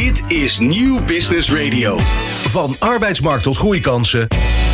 Dit 0.00 0.22
is 0.28 0.58
Nieuw 0.58 1.04
Business 1.04 1.52
Radio. 1.52 1.98
Van 2.44 2.76
arbeidsmarkt 2.78 3.42
tot 3.42 3.56
groeikansen. 3.56 4.26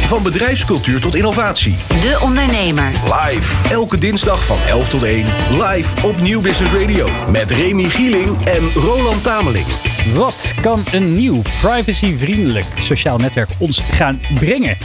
Van 0.05 0.23
bedrijfscultuur 0.23 1.01
tot 1.01 1.15
innovatie. 1.15 1.77
De 1.89 2.19
Ondernemer. 2.23 2.91
Live. 3.05 3.69
Elke 3.69 3.99
dinsdag 3.99 4.45
van 4.45 4.59
11 4.69 4.89
tot 4.89 5.03
1. 5.03 5.27
Live 5.51 6.07
op 6.07 6.21
Nieuw 6.21 6.41
Business 6.41 6.73
Radio. 6.73 7.09
Met 7.31 7.51
Remy 7.51 7.83
Gieling 7.83 8.45
en 8.45 8.71
Roland 8.71 9.23
Tameling. 9.23 9.67
Wat 10.15 10.55
kan 10.61 10.85
een 10.93 11.15
nieuw 11.15 11.43
privacyvriendelijk 11.61 12.67
sociaal 12.79 13.19
netwerk 13.19 13.51
ons 13.59 13.81
gaan 13.81 14.21
brengen? 14.35 14.77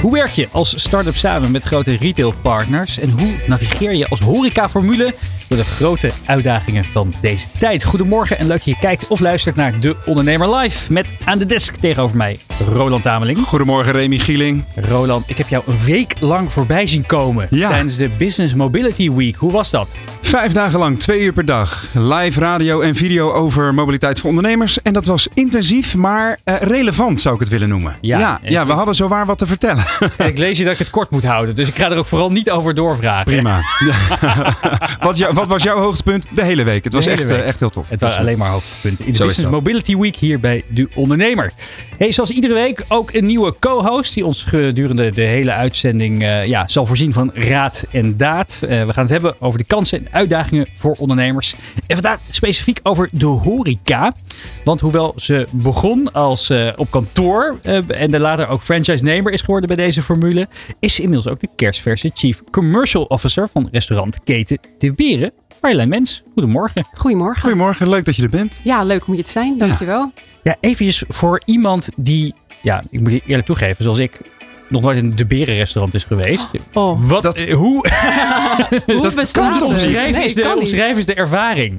Hoe 0.00 0.12
werk 0.12 0.30
je 0.30 0.48
als 0.50 0.82
start-up 0.82 1.16
samen 1.16 1.50
met 1.50 1.64
grote 1.64 1.96
retailpartners? 1.96 2.98
En 2.98 3.10
hoe 3.10 3.34
navigeer 3.46 3.94
je 3.94 4.08
als 4.08 4.20
horecaformule 4.20 5.14
door 5.48 5.58
de 5.58 5.64
grote 5.64 6.10
uitdagingen 6.26 6.84
van 6.84 7.12
deze 7.20 7.46
tijd? 7.58 7.84
Goedemorgen 7.84 8.38
en 8.38 8.46
leuk 8.46 8.56
dat 8.56 8.64
je 8.64 8.76
kijkt 8.80 9.06
of 9.06 9.20
luistert 9.20 9.56
naar 9.56 9.80
De 9.80 9.96
Ondernemer 10.04 10.56
Live. 10.56 10.92
Met 10.92 11.06
aan 11.24 11.38
de 11.38 11.46
desk 11.46 11.74
tegenover 11.76 12.16
mij 12.16 12.38
Roland 12.68 13.02
Tameling. 13.02 13.38
Goedemorgen 13.38 13.92
Remy 13.92 14.18
Gieling. 14.18 14.64
Roland, 14.74 15.24
ik 15.28 15.38
heb 15.38 15.48
jou 15.48 15.62
een 15.66 15.78
week 15.84 16.14
lang 16.20 16.52
voorbij 16.52 16.86
zien 16.86 17.06
komen 17.06 17.46
Ja. 17.50 17.68
tijdens 17.68 17.96
de 17.96 18.08
Business 18.08 18.54
Mobility 18.54 19.10
Week. 19.10 19.36
Hoe 19.36 19.52
was 19.52 19.70
dat? 19.70 19.94
Vijf 20.24 20.52
dagen 20.52 20.78
lang, 20.78 20.98
twee 20.98 21.20
uur 21.20 21.32
per 21.32 21.44
dag. 21.44 21.84
Live 21.92 22.40
radio 22.40 22.80
en 22.80 22.94
video 22.94 23.32
over 23.32 23.74
mobiliteit 23.74 24.20
voor 24.20 24.28
ondernemers. 24.28 24.82
En 24.82 24.92
dat 24.92 25.06
was 25.06 25.28
intensief, 25.34 25.94
maar 25.96 26.38
eh, 26.44 26.54
relevant 26.60 27.20
zou 27.20 27.34
ik 27.34 27.40
het 27.40 27.48
willen 27.48 27.68
noemen. 27.68 27.96
Ja. 28.00 28.18
ja, 28.18 28.40
ja, 28.42 28.66
we 28.66 28.72
hadden 28.72 28.94
zowaar 28.94 29.26
wat 29.26 29.38
te 29.38 29.46
vertellen. 29.46 29.84
ik 30.26 30.38
lees 30.38 30.58
je 30.58 30.64
dat 30.64 30.72
ik 30.72 30.78
het 30.78 30.90
kort 30.90 31.10
moet 31.10 31.24
houden, 31.24 31.54
dus 31.54 31.68
ik 31.68 31.76
ga 31.78 31.90
er 31.90 31.96
ook 31.96 32.06
vooral 32.06 32.30
niet 32.30 32.50
over 32.50 32.74
doorvragen. 32.74 33.24
Prima. 33.24 33.60
wat, 35.00 35.16
jou- 35.16 35.34
wat 35.34 35.46
was 35.46 35.62
jouw 35.62 35.78
hoogtepunt 35.78 36.26
de 36.34 36.42
hele 36.42 36.64
week? 36.64 36.84
Het 36.84 36.92
was 36.92 37.06
echt, 37.06 37.30
eh, 37.30 37.46
echt 37.46 37.58
heel 37.58 37.70
tof. 37.70 37.88
Het 37.88 38.00
waren 38.00 38.16
Dus, 38.16 38.26
alleen 38.26 38.38
maar 38.38 38.50
hoogtepunten 38.50 39.04
in 39.06 39.12
de 39.12 39.18
Zo 39.18 39.24
Business. 39.26 39.50
Mobility 39.50 39.96
Week 39.96 40.16
hier 40.16 40.40
bij 40.40 40.64
De 40.68 40.88
Ondernemer. 40.94 41.52
Hey, 41.98 42.12
zoals 42.12 42.30
iedere 42.30 42.54
week 42.54 42.84
ook 42.88 43.12
een 43.12 43.26
nieuwe 43.26 43.54
co-host 43.60 44.14
die 44.14 44.26
ons 44.26 44.42
gedurende 44.42 45.12
de 45.12 45.22
hele 45.22 45.52
uitzending 45.52 46.22
eh, 46.22 46.46
ja, 46.46 46.68
zal 46.68 46.86
voorzien 46.86 47.12
van 47.12 47.30
raad 47.34 47.84
en 47.90 48.16
daad. 48.16 48.58
Eh, 48.62 48.68
we 48.68 48.92
gaan 48.92 49.02
het 49.02 49.12
hebben 49.12 49.34
over 49.38 49.58
de 49.58 49.64
kansen 49.64 49.98
en 49.98 50.06
uitdagingen 50.14 50.66
voor 50.74 50.96
ondernemers. 50.98 51.54
En 51.86 51.96
vandaag 51.96 52.20
specifiek 52.30 52.80
over 52.82 53.08
de 53.12 53.26
horeca. 53.26 54.14
Want 54.64 54.80
hoewel 54.80 55.12
ze 55.16 55.46
begon 55.50 56.12
als 56.12 56.50
eh, 56.50 56.72
op 56.76 56.90
kantoor 56.90 57.58
eh, 57.62 58.00
en 58.00 58.14
er 58.14 58.20
later 58.20 58.48
ook 58.48 58.62
franchise-nemer 58.62 59.32
is 59.32 59.40
geworden 59.40 59.68
bij 59.68 59.84
deze 59.84 60.02
formule, 60.02 60.48
is 60.80 60.94
ze 60.94 61.02
inmiddels 61.02 61.32
ook 61.32 61.40
de 61.40 61.48
kerstverse 61.56 62.10
Chief 62.14 62.42
Commercial 62.50 63.04
Officer 63.04 63.48
van 63.48 63.68
restaurantketen 63.70 64.58
De 64.78 64.92
Beren. 64.92 65.32
Marjolein 65.60 65.88
Mens, 65.88 66.22
goedemorgen. 66.32 66.86
Goedemorgen. 66.94 67.40
Goedemorgen, 67.40 67.88
leuk 67.88 68.04
dat 68.04 68.16
je 68.16 68.22
er 68.22 68.28
bent. 68.28 68.60
Ja, 68.64 68.84
leuk 68.84 69.06
om 69.06 69.14
hier 69.14 69.24
te 69.24 69.30
zijn. 69.30 69.58
Dankjewel. 69.58 70.12
Ja, 70.42 70.56
eventjes 70.60 71.04
voor 71.08 71.42
iemand 71.44 71.88
die, 71.96 72.34
ja, 72.62 72.82
ik 72.90 73.00
moet 73.00 73.12
je 73.12 73.22
eerlijk 73.26 73.46
toegeven, 73.46 73.84
zoals 73.84 73.98
ik 73.98 74.20
nog 74.74 74.82
nooit 74.82 74.96
in 75.02 75.16
de 75.16 75.26
berenrestaurant 75.26 75.94
is 75.94 76.04
geweest. 76.04 76.50
Oh, 76.72 77.00
Wat, 77.08 77.22
Dat- 77.22 77.38
eh, 77.38 77.54
hoe 77.54 77.88
hoe 78.86 79.00
dat 79.00 79.14
bestaat 79.14 79.48
kan 79.48 79.58
toch 79.58 79.84
Nee, 79.84 80.24
is 80.24 80.34
de, 80.34 80.54
omschrijf 80.60 80.98
is 80.98 81.06
de 81.06 81.14
ervaring? 81.14 81.78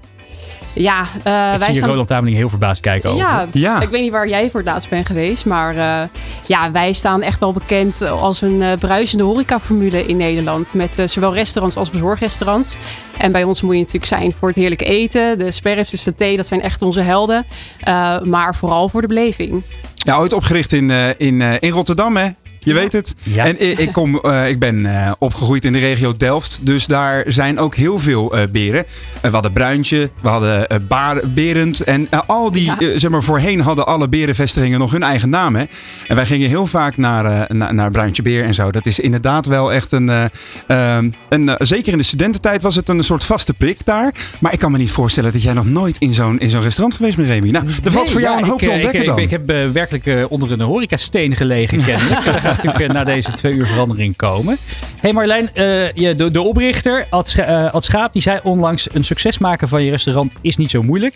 Ja, 0.74 1.02
eh, 1.24 1.54
ik 1.54 1.60
wij 1.60 1.68
zie 1.68 1.76
staan... 1.76 1.90
Roland 1.90 2.08
Tameling 2.08 2.38
heel 2.38 2.50
verbaasd 2.50 2.82
kijken 2.82 3.10
over. 3.10 3.22
Ja, 3.26 3.48
Ja. 3.52 3.82
ik 3.82 3.90
weet 3.90 4.02
niet 4.02 4.12
waar 4.12 4.28
jij 4.28 4.50
voor 4.50 4.60
het 4.60 4.70
laatst 4.70 4.90
bent 4.90 5.06
geweest, 5.06 5.46
maar 5.46 5.78
eh, 5.78 6.08
ja, 6.48 6.72
wij 6.72 6.94
staan 6.94 7.22
echt 7.22 7.40
wel 7.40 7.54
bekend 7.54 8.02
als 8.02 8.42
een 8.42 8.62
eh, 8.62 8.78
bruisende 8.80 9.24
horecaformule 9.24 10.06
in 10.06 10.18
Nederland. 10.18 10.74
Met 10.74 11.04
zowel 11.06 11.34
restaurants 11.34 11.76
als 11.78 11.90
bezorgrestaurants. 11.90 12.78
En 13.18 13.32
bij 13.32 13.44
ons 13.44 13.62
moet 13.62 13.74
je 13.74 13.80
natuurlijk 13.80 14.06
zijn 14.06 14.34
voor 14.40 14.48
het 14.48 14.58
heerlijke 14.58 14.86
eten. 14.86 15.38
De 15.38 15.52
sperrips, 15.52 15.92
de 15.92 15.98
saté, 15.98 16.36
dat 16.36 16.46
zijn 16.48 16.62
echt 16.62 16.82
onze 16.82 17.02
helden. 17.02 17.46
Eh, 17.80 18.22
maar 18.22 18.56
vooral 18.56 18.90
voor 18.90 19.02
de 19.02 19.08
beleving. 19.08 19.64
Ja, 19.96 20.18
ooit 20.18 20.34
opgericht 20.34 20.72
in, 20.74 20.92
eh, 20.92 21.10
in, 21.18 21.42
eh, 21.42 21.54
in 21.60 21.70
Rotterdam, 21.70 22.18
hè? 22.18 22.28
Je 22.66 22.74
weet 22.74 22.92
het. 22.94 23.16
Ja. 23.24 23.46
En 23.46 23.62
ik, 23.70 23.78
ik, 23.80 23.92
kom, 23.92 24.20
eh, 24.20 24.50
ik 24.50 24.60
ben 24.60 24.86
eh, 24.86 25.12
opgegroeid 25.18 25.66
in 25.66 25.74
de 25.74 25.80
regio 25.80 26.14
Delft. 26.18 26.60
Dus 26.62 26.86
daar 26.86 27.24
zijn 27.28 27.60
ook 27.60 27.76
heel 27.76 28.00
veel 28.00 28.36
eh, 28.38 28.44
beren. 28.52 28.84
We 29.22 29.28
hadden 29.30 29.52
Bruintje, 29.52 30.10
we 30.22 30.28
hadden 30.28 30.68
eh, 30.68 30.78
Baar- 30.88 31.22
Berend. 31.28 31.82
En 31.84 32.08
al 32.26 32.52
die, 32.52 32.64
Ja. 32.80 32.98
zeg 33.00 33.10
maar, 33.12 33.24
voorheen 33.24 33.60
hadden 33.62 33.86
alle 33.88 34.10
berenvestigingen 34.10 34.80
nog 34.80 34.92
hun 34.92 35.04
eigen 35.04 35.30
naam. 35.30 35.56
Hè? 35.56 35.64
En 36.08 36.16
wij 36.16 36.26
gingen 36.26 36.50
heel 36.50 36.66
vaak 36.68 36.98
naar, 36.98 37.26
eh, 37.26 37.56
naar, 37.56 37.74
naar 37.74 37.92
Bruintje 37.92 38.22
Beer 38.22 38.44
en 38.44 38.54
zo. 38.54 38.72
Dat 38.72 38.86
is 38.86 39.00
inderdaad 39.00 39.46
wel 39.46 39.74
echt 39.74 39.92
een... 39.92 40.10
eh, 40.10 40.26
ehm, 40.68 41.10
een 41.30 41.56
zeker 41.58 41.92
in 41.92 41.98
de 41.98 42.04
studententijd 42.04 42.62
was 42.62 42.76
het 42.76 42.90
een 42.90 43.04
soort 43.04 43.24
vaste 43.24 43.54
prik 43.54 43.78
daar. 43.84 44.14
Maar 44.40 44.54
ik 44.54 44.60
kan 44.60 44.72
me 44.72 44.78
niet 44.78 44.92
voorstellen 44.92 45.32
dat 45.34 45.44
jij 45.44 45.54
nog 45.54 45.66
nooit 45.66 45.98
in 45.98 46.14
zo'n 46.14 46.40
in 46.40 46.50
zo'n 46.50 46.62
restaurant 46.62 46.96
geweest 46.96 47.16
bent, 47.18 47.30
Remy. 47.30 47.50
Nou, 47.50 47.66
er 47.84 47.92
valt 47.92 48.10
voor 48.10 48.22
jou 48.22 48.36
Ja, 48.36 48.42
een 48.42 48.48
hoop 48.50 48.62
ik, 48.62 48.68
te 48.68 48.74
ontdekken 48.74 49.00
ik, 49.00 49.06
dan. 49.06 49.18
Ik, 49.18 49.24
ik 49.24 49.30
heb 49.32 49.74
werkelijk 49.74 50.06
eh, 50.06 50.24
onder 50.30 50.52
een 50.52 50.62
horecasteen 50.62 51.36
gelegen, 51.36 51.84
kennelijk. 51.84 52.24
Natuurlijk 52.56 52.84
eh, 52.84 52.90
na 52.90 53.04
deze 53.04 53.32
twee 53.32 53.54
uur 53.54 53.66
verandering 53.66 54.16
komen. 54.16 54.58
hey 54.98 55.14
Marlijn, 55.14 55.50
eh, 55.54 55.64
de, 55.94 56.30
de 56.32 56.42
oprichter, 56.42 57.08
eh, 57.10 57.74
Ad 57.74 57.86
Schaap, 57.86 58.14
die 58.14 58.22
zei 58.22 58.40
onlangs... 58.44 58.88
een 58.94 59.04
succes 59.04 59.38
maken 59.38 59.68
van 59.68 59.84
je 59.84 59.92
restaurant 59.92 60.34
is 60.42 60.58
niet 60.58 60.72
zo 60.72 60.82
moeilijk. 60.82 61.16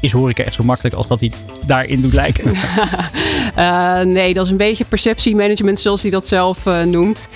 Is 0.00 0.12
horeca 0.12 0.44
echt 0.44 0.54
zo 0.54 0.62
makkelijk 0.62 0.94
als 0.94 1.06
dat 1.06 1.20
hij 1.20 1.32
daarin 1.66 2.00
doet 2.00 2.12
lijken? 2.12 2.44
Nee, 4.04 4.34
dat 4.34 4.44
is 4.44 4.50
een 4.50 4.56
beetje 4.56 4.84
perceptiemanagement 4.84 5.78
zoals 5.78 6.02
hij 6.02 6.10
dat 6.10 6.26
zelf 6.26 6.64
noemt. 6.84 7.28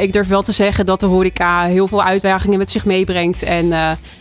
Ik 0.00 0.12
durf 0.12 0.28
wel 0.28 0.42
te 0.42 0.52
zeggen 0.52 0.86
dat 0.86 1.00
de 1.00 1.06
horeca 1.06 1.64
heel 1.64 1.88
veel 1.88 2.02
uitdagingen 2.02 2.58
met 2.58 2.70
zich 2.70 2.84
meebrengt. 2.84 3.42
En 3.42 3.68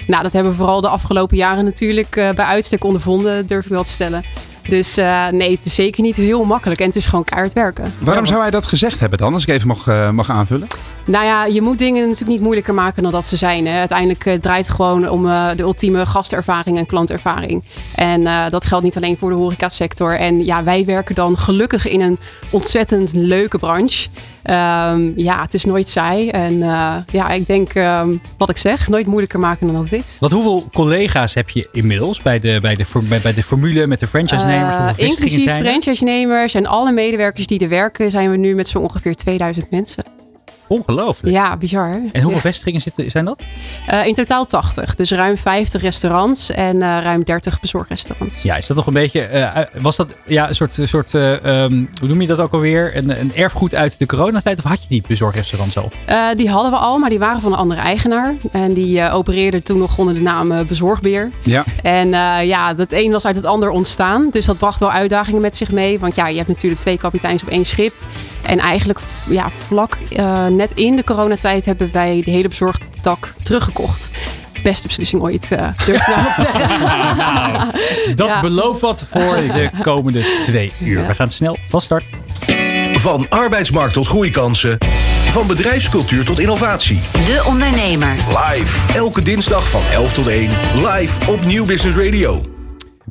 nou, 0.07 0.23
dat 0.23 0.33
hebben 0.33 0.51
we 0.51 0.57
vooral 0.57 0.81
de 0.81 0.87
afgelopen 0.87 1.37
jaren 1.37 1.65
natuurlijk 1.65 2.09
bij 2.09 2.35
uitstek 2.35 2.83
ondervonden, 2.83 3.47
durf 3.47 3.65
ik 3.65 3.71
wel 3.71 3.83
te 3.83 3.91
stellen. 3.91 4.23
Dus 4.69 4.97
eh, 4.97 5.27
nee, 5.27 5.51
het 5.55 5.65
is 5.65 5.75
zeker 5.75 6.03
niet 6.03 6.15
heel 6.15 6.43
makkelijk 6.43 6.79
en 6.79 6.85
het 6.85 6.95
is 6.95 7.05
gewoon 7.05 7.23
keihard 7.23 7.53
werken. 7.53 7.93
Waarom 7.99 8.25
zou 8.25 8.41
hij 8.41 8.51
dat 8.51 8.65
gezegd 8.65 8.99
hebben 8.99 9.17
dan, 9.17 9.33
als 9.33 9.43
ik 9.43 9.49
even 9.49 9.67
mag, 9.67 9.87
eh, 9.87 10.09
mag 10.09 10.29
aanvullen? 10.29 10.67
Nou 11.05 11.25
ja, 11.25 11.45
je 11.45 11.61
moet 11.61 11.77
dingen 11.77 12.01
natuurlijk 12.01 12.31
niet 12.31 12.41
moeilijker 12.41 12.73
maken 12.73 13.03
dan 13.03 13.11
dat 13.11 13.25
ze 13.25 13.37
zijn. 13.37 13.67
Hè. 13.67 13.79
Uiteindelijk 13.79 14.25
eh, 14.25 14.33
draait 14.33 14.67
het 14.67 14.75
gewoon 14.75 15.09
om 15.09 15.23
de 15.55 15.63
ultieme 15.63 16.05
gastervaring 16.05 16.77
en 16.77 16.85
klantervaring. 16.85 17.63
En 17.95 18.23
dat 18.49 18.65
geldt 18.65 18.83
niet 18.83 18.95
alleen 18.95 19.17
voor 19.17 19.29
de 19.29 19.35
horecasector. 19.35 20.17
En 20.17 20.45
ja, 20.45 20.63
wij 20.63 20.85
werken 20.85 21.15
dan 21.15 21.37
gelukkig 21.37 21.87
in 21.87 22.01
een 22.01 22.19
ontzettend 22.49 23.13
leuke 23.13 23.57
branche. 23.57 24.09
Ehm, 24.43 25.11
ja, 25.15 25.41
het 25.41 25.53
is 25.53 25.65
nooit 25.65 25.89
saai. 25.89 26.29
En 26.29 26.61
eh, 26.61 26.95
ja, 27.11 27.29
ik 27.29 27.47
denk 27.47 27.73
ehm, 27.73 28.09
wat 28.37 28.49
ik 28.49 28.57
zeg, 28.57 28.87
nooit 28.87 29.05
moeilijker 29.05 29.39
maken 29.39 29.65
dan 29.67 29.75
dat 29.75 29.89
het 29.89 29.99
is. 30.05 30.17
Want 30.19 30.31
hoeveel 30.31 30.69
collega's 30.73 31.33
heb 31.33 31.49
je 31.49 31.67
inmiddels 31.71 32.21
bij 32.21 32.39
de, 32.39 32.57
bij 32.61 32.75
de, 32.75 32.85
bij, 33.09 33.19
bij 33.23 33.33
de 33.33 33.43
formule 33.43 33.87
met 33.87 33.99
de 33.99 34.07
franchise-nemers? 34.07 34.75
Eh, 34.75 34.85
Hoeveel 34.85 35.05
vestigingen 35.05 35.39
inclusief 35.39 35.65
er? 35.65 35.65
franchise-nemers 35.71 36.53
en 36.53 36.65
alle 36.65 36.91
medewerkers 36.91 37.47
die 37.47 37.59
er 37.59 37.69
werken, 37.69 38.11
zijn 38.11 38.31
we 38.31 38.37
nu 38.37 38.55
met 38.55 38.67
zo 38.67 38.79
ongeveer 38.79 39.15
2000 39.15 39.71
mensen. 39.71 40.03
Ongelooflijk. 40.69 41.33
Ja, 41.35 41.57
bizar. 41.57 41.87
hè? 41.89 41.93
En 41.95 42.21
hoeveel 42.21 42.31
Ja. 42.31 42.39
vestigingen 42.39 42.81
zitten, 42.81 43.11
zijn 43.11 43.25
dat? 43.25 43.41
Eh, 43.87 44.05
in 44.05 44.13
totaal 44.13 44.45
80. 44.45 44.95
Dus 44.95 45.11
ruim 45.11 45.37
50 45.37 45.81
restaurants 45.81 46.49
en 46.51 46.81
eh, 46.81 46.97
ruim 47.03 47.23
30 47.23 47.59
bezorgrestaurants. 47.59 48.41
Ja, 48.41 48.55
is 48.55 48.67
dat 48.67 48.75
nog 48.77 48.87
een 48.87 48.93
beetje. 48.93 49.21
eh, 49.21 49.81
was 49.81 49.95
dat 49.95 50.07
ja, 50.25 50.47
een 50.49 50.55
soort. 50.55 50.77
een 50.77 50.87
soort 50.87 51.13
eh, 51.13 51.63
ehm, 51.63 51.85
hoe 51.99 52.07
noem 52.07 52.21
je 52.21 52.27
dat 52.27 52.39
ook 52.39 52.53
alweer? 52.53 52.95
Een, 52.97 53.19
een 53.19 53.31
erfgoed 53.35 53.75
uit 53.75 53.99
de 53.99 54.05
coronatijd? 54.05 54.57
Of 54.57 54.63
had 54.69 54.81
je 54.81 54.89
die 54.89 55.03
bezorgrestaurants 55.07 55.77
al? 55.77 55.91
Eh, 56.05 56.25
die 56.35 56.49
hadden 56.49 56.71
we 56.71 56.77
al, 56.77 56.97
maar 56.97 57.09
die 57.09 57.19
waren 57.19 57.41
van 57.41 57.51
een 57.51 57.57
andere 57.57 57.81
eigenaar. 57.81 58.33
En 58.51 58.73
die 58.73 58.99
eh, 59.01 59.15
opereerde 59.15 59.61
toen 59.61 59.77
nog 59.77 59.97
onder 59.97 60.13
de 60.13 60.21
naam 60.21 60.67
Bezorgbeer. 60.67 61.29
Ja. 61.43 61.63
En 61.83 62.13
eh, 62.13 62.45
ja, 62.47 62.73
dat 62.73 62.91
een 62.91 63.11
was 63.11 63.25
uit 63.25 63.35
het 63.35 63.45
ander 63.45 63.69
ontstaan. 63.69 64.27
Dus 64.31 64.45
dat 64.45 64.57
bracht 64.57 64.79
wel 64.79 64.91
uitdagingen 64.91 65.41
met 65.41 65.55
zich 65.55 65.71
mee. 65.71 65.99
Want 65.99 66.15
ja, 66.15 66.27
je 66.27 66.35
hebt 66.35 66.47
natuurlijk 66.47 66.81
twee 66.81 66.97
kapiteins 66.97 67.41
op 67.41 67.49
één 67.49 67.65
schip. 67.65 67.93
En 68.41 68.59
eigenlijk 68.59 68.99
ja, 69.29 69.49
vlak 69.67 69.97
eh, 70.11 70.45
net 70.45 70.71
in 70.73 70.95
de 70.95 71.03
coronatijd 71.03 71.65
hebben 71.65 71.89
wij 71.93 72.21
de 72.25 72.31
hele 72.31 72.47
bezorgtak 72.47 73.33
teruggekocht. 73.43 74.09
Beste 74.63 74.87
beslissing 74.87 75.21
ooit, 75.21 75.51
eh 75.51 75.67
durf 75.85 76.07
ik 76.07 76.15
wel 76.15 76.23
te 76.25 76.33
zeggen. 76.51 76.79
Nou, 77.17 77.71
dat 78.15 78.27
Ja. 78.27 78.41
belooft 78.41 78.79
wat 78.81 79.05
voor 79.11 79.35
de 79.53 79.69
komende 79.81 80.39
twee 80.43 80.71
uur. 80.79 81.01
Ja. 81.01 81.07
We 81.07 81.15
gaan 81.15 81.31
snel 81.31 81.57
van 81.69 81.81
start. 81.81 82.09
Van 82.93 83.29
arbeidsmarkt 83.29 83.93
tot 83.93 84.07
groeikansen. 84.07 84.77
Van 85.29 85.47
bedrijfscultuur 85.47 86.25
tot 86.25 86.39
innovatie. 86.39 86.99
De 87.11 87.43
Ondernemer. 87.47 88.15
Live. 88.27 88.93
Elke 88.93 89.21
dinsdag 89.21 89.69
van 89.69 89.81
11 89.91 90.13
tot 90.13 90.27
1. 90.27 90.49
Live 90.75 91.31
op 91.31 91.45
Nieuw 91.45 91.65
Business 91.65 91.97
Radio. 91.97 92.58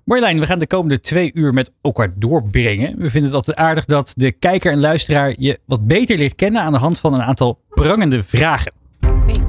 Marjolein, 0.08 0.40
we 0.40 0.46
gaan 0.46 0.58
de 0.58 0.66
komende 0.66 1.00
twee 1.00 1.30
uur 1.34 1.52
met 1.52 1.70
elkaar 1.80 2.12
doorbrengen. 2.16 2.98
We 2.98 3.10
vinden 3.10 3.30
het 3.30 3.34
altijd 3.34 3.56
aardig 3.56 3.84
dat 3.84 4.12
de 4.16 4.32
kijker 4.32 4.72
en 4.72 4.80
luisteraar 4.80 5.34
je 5.36 5.58
wat 5.66 5.86
beter 5.86 6.18
leert 6.18 6.34
kennen 6.34 6.62
aan 6.62 6.72
de 6.72 6.78
hand 6.78 7.00
van 7.00 7.14
een 7.14 7.22
aantal 7.22 7.60
prangende 7.70 8.22
vragen. 8.22 8.72
Oké. 9.00 9.40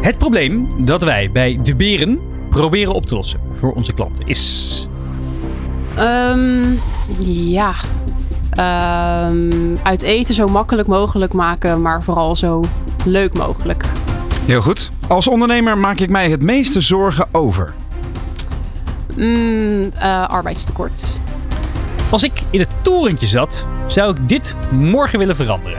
Het 0.00 0.18
probleem 0.18 0.84
dat 0.84 1.02
wij 1.02 1.30
bij 1.32 1.58
De 1.62 1.74
Beren 1.74 2.20
proberen 2.50 2.94
op 2.94 3.06
te 3.06 3.14
lossen 3.14 3.40
voor 3.52 3.72
onze 3.72 3.92
klanten 3.92 4.26
is... 4.26 4.88
Ehm, 5.96 6.72
ja. 7.26 7.74
Ehm, 8.50 9.76
uit 9.82 10.02
eten 10.02 10.34
zo 10.34 10.46
makkelijk 10.46 10.88
mogelijk 10.88 11.32
maken, 11.32 11.82
maar 11.82 12.02
vooral 12.02 12.36
zo 12.36 12.62
leuk 13.04 13.34
mogelijk. 13.34 13.84
Heel 14.46 14.62
goed. 14.62 14.90
Als 15.08 15.28
ondernemer 15.28 15.78
maak 15.78 15.98
ik 15.98 16.10
mij 16.10 16.30
het 16.30 16.42
meeste 16.42 16.80
zorgen 16.80 17.28
over. 17.32 17.74
Mm, 19.20 19.90
eh, 19.98 20.28
arbeidstekort. 20.28 21.16
Als 22.10 22.22
ik 22.22 22.32
in 22.50 22.60
het 22.60 22.68
torentje 22.82 23.26
zat, 23.26 23.66
zou 23.86 24.10
ik 24.10 24.28
dit 24.28 24.56
morgen 24.70 25.18
willen 25.18 25.36
veranderen. 25.36 25.78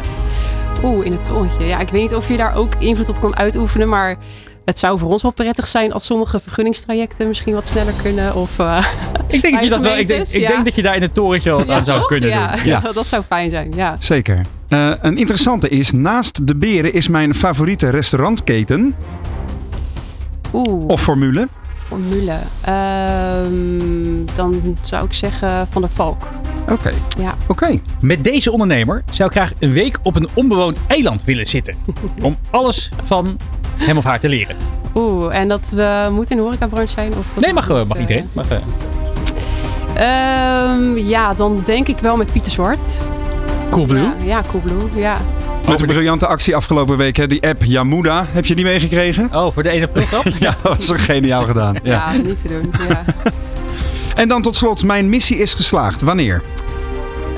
Oeh, 0.83 1.05
in 1.05 1.11
het 1.11 1.25
torentje. 1.25 1.65
Ja, 1.65 1.79
ik 1.79 1.89
weet 1.89 2.01
niet 2.01 2.15
of 2.15 2.27
je 2.27 2.37
daar 2.37 2.55
ook 2.55 2.75
invloed 2.79 3.09
op 3.09 3.19
kan 3.19 3.37
uitoefenen, 3.37 3.89
maar 3.89 4.17
het 4.65 4.79
zou 4.79 4.99
voor 4.99 5.09
ons 5.09 5.21
wel 5.21 5.31
prettig 5.31 5.67
zijn 5.67 5.93
als 5.93 6.05
sommige 6.05 6.39
vergunningstrajecten 6.39 7.27
misschien 7.27 7.53
wat 7.53 7.67
sneller 7.67 7.93
kunnen. 8.01 8.35
Of, 8.35 8.59
uh, 8.59 8.85
ik 9.27 9.41
denk, 9.41 9.53
dat 9.53 9.63
je, 9.63 9.69
dat 9.75 9.81
wel, 9.81 9.97
ik 9.97 10.07
denk, 10.07 10.27
ik 10.27 10.47
denk 10.47 10.65
dat 10.65 10.75
je 10.75 10.81
daar 10.81 10.95
in 10.95 11.01
het 11.01 11.13
torentje 11.13 11.51
wat 11.51 11.69
aan 11.69 11.85
zou 11.85 12.05
kunnen 12.05 12.29
ja, 12.29 12.55
doen. 12.55 12.65
Ja. 12.71 12.79
dat 12.93 13.07
zou 13.07 13.23
fijn 13.23 13.49
zijn. 13.49 13.73
Ja. 13.75 13.95
Zeker. 13.99 14.41
Uh, 14.69 14.91
een 15.01 15.17
interessante 15.17 15.69
is, 15.69 15.91
naast 15.91 16.47
de 16.47 16.55
beren 16.55 16.93
is 16.93 17.07
mijn 17.07 17.35
favoriete 17.35 17.89
restaurantketen. 17.89 18.95
Oeh. 20.53 20.87
Of 20.87 21.01
formule. 21.01 21.47
Formule. 21.91 22.39
Uh, 22.67 22.75
dan 24.35 24.77
zou 24.81 25.05
ik 25.05 25.13
zeggen 25.13 25.67
Van 25.67 25.81
de 25.81 25.87
Valk. 25.87 26.27
Oké. 26.61 26.73
Okay. 26.73 26.93
Ja. 27.17 27.35
Oké. 27.47 27.79
Met 28.01 28.23
deze 28.23 28.51
ondernemer 28.51 29.03
zou 29.11 29.29
ik 29.29 29.35
graag 29.35 29.53
een 29.59 29.73
week 29.73 29.99
op 30.03 30.15
een 30.15 30.27
onbewoond 30.33 30.77
eiland 30.87 31.23
willen 31.23 31.47
zitten. 31.47 31.75
om 32.21 32.37
alles 32.49 32.89
van 33.03 33.37
hem 33.77 33.97
of 33.97 34.03
haar 34.03 34.19
te 34.19 34.29
leren. 34.29 34.55
Oeh, 34.95 35.35
en 35.35 35.47
dat 35.47 35.69
we 35.69 36.09
moeten 36.11 36.31
in 36.31 36.37
de 36.37 36.43
horecabranche 36.43 36.93
zijn? 36.93 37.13
Of 37.17 37.39
nee, 37.39 37.53
mag, 37.53 37.85
mag 37.87 37.99
iedereen. 37.99 38.29
Mag, 38.33 38.45
uh... 38.51 38.57
um, 40.73 40.97
ja, 40.97 41.33
dan 41.33 41.61
denk 41.65 41.87
ik 41.87 41.97
wel 41.99 42.17
met 42.17 42.31
Pieter 42.31 42.51
Zwart. 42.51 42.97
Coolblue? 43.69 44.01
Ja, 44.01 44.13
ja 44.25 44.43
Coolblue, 44.51 44.89
ja. 44.95 45.17
Met 45.67 45.81
een 45.81 45.87
briljante 45.87 46.27
actie 46.27 46.55
afgelopen 46.55 46.97
week, 46.97 47.15
hè? 47.15 47.27
die 47.27 47.47
app 47.47 47.63
Yamuda. 47.63 48.25
Heb 48.31 48.45
je 48.45 48.55
die 48.55 48.65
meegekregen? 48.65 49.29
Oh, 49.35 49.53
voor 49.53 49.63
de 49.63 49.69
1 49.69 49.83
april 49.83 50.05
grap? 50.05 50.27
ja, 50.39 50.55
dat 50.63 50.85
was 50.85 50.99
geniaal 50.99 51.45
gedaan. 51.45 51.75
Ja. 51.83 52.11
ja, 52.13 52.17
niet 52.17 52.41
te 52.41 52.47
doen. 52.47 52.73
Ja. 52.89 53.05
en 54.21 54.27
dan 54.27 54.41
tot 54.41 54.55
slot, 54.55 54.83
mijn 54.83 55.09
missie 55.09 55.37
is 55.37 55.53
geslaagd. 55.53 56.01
Wanneer? 56.01 56.41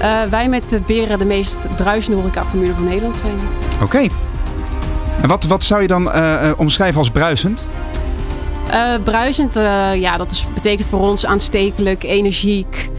Uh, 0.01 0.21
wij 0.29 0.49
met 0.49 0.69
de 0.69 0.81
Beren 0.81 1.19
de 1.19 1.25
meest 1.25 1.67
bruisende 1.75 2.17
horecaformule 2.17 2.73
van 2.73 2.83
Nederland 2.83 3.15
zijn. 3.15 3.35
Oké. 3.73 3.83
Okay. 3.83 4.09
En 5.21 5.27
wat, 5.27 5.43
wat 5.43 5.63
zou 5.63 5.81
je 5.81 5.87
dan 5.87 6.07
uh, 6.07 6.51
omschrijven 6.57 6.99
als 6.99 7.09
bruisend? 7.09 7.67
Uh, 8.67 8.93
bruisend, 9.03 9.55
ja, 9.95 10.17
dat 10.17 10.31
is, 10.31 10.47
betekent 10.53 10.87
voor 10.87 10.99
ons 10.99 11.25
aanstekelijk, 11.25 12.03
energiek, 12.03 12.89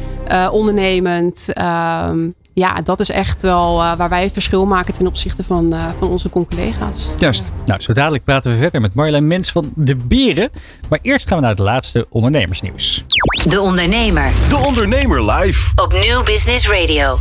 ondernemend. 0.51 1.49
Ehm, 1.53 2.19
ja, 2.55 2.81
dat 2.83 3.01
is 3.01 3.11
echt 3.11 3.43
wel 3.43 3.77
waar 3.77 4.09
wij 4.09 4.23
het 4.23 4.33
verschil 4.33 4.67
maken 4.67 4.93
ten 4.93 5.07
opzichte 5.07 5.45
van, 5.45 5.75
van 5.99 6.09
onze 6.09 6.29
collega's. 6.29 7.09
Juist. 7.19 7.51
Nou, 7.65 7.81
zo 7.81 7.93
dadelijk 7.93 8.25
praten 8.25 8.51
we 8.51 8.57
verder 8.57 8.81
met 8.81 8.95
Marjolein 8.95 9.27
Mens 9.27 9.53
van 9.53 9.73
De 9.75 9.97
Beren. 9.97 10.51
Maar 10.89 10.99
eerst 11.03 11.27
gaan 11.29 11.37
we 11.37 11.43
naar 11.43 11.53
het 11.53 11.61
laatste 11.61 12.07
ondernemersnieuws. 12.09 13.05
De 13.49 13.61
Ondernemer. 13.61 14.33
De 14.49 14.57
Ondernemer 14.57 15.33
live. 15.33 15.71
Op 15.83 15.93
Nieuw 15.93 16.23
Business 16.23 16.69
Radio. 16.69 17.19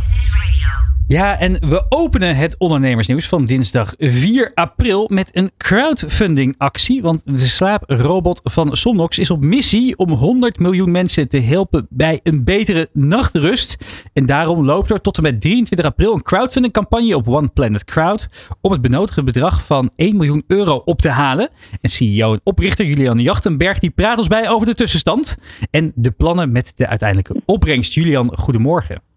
Ja, 1.06 1.38
en 1.38 1.68
we 1.68 1.86
openen 1.88 2.36
het 2.36 2.58
ondernemersnieuws 2.58 3.28
van 3.28 3.44
dinsdag 3.44 3.94
4 3.98 4.52
april 4.54 5.10
met 5.12 5.30
een 5.32 5.50
crowdfunding 5.56 6.54
actie. 6.58 7.02
Want 7.02 7.22
de 7.24 7.46
slaaprobot 7.46 8.40
van 8.44 8.76
Somnox 8.76 9.18
is 9.18 9.30
op 9.30 9.44
missie 9.44 9.96
om 9.96 10.10
100 10.10 10.58
miljoen 10.58 10.90
mensen 10.90 11.28
te 11.28 11.40
helpen 11.40 11.86
bij 11.90 12.20
een 12.22 12.44
betere 12.44 12.88
nachtrust. 12.92 13.76
En 14.12 14.26
daarom 14.26 14.64
loopt 14.64 14.90
er 14.90 15.00
tot 15.00 15.16
en 15.16 15.22
met 15.22 15.40
23 15.40 15.86
april 15.86 16.12
een 16.14 16.22
crowdfunding 16.22 16.72
campagne 16.72 17.16
op 17.16 17.28
One 17.28 17.48
Planet 17.54 17.84
Crowd 17.84 18.28
om 18.60 18.72
het 18.72 18.80
benodigde 18.80 19.22
bedrag 19.22 19.64
van 19.64 19.92
1 19.96 20.16
miljoen 20.16 20.44
euro 20.46 20.82
op 20.84 21.00
te 21.00 21.10
halen. 21.10 21.48
En 21.80 21.90
CEO 21.90 22.32
en 22.32 22.40
oprichter 22.44 22.86
Julian 22.86 23.20
Jachtenberg 23.20 23.78
die 23.78 23.90
praat 23.90 24.18
ons 24.18 24.28
bij 24.28 24.50
over 24.50 24.66
de 24.66 24.74
tussenstand 24.74 25.36
en 25.70 25.92
de 25.94 26.10
plannen 26.10 26.52
met 26.52 26.72
de 26.74 26.86
uiteindelijke 26.86 27.42
opbrengst. 27.44 27.92
Julian, 27.92 28.38
goedemorgen. 28.38 29.13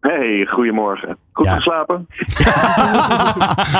Hey, 0.00 0.46
goedemorgen. 0.50 1.16
Goed 1.32 1.46
ja. 1.46 1.54
geslapen? 1.54 2.06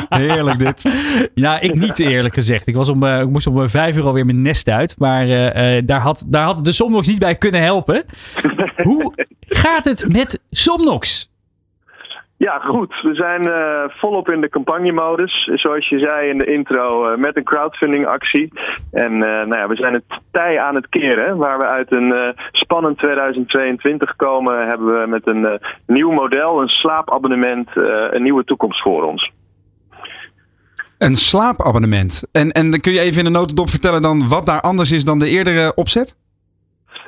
Heerlijk 0.22 0.58
dit. 0.58 0.94
Ja, 1.34 1.60
ik 1.60 1.74
niet 1.74 1.98
eerlijk 1.98 2.34
gezegd. 2.34 2.66
Ik, 2.66 2.74
was 2.74 2.88
om, 2.88 3.02
uh, 3.02 3.20
ik 3.20 3.28
moest 3.28 3.46
om 3.46 3.68
vijf 3.68 3.96
uur 3.96 4.04
alweer 4.04 4.24
mijn 4.24 4.42
nest 4.42 4.68
uit. 4.68 4.98
Maar 4.98 5.26
uh, 5.26 5.76
uh, 5.76 5.82
daar, 5.84 6.00
had, 6.00 6.24
daar 6.26 6.44
had 6.44 6.64
de 6.64 6.72
Somnox 6.72 7.06
niet 7.06 7.18
bij 7.18 7.36
kunnen 7.36 7.60
helpen. 7.60 8.04
Hoe 8.88 9.14
gaat 9.48 9.84
het 9.84 10.12
met 10.12 10.40
Somnox? 10.50 11.29
Ja, 12.46 12.58
goed. 12.58 13.00
We 13.02 13.14
zijn 13.14 13.48
uh, 13.48 13.84
volop 13.88 14.28
in 14.28 14.40
de 14.40 14.48
campagnemodus. 14.48 15.50
Zoals 15.54 15.88
je 15.88 15.98
zei 15.98 16.28
in 16.28 16.38
de 16.38 16.44
intro, 16.44 17.12
uh, 17.12 17.18
met 17.18 17.36
een 17.36 17.44
crowdfunding 17.44 18.06
actie. 18.06 18.52
En 18.90 19.12
uh, 19.12 19.20
nou 19.20 19.56
ja, 19.56 19.68
we 19.68 19.76
zijn 19.76 19.92
het 19.92 20.04
tij 20.30 20.60
aan 20.60 20.74
het 20.74 20.88
keren. 20.88 21.36
Waar 21.36 21.58
we 21.58 21.64
uit 21.64 21.92
een 21.92 22.34
spannend 22.52 22.98
2022 22.98 24.16
komen, 24.16 24.66
hebben 24.66 25.00
we 25.00 25.06
met 25.06 25.26
een 25.26 25.60
nieuw 25.86 26.10
model, 26.10 26.60
een 26.60 26.68
slaapabonnement, 26.68 27.68
een 28.10 28.22
nieuwe 28.22 28.44
toekomst 28.44 28.82
voor 28.82 29.02
ons. 29.02 29.32
Een 30.98 31.14
slaapabonnement. 31.14 32.28
En, 32.32 32.50
en 32.50 32.80
kun 32.80 32.92
je 32.92 33.00
even 33.00 33.18
in 33.18 33.32
de 33.32 33.38
notendop 33.38 33.68
vertellen 33.68 34.02
dan 34.02 34.28
wat 34.28 34.46
daar 34.46 34.60
anders 34.60 34.92
is 34.92 35.04
dan 35.04 35.18
de 35.18 35.28
eerdere 35.28 35.74
opzet? 35.74 36.19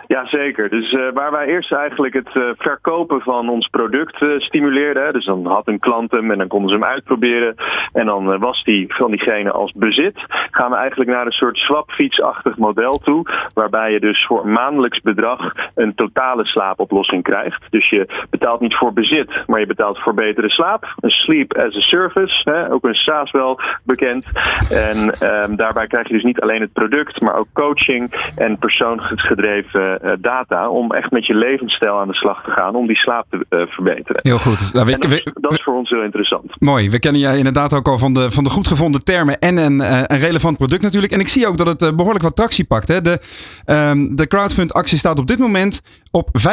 Ja, 0.06 0.26
zeker. 0.26 0.68
Dus 0.68 0.92
uh, 0.92 1.12
waar 1.12 1.30
wij 1.30 1.46
eerst 1.46 1.72
eigenlijk 1.72 2.14
het 2.14 2.34
uh, 2.34 2.44
verkopen 2.56 3.20
van 3.20 3.48
ons 3.48 3.68
product 3.68 4.20
uh, 4.20 4.40
stimuleerden. 4.40 5.12
Dus 5.12 5.24
dan 5.24 5.46
had 5.46 5.68
een 5.68 5.78
klant 5.78 6.10
hem 6.10 6.30
en 6.30 6.38
dan 6.38 6.48
konden 6.48 6.68
ze 6.68 6.74
hem 6.74 6.84
uitproberen. 6.84 7.54
En 7.92 8.06
dan 8.06 8.38
was 8.38 8.64
die 8.64 8.94
van 8.94 9.10
diegene 9.10 9.50
als 9.50 9.72
bezit. 9.72 10.24
Gaan 10.50 10.70
we 10.70 10.76
eigenlijk 10.76 11.10
naar 11.10 11.26
een 11.26 11.32
soort 11.32 11.56
swapfietsachtig 11.56 12.56
model 12.56 12.90
toe. 12.90 13.26
Waarbij 13.54 13.92
je 13.92 14.00
dus 14.00 14.26
voor 14.26 14.44
een 14.44 14.52
maandelijks 14.52 15.00
bedrag 15.00 15.52
een 15.74 15.94
totale 15.94 16.44
slaapoplossing 16.44 17.22
krijgt. 17.22 17.64
Dus 17.70 17.90
je 17.90 18.24
betaalt 18.30 18.60
niet 18.60 18.76
voor 18.76 18.92
bezit, 18.92 19.30
maar 19.46 19.60
je 19.60 19.66
betaalt 19.66 19.98
voor 19.98 20.14
betere 20.14 20.50
slaap. 20.50 20.94
Een 21.00 21.10
sleep 21.10 21.56
as 21.56 21.76
a 21.76 21.80
service. 21.80 22.50
Hè, 22.50 22.72
ook 22.72 22.84
een 22.84 22.94
SaaS 22.94 23.30
wel 23.30 23.60
bekend. 23.84 24.26
En 24.70 25.28
um, 25.28 25.56
daarbij 25.56 25.86
krijg 25.86 26.08
je 26.08 26.14
dus 26.14 26.22
niet 26.22 26.40
alleen 26.40 26.60
het 26.60 26.72
product, 26.72 27.20
maar 27.20 27.36
ook 27.36 27.48
coaching 27.52 28.32
en 28.36 28.58
persoonsgedreven 28.58 29.91
data 30.20 30.68
om 30.68 30.92
echt 30.92 31.10
met 31.10 31.26
je 31.26 31.34
levensstijl 31.34 31.98
aan 31.98 32.08
de 32.08 32.14
slag 32.14 32.44
te 32.44 32.50
gaan 32.50 32.74
om 32.74 32.86
die 32.86 32.96
slaap 32.96 33.26
te 33.30 33.46
uh, 33.50 33.66
verbeteren. 33.66 34.20
Heel 34.22 34.38
goed. 34.38 34.72
Nou, 34.72 34.86
we, 34.86 34.98
dat, 34.98 35.10
is, 35.10 35.24
dat, 35.40 35.52
is, 35.52 35.62
voor 35.62 35.74
ons 35.74 35.90
heel 35.90 36.02
interessant. 36.02 36.60
Mooi. 36.60 36.90
We 36.90 36.98
kennen 36.98 37.20
jij 37.20 37.36
inderdaad 37.36 37.74
ook 37.74 37.88
al 37.88 37.98
van 37.98 38.12
de, 38.12 38.30
van 38.30 38.44
de 38.44 38.50
goed 38.50 38.66
gevonden 38.66 39.04
termen 39.04 39.38
en 39.38 39.56
een, 39.56 39.80
een 40.12 40.18
relevant 40.18 40.56
product 40.56 40.82
natuurlijk. 40.82 41.12
En 41.12 41.20
ik 41.20 41.28
zie 41.28 41.46
ook 41.46 41.56
dat 41.56 41.80
het 41.80 41.96
behoorlijk 41.96 42.24
wat 42.24 42.36
tractie 42.36 42.64
pakt. 42.64 42.88
Hè. 42.88 43.00
De, 43.00 43.20
um, 43.66 44.16
de 44.16 44.26
crowdfund 44.26 44.72
actie 44.72 44.98
staat 44.98 45.18
op 45.18 45.26
dit 45.26 45.38
moment 45.38 45.82
op 46.10 46.28
565.750 46.38 46.44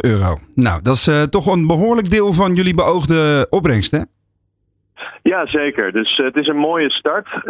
euro. 0.00 0.38
Nou, 0.54 0.82
dat 0.82 0.94
is 0.94 1.10
toch 1.30 1.46
een 1.46 1.66
behoorlijk 1.66 2.10
deel 2.10 2.32
van 2.32 2.54
jullie 2.54 2.74
beoogde 2.74 3.46
opbrengst 3.50 3.90
hè? 3.90 4.00
Ja, 5.22 5.46
zeker. 5.46 5.92
Dus 5.92 6.18
uh, 6.18 6.26
het 6.26 6.36
is 6.36 6.46
een 6.46 6.60
mooie 6.60 6.90
start. 6.90 7.26
Uh, 7.34 7.42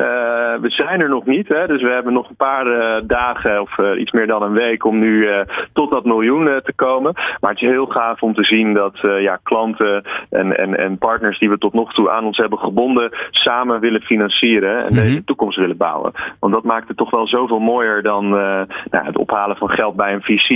we 0.60 0.70
zijn 0.70 1.00
er 1.00 1.08
nog 1.08 1.26
niet. 1.26 1.48
Hè? 1.48 1.66
Dus 1.66 1.82
we 1.82 1.88
hebben 1.88 2.12
nog 2.12 2.28
een 2.28 2.36
paar 2.36 2.66
uh, 2.66 3.02
dagen 3.04 3.60
of 3.60 3.78
iets 3.98 4.10
meer 4.10 4.26
dan 4.26 4.42
een 4.42 4.52
week 4.52 4.84
om 4.84 4.98
nu 4.98 5.28
tot 5.72 5.90
dat 5.90 6.04
miljoen 6.04 6.60
te 6.64 6.72
komen. 6.76 7.12
Maar 7.40 7.50
het 7.50 7.62
is 7.62 7.68
heel 7.68 7.86
gaaf 7.86 8.22
om 8.22 8.34
te 8.34 8.44
zien 8.44 8.74
dat 8.74 8.98
ja, 9.18 9.38
klanten 9.42 10.04
en, 10.30 10.58
en, 10.58 10.78
en 10.78 10.98
partners 10.98 11.38
die 11.38 11.50
we 11.50 11.58
tot 11.58 11.72
nog 11.72 11.92
toe 11.92 12.10
aan 12.10 12.24
ons 12.24 12.36
hebben 12.36 12.58
gebonden, 12.58 13.10
samen 13.30 13.80
willen 13.80 14.00
financieren 14.00 14.76
en 14.76 14.82
mm 14.82 14.88
-hmm. 14.88 14.96
deze 14.96 15.24
toekomst 15.24 15.58
willen 15.58 15.76
bouwen. 15.76 16.12
Want 16.40 16.52
dat 16.52 16.64
maakt 16.64 16.88
het 16.88 16.96
toch 16.96 17.10
wel 17.10 17.26
zoveel 17.26 17.58
mooier 17.58 18.02
dan 18.02 18.28
nou, 18.28 18.66
het 18.90 19.16
ophalen 19.16 19.56
van 19.56 19.68
geld 19.68 19.96
bij 19.96 20.12
een 20.12 20.22
VC. 20.22 20.48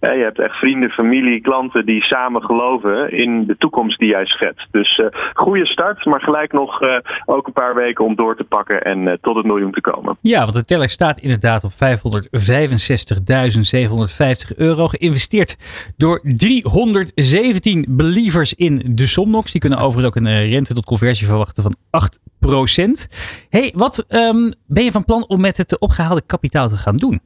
je 0.00 0.22
hebt 0.22 0.38
echt 0.38 0.56
vrienden, 0.56 0.90
familie, 0.90 1.40
klanten 1.40 1.86
die 1.86 2.02
samen 2.02 2.42
geloven 2.42 3.12
in 3.12 3.46
de 3.46 3.56
toekomst 3.56 3.98
die 3.98 4.08
jij 4.08 4.26
schetst. 4.26 4.68
Dus 4.70 5.02
goede 5.34 5.66
start, 5.66 6.04
maar 6.04 6.20
gelijk 6.20 6.37
nog 6.46 6.82
uh, 6.82 6.98
ook 7.26 7.46
een 7.46 7.52
paar 7.52 7.74
weken 7.74 8.04
om 8.04 8.14
door 8.14 8.36
te 8.36 8.44
pakken 8.44 8.82
en 8.82 8.98
uh, 8.98 9.12
tot 9.20 9.36
het 9.36 9.44
miljoen 9.44 9.72
te 9.72 9.80
komen. 9.80 10.16
Ja, 10.20 10.40
want 10.40 10.52
de 10.52 10.64
teller 10.64 10.88
staat 10.88 11.18
inderdaad 11.18 11.64
op 11.64 11.72
565.750 11.72 11.76
euro. 14.56 14.86
Geïnvesteerd 14.88 15.56
door 15.96 16.20
317 16.22 17.86
believers 17.88 18.54
in 18.54 18.82
de 18.84 19.06
Somnox. 19.06 19.52
Die 19.52 19.60
kunnen 19.60 19.78
overigens 19.78 20.06
ook 20.06 20.16
een 20.16 20.26
uh, 20.26 20.50
rente 20.50 20.74
tot 20.74 20.84
conversie 20.84 21.26
verwachten 21.26 21.62
van 21.62 21.74
8%. 22.06 23.16
hey, 23.48 23.72
wat 23.74 24.04
um, 24.08 24.52
ben 24.66 24.84
je 24.84 24.90
van 24.90 25.04
plan 25.04 25.28
om 25.28 25.40
met 25.40 25.56
het 25.56 25.78
opgehaalde 25.78 26.22
kapitaal 26.26 26.68
te 26.68 26.78
gaan 26.78 26.96
doen? 26.96 27.20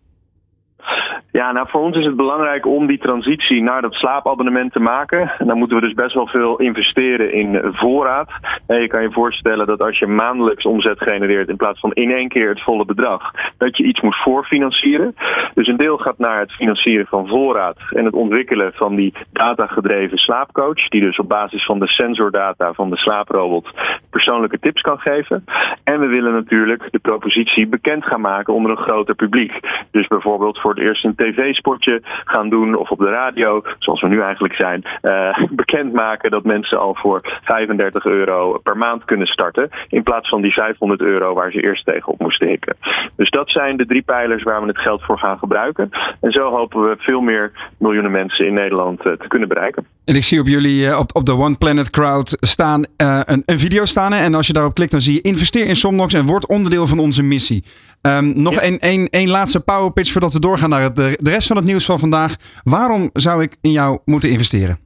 Ja, 1.32 1.52
nou 1.52 1.68
voor 1.68 1.80
ons 1.80 1.96
is 1.96 2.04
het 2.04 2.16
belangrijk 2.16 2.66
om 2.66 2.86
die 2.86 2.98
transitie 2.98 3.62
naar 3.62 3.82
dat 3.82 3.94
slaapabonnement 3.94 4.72
te 4.72 4.80
maken. 4.80 5.32
En 5.38 5.46
dan 5.46 5.58
moeten 5.58 5.76
we 5.76 5.82
dus 5.82 5.94
best 5.94 6.14
wel 6.14 6.26
veel 6.26 6.56
investeren 6.56 7.32
in 7.32 7.60
voorraad. 7.72 8.30
En 8.66 8.80
je 8.80 8.86
kan 8.86 9.02
je 9.02 9.12
voorstellen 9.12 9.66
dat 9.66 9.80
als 9.80 9.98
je 9.98 10.06
maandelijks 10.06 10.64
omzet 10.64 11.02
genereert 11.02 11.48
in 11.48 11.56
plaats 11.56 11.80
van 11.80 11.92
in 11.92 12.10
één 12.10 12.28
keer 12.28 12.48
het 12.48 12.62
volle 12.62 12.84
bedrag, 12.84 13.30
dat 13.58 13.76
je 13.76 13.84
iets 13.84 14.00
moet 14.00 14.22
voorfinancieren. 14.22 15.14
Dus 15.54 15.66
een 15.66 15.76
deel 15.76 15.96
gaat 15.96 16.18
naar 16.18 16.38
het 16.38 16.52
financieren 16.52 17.06
van 17.06 17.28
voorraad 17.28 17.76
en 17.90 18.04
het 18.04 18.14
ontwikkelen 18.14 18.70
van 18.74 18.96
die 18.96 19.14
datagedreven 19.32 20.18
slaapcoach, 20.18 20.88
die 20.88 21.00
dus 21.00 21.18
op 21.18 21.28
basis 21.28 21.64
van 21.64 21.78
de 21.78 21.88
sensordata 21.88 22.72
van 22.72 22.90
de 22.90 22.96
slaaprobot 22.96 23.70
persoonlijke 24.10 24.58
tips 24.58 24.80
kan 24.80 24.98
geven. 24.98 25.44
En 25.84 26.00
we 26.00 26.06
willen 26.06 26.32
natuurlijk 26.32 26.88
de 26.90 26.98
propositie 26.98 27.66
bekend 27.66 28.04
gaan 28.04 28.20
maken 28.20 28.54
onder 28.54 28.70
een 28.70 28.84
groter 28.84 29.14
publiek. 29.14 29.52
Dus 29.90 30.06
bijvoorbeeld 30.06 30.60
voor 30.60 30.70
het 30.70 30.80
eerst 30.80 31.04
een 31.04 31.14
tv-spotje 31.23 32.00
gaan 32.25 32.49
doen 32.49 32.75
of 32.75 32.91
op 32.91 32.99
de 32.99 33.11
radio, 33.11 33.62
zoals 33.79 34.00
we 34.00 34.09
nu 34.09 34.21
eigenlijk 34.21 34.55
zijn, 34.55 34.85
uh, 35.02 35.38
bekendmaken 35.62 36.31
dat 36.31 36.45
mensen 36.45 36.79
al 36.79 36.95
voor 36.95 37.41
35 37.43 38.05
euro 38.05 38.59
per 38.62 38.76
maand 38.76 39.05
kunnen 39.05 39.26
starten. 39.26 39.71
In 39.88 40.02
plaats 40.02 40.29
van 40.29 40.43
die 40.43 40.52
500 40.52 41.00
euro 41.00 41.35
waar 41.35 41.50
ze 41.50 41.62
eerst 41.62 41.85
tegenop 41.85 42.21
moesten 42.21 42.49
hikken. 42.49 42.76
Dus 43.17 43.31
dat 43.31 43.50
zijn 43.50 43.76
de 43.76 43.87
drie 43.87 44.02
pijlers 44.02 44.43
waar 44.43 44.61
we 44.61 44.67
het 44.67 44.79
geld 44.79 45.02
voor 45.02 45.19
gaan 45.19 45.38
gebruiken. 45.38 45.88
En 46.21 46.31
zo 46.31 46.50
hopen 46.50 46.88
we 46.88 46.95
veel 46.99 47.21
meer 47.21 47.52
miljoenen 47.79 48.11
mensen 48.11 48.47
in 48.47 48.55
Nederland 48.55 49.07
uh, 49.07 49.12
te 49.12 49.29
kunnen 49.29 49.49
bereiken. 49.49 49.87
En 50.05 50.14
ik 50.14 50.25
zie 50.25 50.41
op 50.41 50.47
jullie 50.47 50.87
uh, 50.87 50.99
op, 50.99 51.17
op 51.17 51.25
de 51.25 51.33
One 51.33 51.57
Planet 51.57 51.91
Crowd 51.91 52.37
staan 52.41 52.85
een, 52.97 53.43
een 53.47 53.59
video 53.59 53.85
staan. 53.85 54.12
En 54.12 54.35
als 54.35 54.47
je 54.47 54.52
daarop 54.52 54.75
klikt, 54.75 54.91
dan 54.91 55.00
zie 55.00 55.14
je 55.14 55.21
investeer 55.21 55.67
in 55.67 55.76
Somnox 55.76 56.14
en 56.14 56.26
word 56.26 56.47
onderdeel 56.47 56.87
van 56.87 56.99
onze 56.99 57.23
missie. 57.23 57.64
Um, 58.02 58.42
nog 58.42 58.54
één 58.54 59.00
ja. 59.00 59.09
een, 59.11 59.30
laatste 59.30 59.61
power 59.61 59.92
pitch 59.92 60.12
voordat 60.12 60.32
we 60.32 60.40
doorgaan 60.40 60.71
naar 60.71 60.82
het, 60.82 60.97
de, 60.97 61.18
de 61.21 61.30
rest 61.30 61.47
van 61.47 61.56
het 61.56 61.64
nieuws 61.64 61.85
van 61.85 61.99
vandaag. 61.99 62.37
Waarom 62.64 63.11
zou 63.12 63.42
ik 63.42 63.56
in 63.61 63.71
jou 63.71 63.99
moeten 64.04 64.30
investeren? 64.30 64.78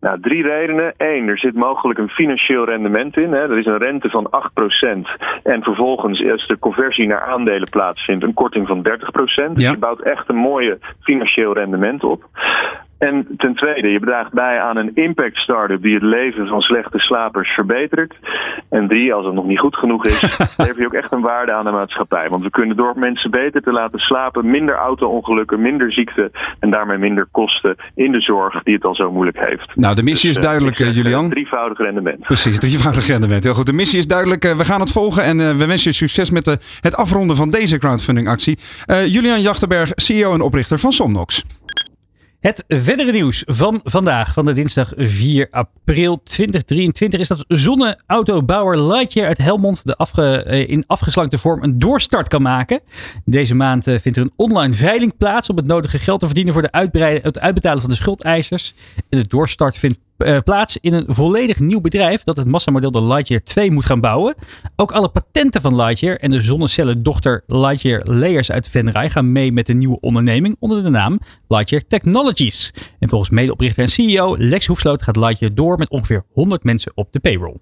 Nou, 0.00 0.20
drie 0.20 0.42
redenen. 0.42 0.94
Eén, 0.96 1.28
er 1.28 1.38
zit 1.38 1.54
mogelijk 1.54 1.98
een 1.98 2.08
financieel 2.08 2.64
rendement 2.64 3.16
in. 3.16 3.32
Hè. 3.32 3.38
Er 3.38 3.58
is 3.58 3.66
een 3.66 3.78
rente 3.78 4.08
van 4.10 4.30
8%. 4.30 5.42
En 5.42 5.62
vervolgens, 5.62 6.30
als 6.30 6.46
de 6.46 6.58
conversie 6.58 7.06
naar 7.06 7.20
aandelen 7.20 7.68
plaatsvindt, 7.68 8.24
een 8.24 8.34
korting 8.34 8.66
van 8.66 8.82
30%. 8.82 9.54
Dus 9.54 9.62
Ja. 9.64 9.70
je 9.70 9.76
bouwt 9.76 10.00
echt 10.00 10.28
een 10.28 10.36
mooie 10.36 10.78
financieel 11.00 11.52
rendement 11.54 12.04
op. 12.04 12.28
En 12.98 13.26
ten 13.36 13.54
tweede, 13.54 13.88
je 13.88 14.00
draagt 14.00 14.32
bij 14.32 14.60
aan 14.60 14.76
een 14.76 14.90
impact 14.94 15.36
startup 15.36 15.82
die 15.82 15.94
het 15.94 16.02
leven 16.02 16.46
van 16.46 16.60
slechte 16.60 16.98
slapers 16.98 17.48
verbetert. 17.54 18.14
En 18.70 18.88
drie, 18.88 19.12
als 19.14 19.24
het 19.26 19.34
nog 19.34 19.46
niet 19.46 19.58
goed 19.58 19.76
genoeg 19.76 20.04
is, 20.06 20.20
lever 20.56 20.80
je 20.80 20.86
ook 20.86 20.92
echt 20.92 21.12
een 21.12 21.20
waarde 21.20 21.52
aan 21.52 21.64
de 21.64 21.70
maatschappij. 21.70 22.28
Want 22.28 22.42
we 22.42 22.50
kunnen 22.50 22.76
door 22.76 22.92
mensen 22.98 23.30
beter 23.30 23.62
te 23.62 23.72
laten 23.72 23.98
slapen, 23.98 24.50
minder 24.50 24.74
auto-ongelukken, 24.74 25.60
minder 25.60 25.92
ziekte 25.92 26.30
en 26.60 26.70
daarmee 26.70 26.98
minder 26.98 27.26
kosten 27.30 27.76
in 27.94 28.12
de 28.12 28.20
zorg 28.20 28.62
die 28.62 28.74
het 28.74 28.84
al 28.84 28.94
zo 28.94 29.12
moeilijk 29.12 29.38
heeft. 29.48 29.70
Nou, 29.76 29.94
de 29.94 30.02
missie 30.02 30.28
is 30.30 30.34
Dus, 30.36 30.44
eh, 30.44 30.50
duidelijk, 30.50 30.78
ik 30.78 30.84
zeg, 30.86 30.94
eh, 30.94 31.02
Julian. 31.02 31.24
eh, 31.24 31.30
Drievoudig 31.30 31.78
rendement. 31.78 32.20
Precies, 32.20 32.58
drievoudig 32.68 33.06
rendement. 33.06 33.44
Heel 33.44 33.54
goed. 33.54 33.66
De 33.66 33.72
missie 33.72 33.98
is 33.98 34.06
duidelijk. 34.06 34.44
Eh, 34.44 34.56
We 34.56 34.64
gaan 34.64 34.80
het 34.80 34.92
volgen 34.92 35.22
en 35.22 35.40
eh, 35.40 35.50
we 35.50 35.66
wensen 35.66 35.90
je 35.90 35.96
succes 35.96 36.30
met 36.30 36.44
de, 36.44 36.58
het 36.80 36.96
afronden 36.96 37.36
van 37.36 37.50
deze 37.50 37.78
crowdfunding 37.78 38.28
actie. 38.28 38.58
Eh, 38.86 39.06
Julian 39.06 39.40
Jachtenberg, 39.40 39.90
CEO 39.94 40.34
en 40.34 40.40
oprichter 40.40 40.78
van 40.78 40.92
Somnox. 40.92 41.44
Het 42.40 42.64
verdere 42.68 43.12
nieuws 43.12 43.42
van 43.46 43.80
vandaag, 43.84 44.32
van 44.32 44.44
de 44.44 44.52
dinsdag 44.52 44.92
4 44.96 45.48
april 45.50 46.22
2023, 46.22 47.20
is 47.20 47.28
dat 47.28 47.44
zonneautobouwer 47.48 48.82
Lightyear 48.82 49.28
uit 49.28 49.38
Helmond 49.38 49.86
de 49.86 49.96
eh, 50.44 50.68
in 50.68 50.84
afgeslankte 50.86 51.38
vorm 51.38 51.62
een 51.62 51.78
doorstart 51.78 52.28
kan 52.28 52.42
maken. 52.42 52.80
Deze 53.24 53.54
maand 53.54 53.86
eh, 53.86 53.98
vindt 53.98 54.18
er 54.18 54.24
een 54.24 54.32
online 54.36 54.72
veiling 54.72 55.16
plaats 55.16 55.50
om 55.50 55.56
het 55.56 55.66
nodige 55.66 55.98
geld 55.98 56.20
te 56.20 56.26
verdienen 56.26 56.52
voor 56.52 56.62
de 56.62 56.72
het 57.22 57.40
uitbetalen 57.40 57.80
van 57.80 57.90
de 57.90 57.96
schuldeisers. 57.96 58.74
En 59.08 59.18
de 59.18 59.28
doorstart 59.28 59.78
vindt 59.78 59.98
eh, 60.18 60.38
plaats 60.44 60.78
in 60.80 60.92
een 60.92 61.04
volledig 61.08 61.58
nieuw 61.58 61.80
bedrijf 61.80 62.24
dat 62.24 62.36
het 62.36 62.46
massamodel 62.46 62.90
de 62.90 63.02
Lightyear 63.02 63.42
2 63.42 63.70
moet 63.70 63.84
gaan 63.84 64.00
bouwen. 64.00 64.34
Ook 64.76 64.92
alle 64.92 65.08
patenten 65.08 65.60
van 65.60 65.76
Lightyear 65.76 66.16
en 66.16 66.30
de 66.30 66.42
zonnecellen 66.42 67.02
dochter 67.02 67.42
Lightyear 67.46 68.02
Layers 68.04 68.50
uit 68.50 68.68
Venray 68.68 69.10
gaan 69.10 69.32
mee 69.32 69.52
met 69.52 69.66
de 69.66 69.74
nieuwe 69.74 70.00
onderneming 70.00 70.56
onder 70.58 70.82
de 70.82 70.90
naam 70.90 71.18
Lightyear 71.48 71.82
Technologies. 71.88 72.72
En 72.98 73.08
volgens 73.08 73.30
medeoprichter 73.30 73.82
en 73.82 73.88
CEO 73.88 74.36
Lex 74.38 74.66
Hoefsloot 74.66 75.02
gaat 75.02 75.16
Lightyear 75.16 75.54
door 75.54 75.78
met 75.78 75.90
ongeveer 75.90 76.24
100 76.32 76.64
mensen 76.64 76.92
op 76.94 77.12
de 77.12 77.20
payroll. 77.20 77.56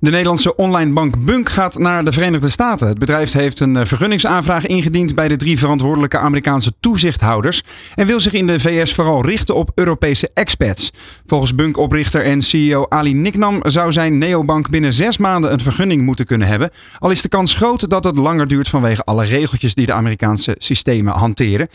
De 0.00 0.10
Nederlandse 0.10 0.56
online 0.56 0.92
bank 0.92 1.24
Bunk 1.24 1.48
gaat 1.48 1.78
naar 1.78 2.04
de 2.04 2.12
Verenigde 2.12 2.48
Staten. 2.48 2.88
Het 2.88 2.98
bedrijf 2.98 3.32
heeft 3.32 3.60
een 3.60 3.76
eh, 3.76 3.86
vergunningsaanvraag 3.86 4.66
ingediend 4.66 5.14
bij 5.14 5.28
de 5.28 5.36
drie 5.36 5.58
verantwoordelijke 5.58 6.18
Amerikaanse 6.18 6.72
toezichthouders 6.80 7.62
en 7.94 8.06
wil 8.06 8.20
zich 8.20 8.32
in 8.32 8.46
de 8.46 8.60
VS 8.60 8.94
vooral 8.94 9.24
richten 9.24 9.54
op 9.54 9.70
Europese 9.74 10.30
expats. 10.34 10.92
Volgens 11.26 11.54
Bunk-oprichter 11.54 12.24
en 12.24 12.42
CEO 12.42 12.86
Ali 12.88 13.14
Niknam 13.14 13.60
zou 13.62 13.92
zijn 13.92 14.18
neobank 14.18 14.70
binnen 14.70 14.92
zes 14.92 15.18
maanden 15.18 15.52
een 15.52 15.60
vergunning 15.60 16.02
moeten 16.02 16.26
kunnen 16.26 16.48
hebben. 16.48 16.70
Al 16.98 17.10
is 17.10 17.22
de 17.22 17.28
kans 17.28 17.54
groot 17.54 17.90
dat 17.90 18.04
het 18.04 18.16
langer 18.16 18.48
duurt 18.48 18.68
vanwege 18.68 19.04
alle 19.04 19.24
regeltjes 19.24 19.74
die 19.74 19.86
de 19.86 19.92
Amerikaanse 19.92 20.54
systemen 20.58 21.12
hanteren. 21.12 21.68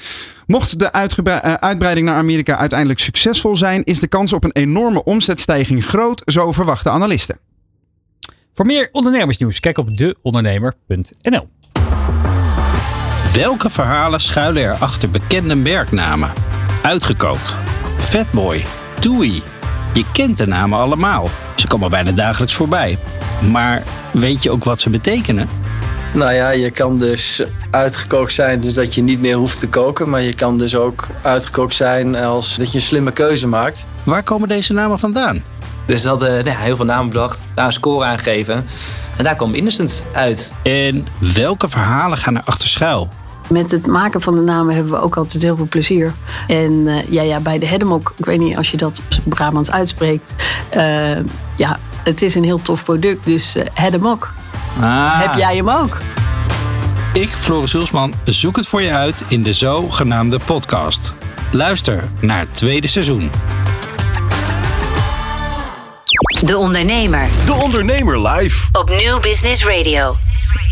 Mocht 0.47 0.79
de 0.79 0.85
eh, 0.85 1.53
uitbreiding 1.53 2.07
naar 2.07 2.17
Amerika 2.17 2.57
uiteindelijk 2.57 2.99
succesvol 2.99 3.55
zijn, 3.55 3.83
is 3.83 3.99
de 3.99 4.07
kans 4.07 4.33
op 4.33 4.43
een 4.43 4.53
enorme 4.53 5.03
omzetstijging 5.03 5.85
groot, 5.85 6.21
zo 6.25 6.51
verwachten 6.51 6.91
analisten. 6.91 7.37
Voor 8.53 8.65
meer 8.65 8.89
ondernemersnieuws, 8.91 9.59
kijk 9.59 9.77
op 9.77 9.97
deondernemer.nl. 9.97 11.47
Welke 13.33 13.69
verhalen 13.69 14.19
schuilen 14.19 14.63
er 14.63 14.73
achter 14.73 15.09
bekende 15.09 15.55
merknamen? 15.55 16.33
Uitgekookt. 16.81 17.55
Fatboy. 17.97 18.65
Toei. 18.99 19.43
Je 19.93 20.05
kent 20.11 20.37
de 20.37 20.47
namen 20.47 20.79
allemaal. 20.79 21.27
Ze 21.55 21.67
komen 21.67 21.89
bijna 21.89 22.11
dagelijks 22.11 22.53
voorbij. 22.53 22.97
Maar 23.51 23.83
weet 24.11 24.43
je 24.43 24.51
ook 24.51 24.63
wat 24.63 24.81
ze 24.81 24.89
betekenen? 24.89 25.49
Nou 26.13 26.33
ja, 26.33 26.49
je 26.49 26.71
kan 26.71 26.99
dus 26.99 27.43
uitgekookt 27.71 28.33
zijn, 28.33 28.61
dus 28.61 28.73
dat 28.73 28.95
je 28.95 29.01
niet 29.01 29.19
meer 29.19 29.35
hoeft 29.35 29.59
te 29.59 29.67
koken. 29.67 30.09
Maar 30.09 30.21
je 30.21 30.35
kan 30.35 30.57
dus 30.57 30.75
ook 30.75 31.07
uitgekookt 31.21 31.73
zijn 31.73 32.15
als 32.15 32.57
dat 32.57 32.71
je 32.71 32.77
een 32.77 32.83
slimme 32.83 33.11
keuze 33.11 33.47
maakt. 33.47 33.85
Waar 34.03 34.23
komen 34.23 34.47
deze 34.47 34.73
namen 34.73 34.99
vandaan? 34.99 35.43
Dus 35.85 36.01
dat 36.01 36.11
hadden 36.11 36.29
nou 36.45 36.57
ja, 36.57 36.63
heel 36.63 36.75
veel 36.75 36.85
namen 36.85 37.07
bedacht, 37.07 37.43
daar 37.53 37.65
een 37.65 37.71
score 37.71 38.05
aan 38.05 38.17
gegeven. 38.17 38.65
En 39.17 39.23
daar 39.23 39.35
kwam 39.35 39.53
Innocent 39.53 40.05
uit. 40.13 40.53
En 40.63 41.07
welke 41.33 41.69
verhalen 41.69 42.17
gaan 42.17 42.35
er 42.35 42.41
achter 42.45 42.67
schuil? 42.67 43.09
Met 43.49 43.71
het 43.71 43.87
maken 43.87 44.21
van 44.21 44.35
de 44.35 44.41
namen 44.41 44.75
hebben 44.75 44.93
we 44.93 45.01
ook 45.01 45.15
altijd 45.17 45.43
heel 45.43 45.55
veel 45.55 45.67
plezier. 45.67 46.13
En 46.47 46.83
eh, 46.87 47.11
ja, 47.11 47.21
ja, 47.21 47.39
bij 47.39 47.59
de 47.59 47.65
Hedemok, 47.65 48.13
ik 48.17 48.25
weet 48.25 48.39
niet 48.39 48.57
als 48.57 48.71
je 48.71 48.77
dat 48.77 49.01
op 49.25 49.33
Brabants 49.33 49.71
uitspreekt. 49.71 50.33
eh, 50.69 51.17
ja, 51.57 51.79
het 52.03 52.21
is 52.21 52.35
een 52.35 52.43
heel 52.43 52.61
tof 52.61 52.83
product, 52.83 53.25
dus 53.25 53.55
eh 53.55 53.65
Hedemok. 53.73 54.33
Ah, 54.81 55.19
Heb 55.21 55.33
jij 55.33 55.55
hem 55.55 55.69
ook? 55.69 55.97
Ik, 57.13 57.29
Floris 57.29 57.71
Hulsman, 57.71 58.13
zoek 58.23 58.55
het 58.55 58.67
voor 58.67 58.81
je 58.81 58.91
uit 58.91 59.23
in 59.27 59.41
de 59.41 59.53
zogenaamde 59.53 60.39
podcast. 60.45 61.13
Luister 61.51 62.03
naar 62.19 62.39
het 62.39 62.55
tweede 62.55 62.87
seizoen. 62.87 63.31
De 66.45 66.57
Ondernemer 66.57 67.29
De 67.45 67.53
Ondernemer 67.53 68.27
live. 68.27 68.67
op 68.71 68.89
Nieuw 68.89 69.19
Business 69.19 69.65
Radio. 69.65 70.15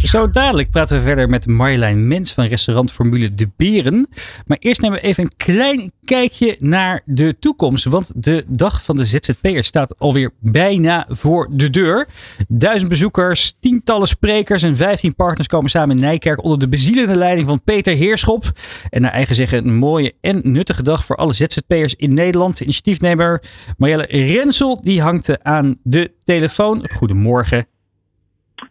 Zo 0.03 0.29
dadelijk 0.29 0.69
praten 0.69 0.97
we 0.97 1.03
verder 1.03 1.29
met 1.29 1.47
Marjolein 1.47 2.07
Mens 2.07 2.33
van 2.33 2.45
restaurant 2.45 2.91
Formule 2.91 3.33
De 3.33 3.49
Beren. 3.57 4.07
Maar 4.45 4.57
eerst 4.59 4.81
nemen 4.81 4.99
we 4.99 5.05
even 5.05 5.23
een 5.23 5.31
klein 5.37 5.91
kijkje 6.05 6.55
naar 6.59 7.01
de 7.05 7.39
toekomst. 7.39 7.85
Want 7.85 8.23
de 8.23 8.45
dag 8.47 8.83
van 8.83 8.97
de 8.97 9.05
ZZP'er 9.05 9.63
staat 9.63 9.99
alweer 9.99 10.31
bijna 10.39 11.05
voor 11.09 11.47
de 11.51 11.69
deur. 11.69 12.07
Duizend 12.47 12.89
bezoekers, 12.89 13.53
tientallen 13.59 14.07
sprekers 14.07 14.63
en 14.63 14.75
vijftien 14.75 15.15
partners 15.15 15.47
komen 15.47 15.69
samen 15.69 15.95
in 15.95 16.01
Nijkerk 16.01 16.43
onder 16.43 16.59
de 16.59 16.67
bezielende 16.67 17.17
leiding 17.17 17.47
van 17.47 17.63
Peter 17.63 17.95
Heerschop. 17.95 18.43
En 18.89 19.01
naar 19.01 19.11
eigen 19.11 19.35
zeggen 19.35 19.67
een 19.67 19.75
mooie 19.75 20.13
en 20.21 20.41
nuttige 20.43 20.83
dag 20.83 21.05
voor 21.05 21.15
alle 21.15 21.33
ZZP'ers 21.33 21.95
in 21.95 22.13
Nederland. 22.13 22.59
Initiatiefnemer 22.59 23.43
Marielle 23.77 24.07
Rensel 24.09 24.81
die 24.83 25.01
hangt 25.01 25.43
aan 25.43 25.77
de 25.83 26.11
telefoon. 26.23 26.89
Goedemorgen. 26.95 27.65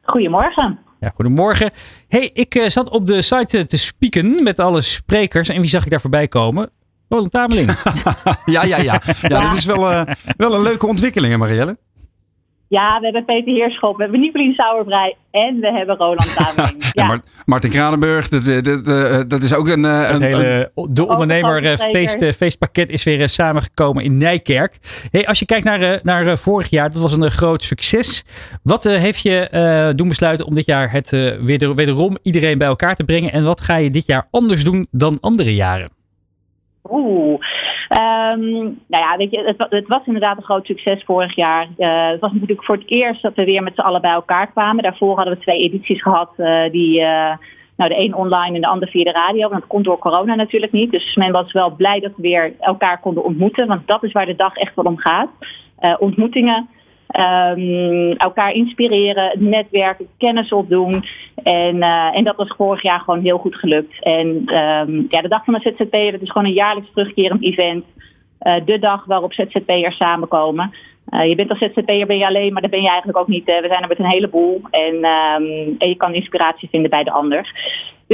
Goedemorgen. 0.02 0.88
Ja, 1.00 1.12
goedemorgen. 1.14 1.70
Hey, 2.08 2.30
ik 2.32 2.54
eh, 2.54 2.68
zat 2.68 2.88
op 2.88 3.06
de 3.06 3.22
site 3.22 3.64
te 3.64 3.76
spieken 3.76 4.42
met 4.42 4.58
alle 4.58 4.80
sprekers. 4.80 5.48
En 5.48 5.60
wie 5.60 5.70
zag 5.70 5.84
ik 5.84 5.90
daar 5.90 6.00
voorbij 6.00 6.28
komen? 6.28 6.70
Roland 7.08 7.30
Tameling. 7.30 7.70
Ja, 8.44 8.64
ja, 8.64 8.76
ja. 8.76 9.02
ja 9.22 9.40
dat 9.48 9.56
is 9.56 9.64
wel, 9.64 9.90
eh, 9.90 10.14
wel 10.36 10.54
een 10.54 10.62
leuke 10.62 10.86
ontwikkeling, 10.86 11.32
hè, 11.32 11.38
Marielle. 11.38 11.78
Ja, 12.70 12.98
we 12.98 13.04
hebben 13.04 13.24
Peter 13.24 13.52
Heerschop, 13.52 13.96
we 13.96 14.02
hebben 14.02 14.20
Nicolien 14.20 14.54
Sauerbrei 14.54 15.14
en 15.30 15.60
we 15.60 15.72
hebben 15.72 15.96
Roland 15.96 16.34
Tameling. 16.54 16.92
Mar- 16.94 17.22
Martin 17.44 17.70
Kranenburg, 17.70 18.28
dat, 18.28 18.46
eh, 18.46 18.62
dat, 18.62 18.86
eh, 18.86 19.20
dat 19.28 19.42
is 19.42 19.54
ook 19.54 19.68
een... 19.68 19.84
eh, 19.84 20.02
Het 20.06 20.14
een, 20.14 20.22
hele 20.22 20.70
De 20.90 21.06
Ondernemer 21.06 21.78
feest, 21.78 22.24
feestpakket 22.36 22.90
is 22.90 23.04
weer 23.04 23.28
samengekomen 23.28 24.04
in 24.04 24.16
Nijkerk. 24.16 24.78
Hey, 25.10 25.26
als 25.26 25.38
je 25.38 25.44
kijkt 25.46 25.64
naar, 25.64 26.00
naar 26.02 26.38
vorig 26.38 26.70
jaar, 26.70 26.90
dat 26.90 27.02
was 27.02 27.12
een 27.12 27.30
groot 27.30 27.62
succes. 27.62 28.24
Wat 28.62 28.86
eh, 28.86 28.96
heeft 28.98 29.22
je 29.22 29.48
eh, 29.48 29.88
doen 29.94 30.08
besluiten 30.08 30.46
om 30.46 30.54
dit 30.54 30.66
jaar 30.66 30.92
het 30.92 31.10
weder, 31.40 31.74
wederom 31.74 32.18
iedereen 32.22 32.58
bij 32.58 32.66
elkaar 32.66 32.94
te 32.94 33.04
brengen? 33.04 33.32
En 33.32 33.44
wat 33.44 33.60
ga 33.60 33.76
je 33.76 33.90
dit 33.90 34.06
jaar 34.06 34.26
anders 34.30 34.64
doen 34.64 34.86
dan 34.90 35.18
andere 35.20 35.54
jaren? 35.54 35.90
Oeh. 36.90 37.40
Ehm, 37.90 38.50
nou 38.62 39.04
ja, 39.04 39.16
weet 39.16 39.30
je, 39.30 39.38
het, 39.38 39.66
het 39.70 39.86
was 39.88 40.00
inderdaad 40.04 40.36
een 40.36 40.42
groot 40.42 40.66
succes 40.66 41.02
vorig 41.04 41.36
jaar. 41.36 41.68
Eh, 41.78 42.08
het 42.08 42.20
was 42.20 42.32
natuurlijk 42.32 42.64
voor 42.64 42.76
het 42.76 42.90
eerst 42.90 43.22
dat 43.22 43.34
we 43.34 43.44
weer 43.44 43.62
met 43.62 43.74
z'n 43.74 43.80
allen 43.80 44.00
bij 44.00 44.10
elkaar 44.10 44.50
kwamen. 44.50 44.82
Daarvoor 44.82 45.16
hadden 45.16 45.34
we 45.34 45.40
twee 45.40 45.58
edities 45.58 46.02
gehad, 46.02 46.30
eh, 46.36 46.70
die, 46.70 47.00
eh, 47.00 47.36
nou, 47.76 47.90
de 47.90 47.98
een 47.98 48.14
online 48.14 48.54
en 48.54 48.60
de 48.60 48.66
ander 48.66 48.88
via 48.88 49.04
de 49.04 49.12
radio. 49.12 49.48
Want 49.48 49.60
dat 49.60 49.66
kon 49.66 49.82
door 49.82 49.98
corona 49.98 50.34
natuurlijk 50.34 50.72
niet. 50.72 50.90
Dus 50.90 51.14
men 51.14 51.32
was 51.32 51.52
wel 51.52 51.70
blij 51.70 52.00
dat 52.00 52.12
we 52.16 52.22
weer 52.22 52.52
elkaar 52.60 53.00
konden 53.00 53.24
ontmoeten. 53.24 53.66
Want 53.66 53.86
dat 53.86 54.02
is 54.02 54.12
waar 54.12 54.26
de 54.26 54.36
dag 54.36 54.56
echt 54.56 54.74
wel 54.74 54.84
om 54.84 54.98
gaat. 54.98 55.30
Ontmoetingen. 55.98 56.68
Ehm, 57.10 58.12
elkaar 58.16 58.52
inspireren, 58.52 59.32
netwerken, 59.38 60.06
kennis 60.18 60.52
opdoen. 60.52 61.04
En, 61.42 61.82
eh, 61.82 62.16
en 62.16 62.24
dat 62.24 62.36
was 62.36 62.54
vorig 62.56 62.82
jaar 62.82 63.00
gewoon 63.00 63.22
heel 63.22 63.38
goed 63.38 63.54
gelukt. 63.54 64.02
En 64.02 64.42
ehm, 64.46 65.02
ja, 65.08 65.20
de 65.20 65.28
dag 65.28 65.44
van 65.44 65.54
de 65.54 65.60
ZZP'er, 65.60 66.12
dat 66.12 66.20
is 66.20 66.30
gewoon 66.30 66.46
een 66.46 66.52
jaarlijks 66.52 66.90
terugkerend 66.94 67.42
event. 67.42 67.84
Eh, 68.38 68.54
de 68.64 68.78
dag 68.78 69.04
waarop 69.04 69.32
ZZP'ers 69.32 69.96
samenkomen. 69.96 70.74
Eh, 71.08 71.28
je 71.28 71.34
bent 71.34 71.50
als 71.50 71.58
ZZP'er 71.58 72.06
ben 72.06 72.18
je 72.18 72.26
alleen, 72.26 72.52
maar 72.52 72.62
dat 72.62 72.70
ben 72.70 72.82
je 72.82 72.88
eigenlijk 72.88 73.18
ook 73.18 73.28
niet. 73.28 73.44
we 73.44 73.66
zijn 73.68 73.82
er 73.82 73.88
met 73.88 73.98
een 73.98 74.10
heleboel. 74.10 74.60
En, 74.70 74.94
ehm, 75.04 75.44
en 75.78 75.88
je 75.88 75.96
kan 75.96 76.14
inspiratie 76.14 76.68
vinden 76.68 76.90
bij 76.90 77.04
de 77.04 77.10
ander. 77.10 77.52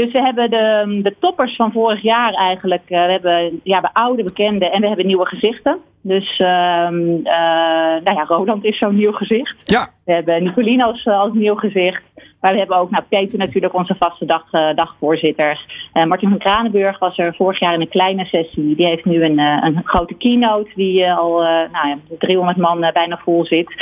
Dus 0.03 0.13
we 0.13 0.23
hebben 0.23 0.51
de, 0.51 1.01
de 1.03 1.15
toppers 1.21 1.57
van 1.57 1.73
vorig 1.73 2.03
jaar 2.03 2.33
eigenlijk. 2.33 2.83
eh, 2.87 3.05
we 3.05 3.11
hebben 3.11 3.61
ja, 3.63 3.81
we 3.81 3.89
oude 3.93 4.23
bekenden 4.23 4.73
en 4.73 4.81
we 4.81 4.87
hebben 4.87 5.07
nieuwe 5.07 5.27
gezichten. 5.27 5.79
Dus 6.07 6.37
ehm, 6.39 7.11
eh, 7.25 8.03
nou 8.05 8.17
ja, 8.17 8.25
Roland 8.29 8.65
is 8.65 8.79
zo'n 8.79 8.97
nieuw 8.97 9.13
gezicht. 9.13 9.57
Ja. 9.65 9.89
We 10.05 10.13
hebben 10.13 10.43
Nicolien 10.43 10.83
als, 10.83 11.05
eh, 11.05 11.19
als 11.19 11.33
nieuw 11.33 11.55
gezicht. 11.55 12.03
Maar 12.41 12.53
we 12.53 12.59
hebben 12.59 12.77
ook 12.77 12.91
nou, 12.91 13.05
Peter 13.09 13.39
natuurlijk, 13.39 13.75
onze 13.75 13.95
vaste 13.99 14.25
dag, 14.25 14.53
eh, 14.53 14.75
dagvoorzitter. 14.75 15.61
Martin 15.93 16.29
van 16.29 16.39
Kranenburg 16.39 16.99
was 16.99 17.19
er 17.19 17.35
vorig 17.35 17.61
jaar 17.61 17.75
in 17.75 17.81
een 17.81 17.89
kleine 17.89 18.25
sessie. 18.25 18.77
Die 18.77 18.87
heeft 18.87 19.05
nu 19.05 19.25
een, 19.25 19.39
een 19.39 19.83
grote 19.85 20.15
keynote 20.15 20.71
die 20.75 21.13
al 21.13 21.41
nou 21.73 21.89
ja, 21.89 21.97
300 22.19 22.57
man 22.57 22.81
bijna 22.93 23.21
vol 23.25 23.47
zit. 23.47 23.75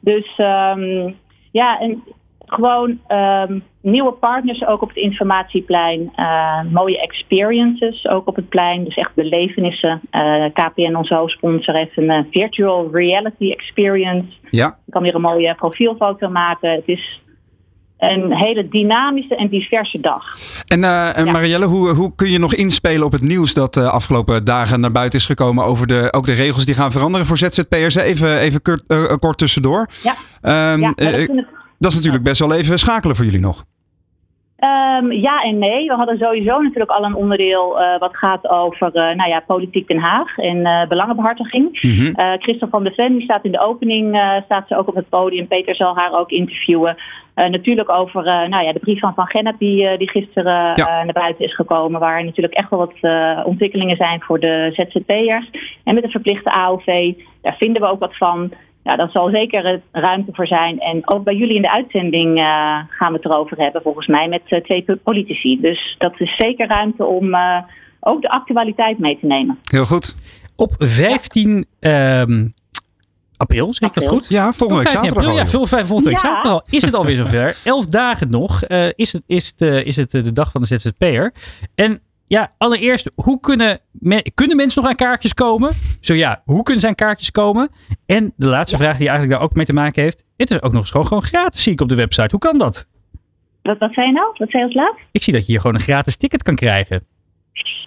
Dus 0.00 0.34
ehm, 0.36 1.12
ja, 1.52 1.80
en 1.80 2.02
gewoon 2.46 2.98
ehm, 3.06 3.58
nieuwe 3.82 4.12
partners 4.12 4.66
ook 4.66 4.82
op 4.82 4.88
het 4.88 4.96
informatieplein. 4.96 6.12
Eh, 6.14 6.60
mooie 6.72 7.00
experiences 7.00 8.06
ook 8.08 8.26
op 8.26 8.36
het 8.36 8.48
plein. 8.48 8.84
Dus 8.84 8.94
echt 8.94 9.14
belevenissen. 9.14 10.00
Eh, 10.10 10.44
KPN, 10.52 10.94
onze 10.94 11.14
hoofdsponsor, 11.14 11.74
heeft 11.74 11.96
een 11.96 12.10
eh, 12.10 12.24
virtual 12.30 12.88
reality 12.92 13.50
experience. 13.50 14.28
ja. 14.50 14.78
Je 14.86 14.92
kan 14.92 15.02
weer 15.02 15.14
een 15.14 15.20
mooie 15.20 15.54
profielfoto 15.54 16.28
maken. 16.28 16.70
Het 16.70 16.82
is 16.88 17.20
een 17.98 18.32
hele 18.32 18.68
dynamische 18.68 19.36
en 19.36 19.48
diverse 19.48 20.00
dag. 20.00 20.24
En 20.66 20.84
en 21.14 21.30
Marielle, 21.32 21.66
hoe, 21.66 21.88
hoe 21.88 22.14
kun 22.14 22.30
je 22.30 22.38
nog 22.38 22.54
inspelen 22.54 23.06
op 23.06 23.12
het 23.12 23.22
nieuws 23.22 23.54
dat 23.54 23.74
de 23.74 23.90
afgelopen 23.90 24.44
dagen 24.44 24.80
naar 24.80 24.92
buiten 24.92 25.18
is 25.18 25.26
gekomen 25.26 25.64
over 25.64 25.86
de, 25.86 26.08
ook 26.10 26.26
de 26.26 26.32
regels 26.32 26.64
die 26.64 26.74
gaan 26.74 26.92
veranderen 26.92 27.26
voor 27.26 27.36
ZZP'ers? 27.38 27.94
Even, 27.94 28.38
even 28.38 28.62
kort, 28.62 28.82
kort 29.18 29.38
tussendoor. 29.38 29.86
Ja. 30.02 30.14
Ehm, 30.42 30.80
Ja, 30.80 30.86
maar 30.86 30.94
dat 30.94 31.14
vind 31.14 31.38
ik- 31.38 31.54
dat 31.78 31.90
is 31.90 31.96
natuurlijk 31.96 32.24
best 32.24 32.40
wel 32.40 32.54
even 32.54 32.78
schakelen 32.78 33.16
voor 33.16 33.24
jullie 33.24 33.40
nog. 33.40 33.64
Ehm, 34.56 35.12
ja 35.12 35.42
en 35.42 35.58
nee. 35.58 35.86
We 35.86 35.94
hadden 35.94 36.18
sowieso 36.18 36.60
natuurlijk 36.60 36.90
al 36.90 37.04
een 37.04 37.14
onderdeel 37.14 37.80
eh, 37.80 37.98
wat 37.98 38.16
gaat 38.16 38.48
over 38.48 38.94
eh, 38.94 39.16
nou 39.16 39.30
ja, 39.30 39.40
politiek 39.46 39.88
Den 39.88 39.98
Haag 39.98 40.38
en 40.38 40.66
eh, 40.66 40.88
belangenbehartiging. 40.88 41.80
Eh, 42.16 42.32
Christel 42.38 42.68
van 42.68 42.84
der 42.84 42.92
Ven 42.92 43.12
die 43.12 43.22
staat 43.22 43.44
in 43.44 43.52
de 43.52 43.60
opening, 43.60 44.16
staat 44.44 44.68
ze 44.68 44.76
ook 44.76 44.88
op 44.88 44.94
het 44.94 45.08
podium. 45.08 45.46
Peter 45.46 45.76
zal 45.76 45.96
haar 45.96 46.12
ook 46.12 46.30
interviewen. 46.30 46.96
Natuurlijk 47.34 47.90
over 47.90 48.22
nou 48.22 48.64
ja, 48.64 48.72
de 48.72 48.78
brief 48.78 49.00
van 49.00 49.14
Van 49.14 49.26
Gennep 49.26 49.58
die, 49.58 49.98
die 49.98 50.10
gisteren 50.10 50.72
naar 50.74 51.12
buiten 51.12 51.44
is 51.44 51.54
gekomen. 51.54 52.00
Waar 52.00 52.24
natuurlijk 52.24 52.54
echt 52.54 52.70
wel 52.70 52.78
wat 52.78 53.12
ontwikkelingen 53.44 53.96
zijn 53.96 54.20
voor 54.20 54.40
de 54.40 54.70
ZZP'ers. 54.72 55.50
En 55.84 55.94
met 55.94 56.02
de 56.02 56.10
verplichte 56.10 56.50
AOV, 56.50 57.12
daar 57.42 57.56
vinden 57.56 57.82
we 57.82 57.88
ook 57.88 58.00
wat 58.00 58.16
van. 58.16 58.52
Ja, 58.86 58.96
daar 58.96 59.10
zal 59.10 59.30
zeker 59.30 59.80
ruimte 59.92 60.30
voor 60.32 60.46
zijn. 60.46 60.80
En 60.80 61.08
ook 61.08 61.24
bij 61.24 61.34
jullie 61.34 61.56
in 61.56 61.62
de 61.62 61.70
uitzending 61.70 62.38
eh, 62.38 62.44
gaan 62.88 63.12
we 63.12 63.16
het 63.16 63.24
erover 63.24 63.56
hebben, 63.58 63.82
volgens 63.82 64.06
mij, 64.06 64.28
met 64.28 64.42
eh, 64.44 64.60
twee 64.62 64.84
politici. 65.02 65.60
Dus 65.60 65.94
dat 65.98 66.20
is 66.20 66.36
zeker 66.36 66.66
ruimte 66.68 67.04
om 67.04 67.34
eh, 67.34 67.58
ook 68.00 68.22
de 68.22 68.28
actualiteit 68.30 68.98
mee 68.98 69.18
te 69.20 69.26
nemen. 69.26 69.58
Heel 69.70 69.84
goed. 69.84 70.16
Op 70.56 70.74
15 70.78 71.66
ehm, 71.80 72.46
april, 73.36 73.72
zeg 73.72 73.88
ik 73.88 73.94
dat 73.94 74.06
goed? 74.06 74.28
Ja, 74.28 74.52
volgende 74.52 74.82
week 74.82 74.90
15 74.90 74.92
zaterdag 74.92 75.16
april, 75.16 75.28
al, 75.30 75.36
Ja, 75.36 75.42
joh. 75.42 75.50
veel, 75.50 75.66
vijf- 75.66 75.86
volgende 75.86 76.10
week 76.10 76.22
Ja. 76.22 76.28
zaterdag 76.28 76.52
al. 76.52 76.62
Is 76.70 76.84
het 76.84 76.94
alweer 76.94 77.16
zover? 77.16 77.58
Elf 77.64 77.86
dagen 77.86 78.30
nog 78.30 78.62
eh, 78.62 78.88
is 78.94 79.12
het, 79.12 79.22
is 79.26 79.52
het, 79.56 79.86
is 79.86 79.96
het 79.96 80.10
de 80.10 80.32
dag 80.32 80.50
van 80.50 80.60
de 80.60 80.66
ZZP'er. 80.66 81.32
En 81.74 82.00
ja, 82.26 82.52
allereerst, 82.58 83.10
hoe 83.14 83.40
kunnen, 83.40 83.80
kunnen 84.34 84.56
mensen 84.56 84.82
nog 84.82 84.90
aan 84.90 84.96
kaartjes 84.96 85.34
komen? 85.34 85.72
Zo 86.00 86.14
ja, 86.14 86.42
hoe 86.44 86.62
kunnen 86.62 86.80
ze 86.80 86.88
aan 86.88 86.94
kaartjes 86.94 87.30
komen? 87.30 87.68
En 88.06 88.32
de 88.36 88.46
laatste 88.46 88.76
vraag 88.76 88.96
die 88.96 89.08
eigenlijk 89.08 89.38
daar 89.38 89.48
ook 89.48 89.54
mee 89.54 89.64
te 89.64 89.72
maken 89.72 90.02
heeft. 90.02 90.24
Het 90.36 90.50
is 90.50 90.62
ook 90.62 90.72
nog 90.72 90.80
eens 90.80 90.90
gewoon, 90.90 91.06
gewoon 91.06 91.22
gratis, 91.22 91.62
zie 91.62 91.72
ik 91.72 91.80
op 91.80 91.88
de 91.88 91.94
website. 91.94 92.28
Hoe 92.30 92.40
kan 92.40 92.58
dat? 92.58 92.88
Wat, 93.62 93.78
wat 93.78 93.92
zei 93.92 94.06
je 94.06 94.12
nou? 94.12 94.34
Wat 94.38 94.50
zei 94.50 94.62
je 94.62 94.68
als 94.68 94.76
laatst? 94.76 95.04
Ik 95.10 95.22
zie 95.22 95.32
dat 95.32 95.46
je 95.46 95.52
hier 95.52 95.60
gewoon 95.60 95.76
een 95.76 95.82
gratis 95.82 96.16
ticket 96.16 96.42
kan 96.42 96.54
krijgen. 96.54 97.06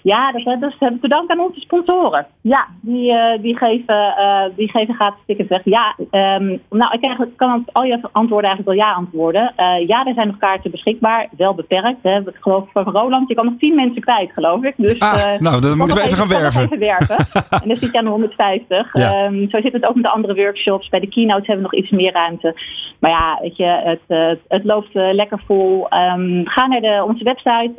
Ja, 0.01 0.31
dat, 0.31 0.43
dat 0.43 0.73
hebben 0.79 0.99
we 1.01 1.07
te 1.07 1.15
danken 1.15 1.37
aan 1.39 1.45
onze 1.45 1.59
sponsoren. 1.59 2.27
Ja, 2.41 2.67
die, 2.81 3.13
eh, 3.13 3.41
die, 3.41 3.57
geven, 3.57 4.15
eh, 4.17 4.43
die 4.55 4.69
geven 4.69 4.93
gratis 4.93 5.19
tickets 5.25 5.49
weg. 5.49 5.61
Ja, 5.63 5.95
ehm, 6.11 6.57
nou, 6.69 6.93
ik 6.93 7.03
eigenlijk 7.03 7.37
kan 7.37 7.65
al 7.71 7.83
je 7.83 7.99
antwoorden 8.11 8.49
eigenlijk 8.49 8.79
wel 8.79 8.87
ja 8.87 8.93
antwoorden. 8.93 9.53
Eh, 9.55 9.87
ja, 9.87 10.05
er 10.05 10.13
zijn 10.13 10.27
nog 10.27 10.37
kaarten 10.37 10.71
beschikbaar, 10.71 11.27
wel 11.37 11.53
beperkt. 11.53 12.03
Hè. 12.03 12.19
Ik 12.19 12.37
geloof 12.39 12.67
van 12.73 12.83
Roland, 12.83 13.27
je 13.29 13.35
kan 13.35 13.45
nog 13.45 13.57
10 13.59 13.75
mensen 13.75 14.01
kwijt, 14.01 14.29
geloof 14.33 14.63
ik. 14.63 14.73
Dus, 14.77 14.99
Ah, 14.99 15.39
nou, 15.39 15.61
dan 15.61 15.77
moeten 15.77 15.97
we 15.97 16.03
even 16.03 16.17
gaan 16.17 16.27
werven. 16.27 16.61
Even 16.61 16.79
werven. 16.79 17.17
en 17.61 17.67
dan 17.67 17.77
zit 17.77 17.91
je 17.91 17.97
aan 17.97 18.03
de 18.03 18.09
150. 18.09 18.93
Ja. 18.93 19.11
Ehm, 19.11 19.49
zo 19.49 19.61
zit 19.61 19.73
het 19.73 19.85
ook 19.85 19.95
met 19.95 20.03
de 20.03 20.09
andere 20.09 20.35
workshops. 20.35 20.89
Bij 20.89 20.99
de 20.99 21.09
keynotes 21.09 21.47
hebben 21.47 21.65
we 21.65 21.71
nog 21.71 21.83
iets 21.83 21.91
meer 21.91 22.11
ruimte. 22.11 22.55
Maar 22.99 23.11
ja, 23.11 23.39
weet 23.41 23.57
je, 23.57 23.97
het, 24.07 24.37
het 24.47 24.63
loopt 24.63 24.89
lekker 24.93 25.41
vol. 25.45 25.89
Ehm, 25.89 26.45
ga 26.45 26.67
naar 26.67 26.81
de, 26.81 27.03
onze 27.07 27.23
website 27.23 27.71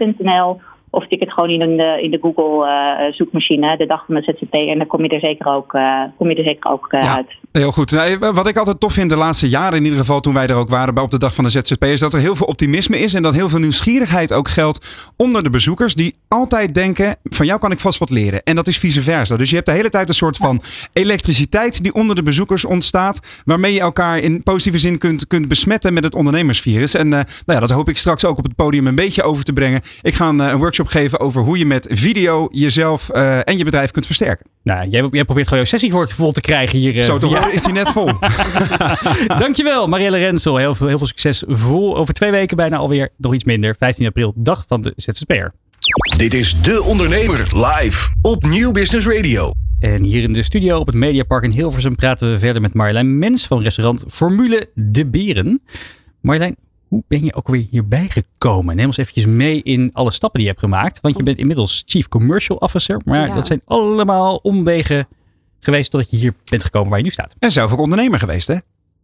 Sentinel 0.00 0.60
of 0.90 1.06
tik 1.06 1.20
het 1.20 1.32
gewoon 1.32 1.50
in 1.50 1.76
de, 1.76 1.98
in 2.02 2.10
de 2.10 2.18
Google 2.20 2.66
eh, 2.66 3.12
zoekmachine, 3.12 3.76
de 3.76 3.86
dag 3.86 4.04
van 4.06 4.14
de 4.14 4.22
ZZP. 4.22 4.54
En 4.54 4.78
dan 4.78 4.86
kom 4.86 5.02
je 5.02 5.08
er 5.08 5.20
zeker 5.20 5.46
ook, 5.46 5.74
eh, 5.74 6.02
kom 6.18 6.30
je 6.30 6.36
er 6.36 6.44
zeker 6.44 6.70
ook 6.70 6.86
eh, 6.92 7.14
uit. 7.14 7.38
Heel 7.52 7.72
goed. 7.72 7.92
Nou, 7.92 8.18
wat 8.18 8.48
ik 8.48 8.56
altijd 8.56 8.80
tof 8.80 8.92
vind 8.92 9.10
de 9.10 9.16
laatste 9.16 9.48
jaren, 9.48 9.78
in 9.78 9.84
ieder 9.84 9.98
geval 9.98 10.20
toen 10.20 10.34
wij 10.34 10.46
er 10.46 10.56
ook 10.56 10.68
waren 10.68 10.94
bij 10.94 11.02
op 11.02 11.10
de 11.10 11.18
dag 11.18 11.34
van 11.34 11.44
de 11.44 11.50
ZZP, 11.50 11.84
is 11.84 12.00
dat 12.00 12.12
er 12.12 12.20
heel 12.20 12.36
veel 12.36 12.46
optimisme 12.46 12.98
is 12.98 13.14
en 13.14 13.22
dat 13.22 13.34
heel 13.34 13.48
veel 13.48 13.58
nieuwsgierigheid 13.58 14.32
ook 14.32 14.48
geldt 14.48 15.12
onder 15.16 15.42
de 15.42 15.50
bezoekers 15.50 15.94
die 15.94 16.14
altijd 16.28 16.74
denken, 16.74 17.16
van 17.22 17.46
jou 17.46 17.58
kan 17.58 17.72
ik 17.72 17.78
vast 17.78 17.98
wat 17.98 18.10
leren. 18.10 18.42
En 18.42 18.54
dat 18.54 18.66
is 18.66 18.78
vice 18.78 19.02
versa. 19.02 19.36
Dus 19.36 19.48
je 19.48 19.54
hebt 19.54 19.66
de 19.66 19.74
hele 19.74 19.88
tijd 19.88 20.08
een 20.08 20.14
soort 20.14 20.36
van 20.36 20.62
elektriciteit 20.92 21.82
die 21.82 21.94
onder 21.94 22.16
de 22.16 22.22
bezoekers 22.22 22.64
ontstaat, 22.64 23.42
waarmee 23.44 23.72
je 23.72 23.80
elkaar 23.80 24.18
in 24.18 24.42
positieve 24.42 24.78
zin 24.78 24.98
kunt, 24.98 25.26
kunt 25.26 25.48
besmetten 25.48 25.92
met 25.92 26.04
het 26.04 26.14
ondernemersvirus. 26.14 26.94
En 26.94 27.06
eh, 27.06 27.18
nou 27.18 27.24
ja, 27.46 27.60
dat 27.60 27.70
hoop 27.70 27.88
ik 27.88 27.96
straks 27.96 28.24
ook 28.24 28.38
op 28.38 28.44
het 28.44 28.54
podium 28.54 28.86
een 28.86 28.94
beetje 28.94 29.22
over 29.22 29.44
te 29.44 29.52
brengen. 29.52 29.80
Ik 30.02 30.14
ga 30.14 30.28
een, 30.28 30.40
eh, 30.40 30.46
een 30.46 30.58
workshop 30.58 30.79
geven 30.88 31.20
over 31.20 31.42
hoe 31.42 31.58
je 31.58 31.66
met 31.66 31.86
video 31.90 32.48
jezelf 32.50 33.08
eh, 33.08 33.38
en 33.48 33.58
je 33.58 33.64
bedrijf 33.64 33.90
kunt 33.90 34.06
versterken. 34.06 34.46
Nou, 34.62 34.88
jij, 34.88 35.06
jij 35.10 35.24
probeert 35.24 35.48
gewoon 35.48 35.62
jouw 35.62 35.64
sessie 35.64 35.90
voor, 35.90 36.08
vol 36.08 36.32
te 36.32 36.40
krijgen 36.40 36.78
hier. 36.78 36.96
eh, 36.98 37.02
Zo 37.02 37.18
te 37.18 37.26
horen 37.26 37.52
is 37.52 37.62
die 37.62 37.72
net 37.72 37.88
vol. 37.88 38.10
Dankjewel, 39.38 39.88
Marielle 39.88 40.18
Rensel. 40.18 40.56
Heel 40.56 40.74
veel, 40.74 40.86
heel 40.86 40.98
veel 40.98 41.06
succes. 41.06 41.42
Vol 41.46 41.96
over 41.96 42.14
twee 42.14 42.30
weken 42.30 42.56
bijna 42.56 42.76
alweer. 42.76 43.08
Nog 43.16 43.34
iets 43.34 43.44
minder. 43.44 43.74
15 43.78 44.06
april, 44.06 44.32
dag 44.36 44.64
van 44.68 44.80
de 44.80 44.92
ZZP'er. 44.96 45.52
Dit 46.16 46.34
is 46.34 46.60
De 46.62 46.82
Ondernemer 46.82 47.38
live 47.38 48.08
op 48.22 48.46
Nieuw 48.46 48.72
Business 48.72 49.06
Radio. 49.06 49.52
En 49.78 50.02
hier 50.02 50.22
in 50.22 50.32
de 50.32 50.42
studio 50.42 50.78
op 50.78 50.86
het 50.86 50.96
Mediapark 50.96 51.44
in 51.44 51.50
Hilversum 51.50 51.94
praten 51.96 52.32
we 52.32 52.38
verder 52.38 52.62
met 52.62 52.74
Marjolein 52.74 53.18
Mens 53.18 53.46
van 53.46 53.62
restaurant 53.62 54.04
Formule 54.08 54.70
de 54.74 55.06
Beren. 55.06 55.62
Marjolein, 56.20 56.56
hoe 56.90 57.02
ben 57.08 57.24
je 57.24 57.34
ook 57.34 57.48
weer 57.48 57.66
hierbij 57.70 58.08
gekomen? 58.08 58.76
Neem 58.76 58.86
ons 58.86 58.96
eventjes 58.96 59.26
mee 59.26 59.62
in 59.62 59.90
alle 59.92 60.10
stappen 60.10 60.40
die 60.40 60.48
je 60.48 60.54
hebt 60.54 60.64
gemaakt. 60.64 61.00
Want 61.00 61.16
je 61.16 61.22
bent 61.22 61.38
inmiddels 61.38 61.82
Chief 61.86 62.08
Commercial 62.08 62.56
Officer. 62.58 63.00
Maar 63.04 63.26
Ja. 63.26 63.34
dat 63.34 63.46
zijn 63.46 63.62
allemaal 63.64 64.36
omwegen 64.36 65.08
geweest 65.60 65.90
totdat 65.90 66.10
je 66.10 66.16
hier 66.16 66.34
bent 66.50 66.64
gekomen 66.64 66.88
waar 66.88 66.98
je 66.98 67.04
nu 67.04 67.10
staat. 67.10 67.34
En 67.38 67.52
zelf 67.52 67.72
ook 67.72 67.78
ondernemer 67.80 68.18
geweest, 68.18 68.48
hè? 68.48 68.56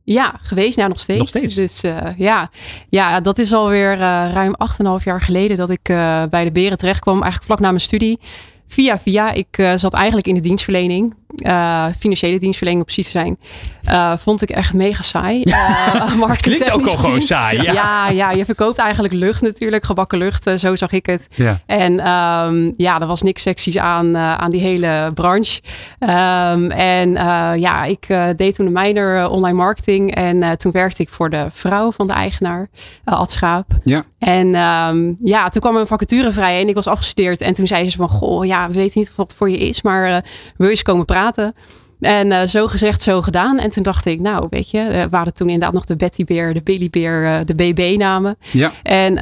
Ja, 0.05 0.35
geweest. 0.42 0.77
Nou, 0.77 0.88
nog 0.88 0.99
steeds. 1.01 1.18
Nog 1.18 1.29
steeds. 1.29 1.55
Dus 1.55 1.83
eh, 1.83 2.09
ja. 2.16 2.51
ja, 2.88 3.20
dat 3.20 3.38
is 3.38 3.53
alweer 3.53 3.92
uh, 3.92 3.99
ruim 4.33 4.55
8,5 5.01 5.05
jaar 5.05 5.22
geleden 5.22 5.57
dat 5.57 5.70
ik 5.70 5.88
uh, 5.88 6.22
bij 6.31 6.44
de 6.44 6.53
Beren 6.53 6.79
terecht 6.79 7.01
kwam. 7.01 7.14
Eigenlijk 7.14 7.44
vlak 7.44 7.61
na 7.61 7.68
mijn 7.68 7.81
studie. 7.81 8.18
Via 8.66 8.99
via. 8.99 9.33
Ik 9.33 9.59
uh, 9.59 9.72
zat 9.77 9.92
eigenlijk 9.94 10.27
in 10.27 10.35
de 10.35 10.40
dienstverlening 10.40 11.14
eh, 11.36 11.86
financiële 11.98 12.38
dienstverlening 12.38 12.80
op 12.80 12.92
precies 12.92 13.12
te 13.12 13.18
zijn, 13.18 13.38
eh, 13.84 14.16
vond 14.16 14.42
ik 14.42 14.50
echt 14.50 14.74
mega 14.74 15.02
saai. 15.02 15.42
Uh, 15.44 16.30
Klinkt 16.36 16.70
ook 16.70 16.86
al 16.86 16.96
gewoon 16.96 17.22
saai. 17.22 17.62
Ja. 17.62 17.72
ja. 17.72 18.10
Ja, 18.10 18.30
je 18.30 18.44
verkoopt 18.44 18.78
eigenlijk 18.78 19.14
lucht 19.14 19.42
natuurlijk, 19.42 19.84
gebakken 19.84 20.18
lucht. 20.18 20.50
zo 20.56 20.76
zag 20.76 20.92
ik 20.92 21.06
het. 21.06 21.28
Ja. 21.34 21.60
En 21.66 22.00
ehm, 22.00 22.72
ja, 22.76 23.00
er 23.00 23.06
was 23.06 23.22
niks 23.22 23.42
seksies 23.42 23.78
aan, 23.78 24.16
aan 24.16 24.50
die 24.50 24.60
hele 24.60 25.10
branche. 25.14 25.60
Ehm, 25.98 26.70
en 26.70 27.12
ja, 27.58 27.84
ik 27.84 28.06
deed 28.36 28.54
toen 28.54 28.66
de 28.66 28.72
minor 28.72 29.16
eh, 29.16 29.32
online 29.32 29.56
marketing. 29.56 30.14
En 30.14 30.58
toen 30.58 30.72
werkte 30.72 31.02
ik 31.02 31.08
voor 31.08 31.30
de 31.30 31.48
vrouw 31.52 31.92
van 31.92 32.06
de 32.06 32.12
eigenaar, 32.12 32.68
Ad 33.04 33.30
Schaap. 33.30 33.66
Ja. 33.84 34.04
En 34.18 34.54
ehm, 34.54 35.12
ja, 35.18 35.48
toen 35.48 35.60
kwam 35.60 35.76
een 35.76 35.86
vacature 35.86 36.32
vrij 36.32 36.60
en 36.60 36.68
ik 36.68 36.74
was 36.74 36.86
afgestudeerd. 36.86 37.40
En 37.40 37.52
toen 37.52 37.66
zei 37.66 37.90
ze 37.90 37.96
van, 37.96 38.08
goh, 38.08 38.44
ja, 38.44 38.68
we 38.68 38.74
weten 38.74 39.00
niet 39.00 39.12
wat 39.14 39.28
het 39.28 39.36
voor 39.36 39.50
je 39.50 39.58
is, 39.58 39.82
maar 39.82 40.24
wil 40.56 40.66
je 40.66 40.68
eens 40.68 40.82
komen 40.82 41.04
praten? 41.04 41.15
praten. 41.16 41.55
En 42.00 42.32
eh, 42.32 42.46
zo 42.46 42.66
gezegd, 42.66 43.02
zo 43.02 43.22
gedaan. 43.22 43.59
En 43.59 43.70
toen 43.70 43.82
dacht 43.82 44.06
ik, 44.06 44.20
nou, 44.20 44.46
weet 44.50 44.70
je, 44.70 44.78
eh, 44.78 45.04
waren 45.11 45.35
toen 45.35 45.46
inderdaad 45.46 45.72
nog 45.72 45.85
de 45.85 45.96
Betty 45.96 46.24
Bear, 46.24 46.52
de 46.52 46.62
Billy 46.62 46.90
Bear, 46.90 47.38
eh, 47.38 47.44
de 47.44 47.54
BB-namen. 47.54 48.37
Ja. 48.52 48.72
En 48.82 49.14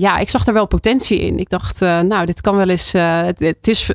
ja, 0.00 0.18
ik 0.18 0.28
zag 0.28 0.46
er 0.46 0.52
wel 0.52 0.66
potentie 0.66 1.20
in. 1.20 1.38
Ik 1.38 1.48
dacht, 1.48 1.80
nou, 1.80 2.26
dit 2.26 2.40
kan 2.40 2.56
wel 2.56 2.68
eens. 2.68 2.92
het, 2.92 3.38
het 3.38 3.68
is 3.68 3.90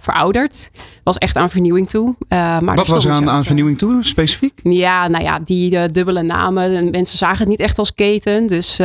verouderd. 0.00 0.70
Was 1.04 1.18
echt 1.18 1.36
aan 1.36 1.50
vernieuwing 1.50 1.88
toe. 1.88 2.14
Maar 2.28 2.74
Wat 2.74 2.86
was 2.86 3.04
er 3.04 3.10
aan, 3.10 3.30
aan 3.30 3.44
vernieuwing 3.44 3.78
toe, 3.78 4.04
specifiek? 4.04 4.60
ja, 4.62 5.08
nou 5.08 5.24
ja, 5.24 5.38
die 5.44 5.88
dubbele 5.90 6.22
namen. 6.22 6.76
En 6.76 6.90
Mensen 6.90 7.18
zagen 7.18 7.38
het 7.38 7.48
niet 7.48 7.60
echt 7.60 7.78
als 7.78 7.94
keten. 7.94 8.46
Dus 8.46 8.78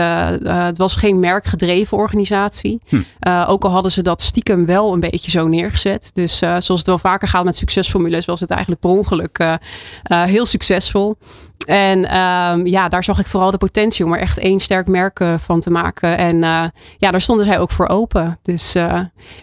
het 0.43 0.77
was 0.77 0.95
geen 0.95 1.19
merkgedreven 1.19 1.97
organisatie. 1.97 2.81
Hm. 2.87 3.01
Ook 3.47 3.63
al 3.63 3.71
hadden 3.71 3.91
ze 3.91 4.01
dat 4.01 4.21
stiekem 4.21 4.65
wel 4.65 4.93
een 4.93 4.99
beetje 4.99 5.31
zo 5.31 5.47
neergezet. 5.47 6.09
Dus 6.13 6.37
zoals 6.37 6.67
het 6.67 6.85
wel 6.87 6.97
vaker 6.97 7.27
gaat 7.27 7.43
met 7.43 7.55
succesformules, 7.55 8.25
was 8.25 8.39
het 8.39 8.49
eigenlijk 8.49 8.81
per 8.81 8.89
ongeluk 8.97 9.37
eh, 9.37 9.53
eh, 10.03 10.23
heel 10.23 10.45
succesvol. 10.45 11.15
En 11.65 12.05
ehm, 12.09 12.65
ja, 12.65 12.89
daar 12.89 13.03
zag 13.03 13.19
ik 13.19 13.25
vooral 13.25 13.51
de 13.51 13.57
potentie 13.57 14.05
om 14.05 14.13
er 14.13 14.19
echt 14.19 14.37
één 14.37 14.59
sterk 14.59 14.87
merk 14.87 15.19
eh, 15.19 15.33
van 15.37 15.59
te 15.59 15.69
maken. 15.69 16.17
En 16.17 16.39
ja, 16.97 17.11
daar 17.11 17.21
stonden 17.21 17.45
zij 17.45 17.59
ook 17.59 17.71
voor 17.71 17.87
open. 17.87 18.39
Dus 18.41 18.75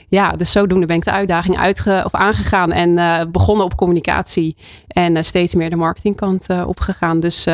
ja, 0.08 0.30
dus 0.30 0.52
zodoende 0.52 0.86
ben 0.86 0.96
ik 0.96 1.04
de 1.04 1.10
uitdaging 1.10 1.58
uitge 1.58 2.02
of 2.04 2.14
aangegaan 2.14 2.72
en 2.72 3.30
begonnen 3.30 3.64
op 3.64 3.76
communicatie. 3.76 4.56
En 4.88 5.24
steeds 5.24 5.54
meer 5.54 5.70
de 5.70 5.76
marketingkant 5.76 6.46
opgegaan. 6.66 7.20
Dus 7.20 7.44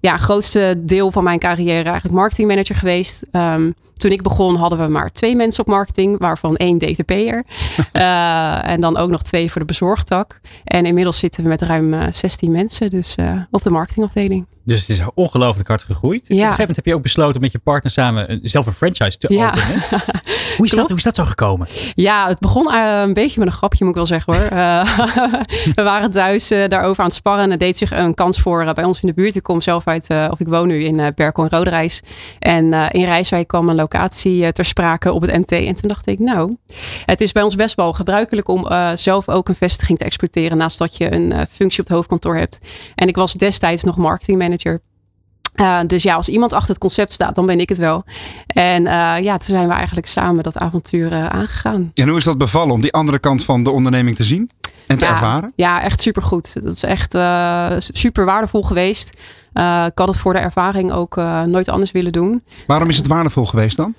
ja, 0.00 0.16
grootste 0.16 0.74
deel 0.78 1.10
van 1.10 1.24
mijn 1.24 1.38
carrière 1.38 1.84
eigenlijk 1.84 2.14
marketingmanager 2.14 2.76
geweest. 2.76 3.24
Ehm, 3.30 3.70
toen 3.96 4.10
ik 4.10 4.22
begon 4.22 4.56
hadden 4.56 4.78
we 4.78 4.88
maar 4.88 5.12
twee 5.12 5.36
mensen 5.36 5.60
op 5.60 5.68
marketing, 5.68 6.18
waarvan 6.18 6.56
één 6.56 6.78
DTP'er. 6.78 7.44
Eh 7.92 8.68
en 8.68 8.80
dan 8.80 8.96
ook 8.96 9.10
nog 9.10 9.22
twee 9.22 9.50
voor 9.50 9.60
de 9.60 9.66
bezorgtak. 9.66 10.40
En 10.64 10.86
inmiddels 10.86 11.18
zitten 11.18 11.42
we 11.42 11.48
met 11.48 11.62
ruim 11.62 11.94
eh, 11.94 12.06
16 12.10 12.50
mensen 12.50 12.90
dus, 12.90 13.14
eh, 13.14 13.42
op 13.50 13.62
de 13.62 13.70
marketingafdeling. 13.70 14.46
Dus 14.64 14.80
het 14.80 14.88
is 14.88 15.00
ongelooflijk 15.14 15.68
hard 15.68 15.82
gegroeid. 15.82 16.22
Op 16.22 16.28
een 16.30 16.36
gegeven 16.36 16.58
moment 16.58 16.76
heb 16.76 16.86
je 16.86 16.94
ook 16.94 17.02
besloten 17.02 17.40
met 17.40 17.52
je 17.52 17.58
partner 17.58 17.92
samen 17.92 18.30
een- 18.32 18.40
zelf 18.42 18.66
een 18.66 18.72
franchise 18.72 19.18
te 19.18 19.32
Ja. 19.34 19.48
openen. 19.48 19.82
Hoe 20.56 20.66
is, 20.66 20.70
dat, 20.72 20.88
hoe 20.88 20.96
is 20.98 21.02
dat 21.04 21.16
zo 21.16 21.24
gekomen? 21.24 21.66
Ja, 21.94 22.28
het 22.28 22.38
begon 22.38 22.72
eh, 22.72 23.00
een 23.02 23.12
beetje 23.12 23.38
met 23.38 23.48
een 23.48 23.54
grapje, 23.54 23.84
moet 23.84 23.88
ik 23.92 23.98
wel 23.98 24.06
zeggen 24.06 24.34
hoor. 24.34 24.42
Eh, 24.64 24.98
we 25.74 25.82
waren 25.82 26.10
thuis 26.10 26.50
eh, 26.50 26.68
daarover 26.68 26.98
aan 27.00 27.06
het 27.06 27.14
sparren. 27.14 27.44
En 27.44 27.50
er 27.50 27.58
deed 27.58 27.78
zich 27.78 27.90
een 27.92 28.14
kans 28.14 28.40
voor 28.40 28.72
bij 28.74 28.84
ons 28.84 29.00
in 29.00 29.08
de 29.08 29.14
buurt. 29.14 29.34
Ik 29.36 29.42
kom 29.42 29.60
zelf 29.60 29.86
uit, 29.86 30.08
of 30.30 30.40
ik 30.40 30.46
woon 30.48 30.66
nu 30.66 30.84
in 30.84 30.98
uh, 30.98 31.06
Berkel 31.14 31.42
en 31.42 31.48
Roderijs. 31.50 32.00
En 32.38 32.72
in 32.72 33.04
Rijswijk 33.04 33.48
kwam 33.48 33.68
een 33.68 33.74
locatie 33.74 34.52
ter 34.52 34.64
sprake 34.64 35.12
op 35.12 35.22
het 35.22 35.32
MT. 35.36 35.50
En 35.52 35.74
toen 35.74 35.88
dacht 35.88 36.06
ik, 36.06 36.18
nou, 36.18 36.56
het 37.04 37.20
is 37.20 37.32
bij 37.32 37.42
ons 37.42 37.54
best 37.54 37.74
wel 37.74 37.92
gebruikelijk 37.92 38.48
om 38.48 38.68
zelf 38.94 39.28
ook 39.28 39.48
een 39.48 39.54
vestiging 39.54 39.98
te 39.98 40.04
exporteren. 40.04 40.56
Naast 40.56 40.78
dat 40.78 40.96
je 40.96 41.12
een 41.12 41.46
functie 41.50 41.80
op 41.80 41.86
het 41.86 41.96
hoofdkantoor 41.96 42.36
hebt. 42.36 42.58
En 42.94 43.08
ik 43.08 43.16
was 43.16 43.32
destijds 43.32 43.84
nog 43.84 43.96
marketingmanager. 43.96 44.52
Uh, 45.54 45.80
dus 45.86 46.02
ja, 46.02 46.14
als 46.14 46.28
iemand 46.28 46.52
achter 46.52 46.68
het 46.68 46.78
concept 46.78 47.12
staat, 47.12 47.34
dan 47.34 47.46
ben 47.46 47.60
ik 47.60 47.68
het 47.68 47.78
wel. 47.78 48.04
En 48.46 48.82
uh, 48.82 49.16
ja, 49.20 49.36
toen 49.36 49.56
zijn 49.56 49.68
we 49.68 49.74
eigenlijk 49.74 50.06
samen 50.06 50.42
dat 50.42 50.58
avontuur 50.58 51.12
uh, 51.12 51.26
aangegaan. 51.26 51.90
En 51.94 52.08
hoe 52.08 52.18
is 52.18 52.24
dat 52.24 52.38
bevallen 52.38 52.74
om 52.74 52.80
die 52.80 52.92
andere 52.92 53.18
kant 53.18 53.44
van 53.44 53.62
de 53.62 53.70
onderneming 53.70 54.16
te 54.16 54.24
zien 54.24 54.50
en 54.86 54.98
te 54.98 55.04
ja, 55.04 55.10
ervaren? 55.10 55.52
Ja, 55.56 55.82
echt 55.82 56.00
supergoed. 56.00 56.62
Dat 56.62 56.74
is 56.74 56.82
echt 56.82 57.16
super 57.78 58.24
waardevol 58.24 58.62
geweest. 58.62 59.18
Uh, 59.54 59.84
ik 59.86 59.98
had 59.98 60.08
het 60.08 60.18
voor 60.18 60.32
de 60.32 60.38
ervaring 60.38 60.92
ook 60.92 61.16
uh, 61.16 61.42
nooit 61.42 61.68
anders 61.68 61.92
willen 61.92 62.12
doen. 62.12 62.42
Waarom 62.66 62.88
is 62.88 62.96
het 62.96 63.06
waardevol 63.06 63.44
geweest 63.44 63.76
dan? 63.76 63.94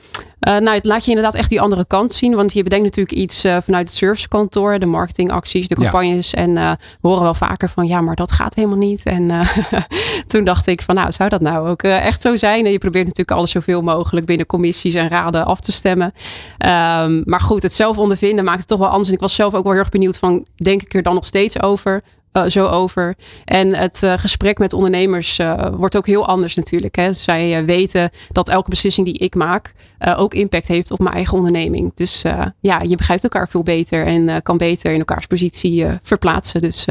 Uh, 0.48 0.58
nou, 0.58 0.76
het 0.76 0.86
laat 0.86 1.04
je 1.04 1.10
inderdaad 1.10 1.36
echt 1.36 1.50
die 1.50 1.62
andere 1.62 1.86
kant 1.88 2.14
zien. 2.14 2.36
Want 2.36 2.54
je 2.54 2.64
bedenkt 2.64 2.86
natuurlijk 2.86 3.18
iets 3.18 3.42
vanuit 3.42 3.88
het 3.88 3.94
servicekantoor, 3.94 4.80
de 4.80 4.86
marketingacties, 4.86 5.68
de 5.68 5.76
campagnes. 5.76 6.32
Ja. 6.32 6.38
En 6.38 6.54
we 7.02 7.08
horen 7.08 7.24
wel 7.24 7.34
vaker 7.34 7.70
van 7.70 7.88
ja, 7.88 8.02
maar 8.02 8.16
dat 8.16 8.32
gaat 8.32 8.56
helemaal 8.56 8.78
niet. 8.78 9.04
En 9.04 9.32
toen 10.28 10.44
dacht 10.44 10.68
ik 10.68 10.82
van 10.82 10.96
nou, 10.96 11.12
zou 11.12 11.30
dat 11.30 11.42
nou 11.42 11.70
ook 11.70 11.84
echt 11.84 12.22
zo 12.22 12.36
zijn? 12.36 12.66
En 12.66 12.72
je 12.72 12.78
probeert 12.78 13.06
natuurlijk 13.06 13.38
alles 13.38 13.52
zoveel 13.52 13.82
mogelijk 13.82 14.26
binnen 14.26 14.46
commissies 14.46 14.94
en 14.94 15.10
raden 15.10 15.46
af 15.46 15.60
te 15.60 15.72
stemmen. 15.72 16.06
Um, 16.06 17.22
maar 17.26 17.42
goed, 17.42 17.64
het 17.64 17.74
zelf 17.74 17.98
ondervinden 17.98 18.46
maakt 18.46 18.60
het 18.60 18.68
toch 18.68 18.80
wel 18.80 18.88
anders. 18.88 19.08
En 19.08 19.14
ik 19.14 19.20
was 19.20 19.36
zelf 19.36 19.54
ook 19.54 19.64
wel 19.64 19.72
heel 19.72 19.82
erg 19.82 19.90
benieuwd 19.90 20.18
van, 20.18 20.46
denk 20.56 20.82
ik 20.82 20.94
er 20.94 21.04
dan 21.04 21.14
nog 21.14 21.26
steeds 21.26 21.62
over? 21.62 22.04
Uh, 22.38 22.46
zo 22.46 22.68
over. 22.68 23.16
En 23.46 23.76
het 23.76 24.02
uh, 24.04 24.14
gesprek 24.18 24.58
met 24.58 24.74
ondernemers 24.74 25.40
uh, 25.40 25.68
wordt 25.72 25.98
ook 25.98 26.06
heel 26.06 26.28
anders 26.28 26.56
natuurlijk. 26.56 26.96
Hè. 26.96 27.14
Zij 27.14 27.66
weten 27.66 28.10
dat 28.32 28.50
elke 28.50 28.70
beslissing 28.70 29.06
die 29.06 29.18
ik 29.18 29.36
maak 29.36 29.74
ook 30.18 30.34
impact 30.34 30.68
heeft 30.68 30.92
op 30.92 31.00
mijn 31.00 31.16
eigen 31.16 31.38
onderneming. 31.38 31.92
Dus 31.94 32.22
ja, 32.60 32.82
je 32.82 32.96
begrijpt 32.96 33.24
elkaar 33.24 33.50
veel 33.50 33.64
beter 33.64 34.06
en 34.06 34.42
kan 34.42 34.58
beter 34.58 34.92
in 34.92 35.00
elkaars 35.00 35.26
positie 35.26 35.86
verplaatsen. 36.02 36.62
Dus, 36.62 36.86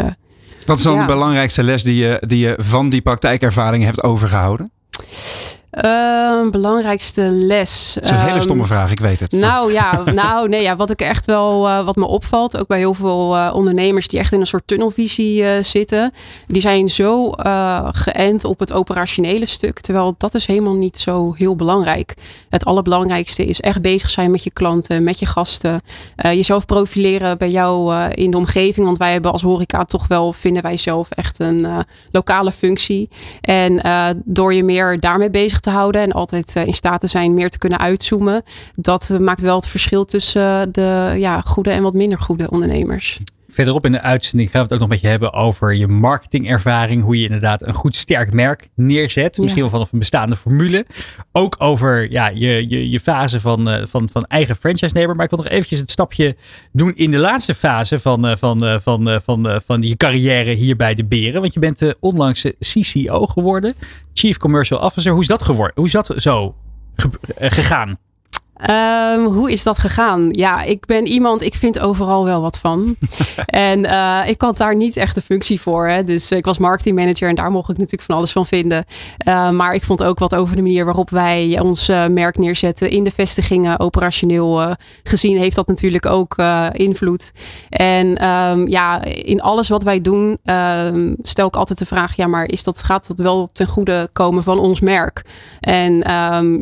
Wat 0.67 0.79
is 0.79 0.85
dan 0.85 0.95
ja. 0.95 1.01
de 1.01 1.13
belangrijkste 1.13 1.63
les 1.63 1.83
die 1.83 1.97
je, 1.97 2.23
die 2.27 2.39
je 2.39 2.55
van 2.59 2.89
die 2.89 3.03
praktijkervaring 3.03 3.85
hebt 3.85 4.03
overgehouden? 4.03 4.73
Uh, 5.83 6.51
belangrijkste 6.51 7.23
les. 7.23 7.93
Dat 7.95 8.05
is 8.05 8.11
een 8.11 8.19
hele 8.19 8.41
stomme 8.41 8.65
vraag, 8.65 8.91
ik 8.91 9.01
weet 9.01 9.21
het. 9.21 9.33
Nou 9.33 9.73
ja, 9.73 10.03
nou, 10.13 10.49
nee, 10.49 10.63
ja 10.63 10.77
wat 10.77 10.91
ik 10.91 11.01
echt 11.01 11.27
wel, 11.27 11.69
uh, 11.69 11.85
wat 11.85 11.97
me 11.97 12.05
opvalt, 12.05 12.57
ook 12.57 12.67
bij 12.67 12.79
heel 12.79 12.95
veel 12.95 13.37
uh, 13.37 13.53
ondernemers 13.55 14.09
die 14.09 14.19
echt 14.19 14.33
in 14.33 14.41
een 14.41 14.47
soort 14.47 14.67
tunnelvisie 14.67 15.43
uh, 15.43 15.51
zitten, 15.61 16.13
die 16.47 16.61
zijn 16.61 16.89
zo 16.89 17.31
geënt 17.93 18.45
op 18.45 18.59
het 18.59 18.73
operationele 18.73 19.47
stuk, 19.47 19.81
terwijl 19.81 20.15
dat 20.19 20.35
is 20.35 20.47
helemaal 20.47 20.75
niet 20.75 20.99
zo 20.99 21.35
heel 21.37 21.57
belangrijk. 21.57 22.15
Het 22.49 22.65
allerbelangrijkste 22.65 23.47
is 23.47 23.61
echt 23.61 23.83
bezig 23.83 24.11
zijn 24.11 24.31
met 24.31 24.45
je 24.45 24.51
klanten, 24.51 25.03
met 25.03 25.19
je 25.19 25.27
gasten, 25.27 25.81
jezelf 26.17 26.67
profileren 26.67 27.39
bij 27.39 27.51
jou 27.51 27.95
in 28.11 28.31
de 28.31 28.37
omgeving, 28.37 28.87
want 28.87 28.99
wij 28.99 29.13
hebben 29.13 29.33
als 29.33 29.43
horeca 29.43 29.85
toch 29.85 30.07
wel, 30.07 30.33
vinden 30.33 30.63
wij 30.63 30.77
zelf 30.77 31.11
echt 31.11 31.39
een 31.39 31.67
lokale 32.11 32.53
functie. 32.53 33.09
En 33.41 33.81
door 34.25 34.55
je 34.55 34.65
meer 34.65 35.01
daarmee 35.01 35.31
bezig 35.31 35.61
te 35.65 35.71
houden 35.71 36.01
en 36.01 36.13
altijd 36.13 36.57
uh, 36.57 36.67
in 36.67 36.73
staat 36.73 37.01
te 37.01 37.07
zijn 37.07 37.35
meer 37.35 37.51
te 37.51 37.59
kunnen 37.59 37.79
uitzoomen. 37.79 38.43
Dat 38.75 39.09
uh, 39.13 39.19
maakt 39.19 39.43
wel 39.43 39.57
het 39.57 39.67
verschil 39.67 40.05
tussen 40.05 40.43
uh, 40.43 40.63
de 40.73 41.15
ja, 41.17 41.41
goede 41.41 41.71
en 41.71 41.83
wat 41.83 41.95
minder 41.95 42.19
goede 42.19 42.51
ondernemers. 42.51 43.21
Verderop 43.55 43.85
in 43.85 43.93
de 43.93 44.01
uitzending 44.01 44.51
gaan 44.51 44.61
we 44.61 44.67
het 44.67 44.75
ook 44.75 44.81
nog 44.81 44.89
met 44.89 45.01
je 45.01 45.07
hebben 45.07 45.33
over 45.33 45.75
je 45.75 45.89
marketingervaring. 45.89 47.03
Hoe 47.03 47.17
je 47.17 47.25
inderdaad 47.25 47.67
een 47.67 47.75
goed 47.75 47.97
sterk 47.97 48.33
merk 48.33 48.69
neerzet. 48.75 49.39
Misschien 49.39 49.55
ja. 49.55 49.61
wel 49.61 49.71
vanaf 49.71 49.93
een 49.93 49.99
bestaande 49.99 50.37
formule. 50.37 50.87
Ook 51.33 51.57
over 51.59 52.11
ja, 52.11 52.29
je, 52.29 52.69
je, 52.69 52.91
je 52.91 53.01
fase 53.01 53.41
van, 53.41 53.87
van, 53.89 54.09
van 54.13 54.25
eigen 54.25 54.57
franchise-nemer. 54.57 55.15
Maar 55.15 55.25
ik 55.25 55.31
wil 55.31 55.39
nog 55.43 55.49
eventjes 55.49 55.81
het 55.81 55.91
stapje 55.91 56.37
doen 56.73 56.93
in 56.95 57.11
de 57.11 57.19
laatste 57.19 57.55
fase 57.55 57.99
van, 57.99 58.39
van, 58.39 58.81
van, 58.83 59.21
van, 59.25 59.61
van 59.67 59.83
je 59.83 59.97
carrière 59.97 60.51
hier 60.51 60.77
bij 60.77 60.95
de 60.95 61.05
Beren. 61.05 61.41
Want 61.41 61.55
je 61.55 61.61
bent 61.61 61.95
onlangs 62.01 62.47
CCO 62.59 63.27
geworden. 63.27 63.75
Chief 64.13 64.37
Commercial 64.37 64.81
Officer. 64.81 65.13
Hoe 65.13 65.21
is 65.21 65.27
dat 65.27 65.43
geworden? 65.43 65.75
Hoe 65.77 65.87
is 65.87 65.93
dat 65.93 66.15
zo 66.17 66.55
ge 66.97 67.11
gegaan? 67.39 67.99
Um, 68.71 69.25
hoe 69.25 69.53
is 69.53 69.63
dat 69.63 69.79
gegaan? 69.79 70.29
Ja, 70.31 70.63
ik 70.63 70.87
ben 70.87 71.07
iemand, 71.07 71.43
ik 71.43 71.55
vind 71.55 71.79
overal 71.79 72.25
wel 72.25 72.41
wat 72.41 72.59
van. 72.59 72.97
en 73.47 73.85
uh, 73.85 74.21
ik 74.27 74.41
had 74.41 74.57
daar 74.57 74.77
niet 74.77 74.97
echt 74.97 75.15
de 75.15 75.23
functie 75.23 75.61
voor. 75.61 75.89
Hè. 75.89 76.05
Dus 76.05 76.31
ik 76.31 76.45
was 76.45 76.59
marketingmanager 76.59 77.29
en 77.29 77.35
daar 77.35 77.51
mocht 77.51 77.71
ik 77.71 77.77
natuurlijk 77.77 78.03
van 78.03 78.17
alles 78.17 78.33
van 78.33 78.47
vinden. 78.47 78.85
Uh, 79.29 79.51
maar 79.51 79.75
ik 79.75 79.85
vond 79.85 80.03
ook 80.03 80.19
wat 80.19 80.35
over 80.35 80.57
de 80.57 80.63
manier 80.63 80.85
waarop 80.85 81.11
wij 81.11 81.61
ons 81.61 81.89
uh, 81.89 82.07
merk 82.07 82.39
neerzetten 82.39 82.91
in 82.91 83.05
de 83.05 83.11
vestigingen. 83.11 83.81
Operationeel 83.81 84.75
gezien 85.03 85.39
heeft 85.39 85.57
dat 85.57 85.67
natuurlijk 85.67 86.07
ook 86.07 86.37
invloed. 86.73 87.33
En 87.69 88.29
um, 88.29 88.69
ja, 88.69 89.05
in 89.05 89.43
alles 89.43 89.69
wat 89.69 89.83
wij 89.83 90.01
doen 90.01 90.39
um, 90.45 91.17
stel 91.23 91.47
ik 91.47 91.57
altijd 91.57 91.79
de 91.79 91.87
vraag: 91.87 92.17
ja, 92.17 92.27
maar 92.27 92.49
is 92.49 92.65
dat, 92.65 92.83
gaat 92.83 93.07
dat 93.07 93.19
wel 93.19 93.49
ten 93.53 93.67
goede 93.67 94.09
komen 94.13 94.43
van 94.43 94.59
ons 94.59 94.81
merk? 94.81 95.25
En 95.61 96.03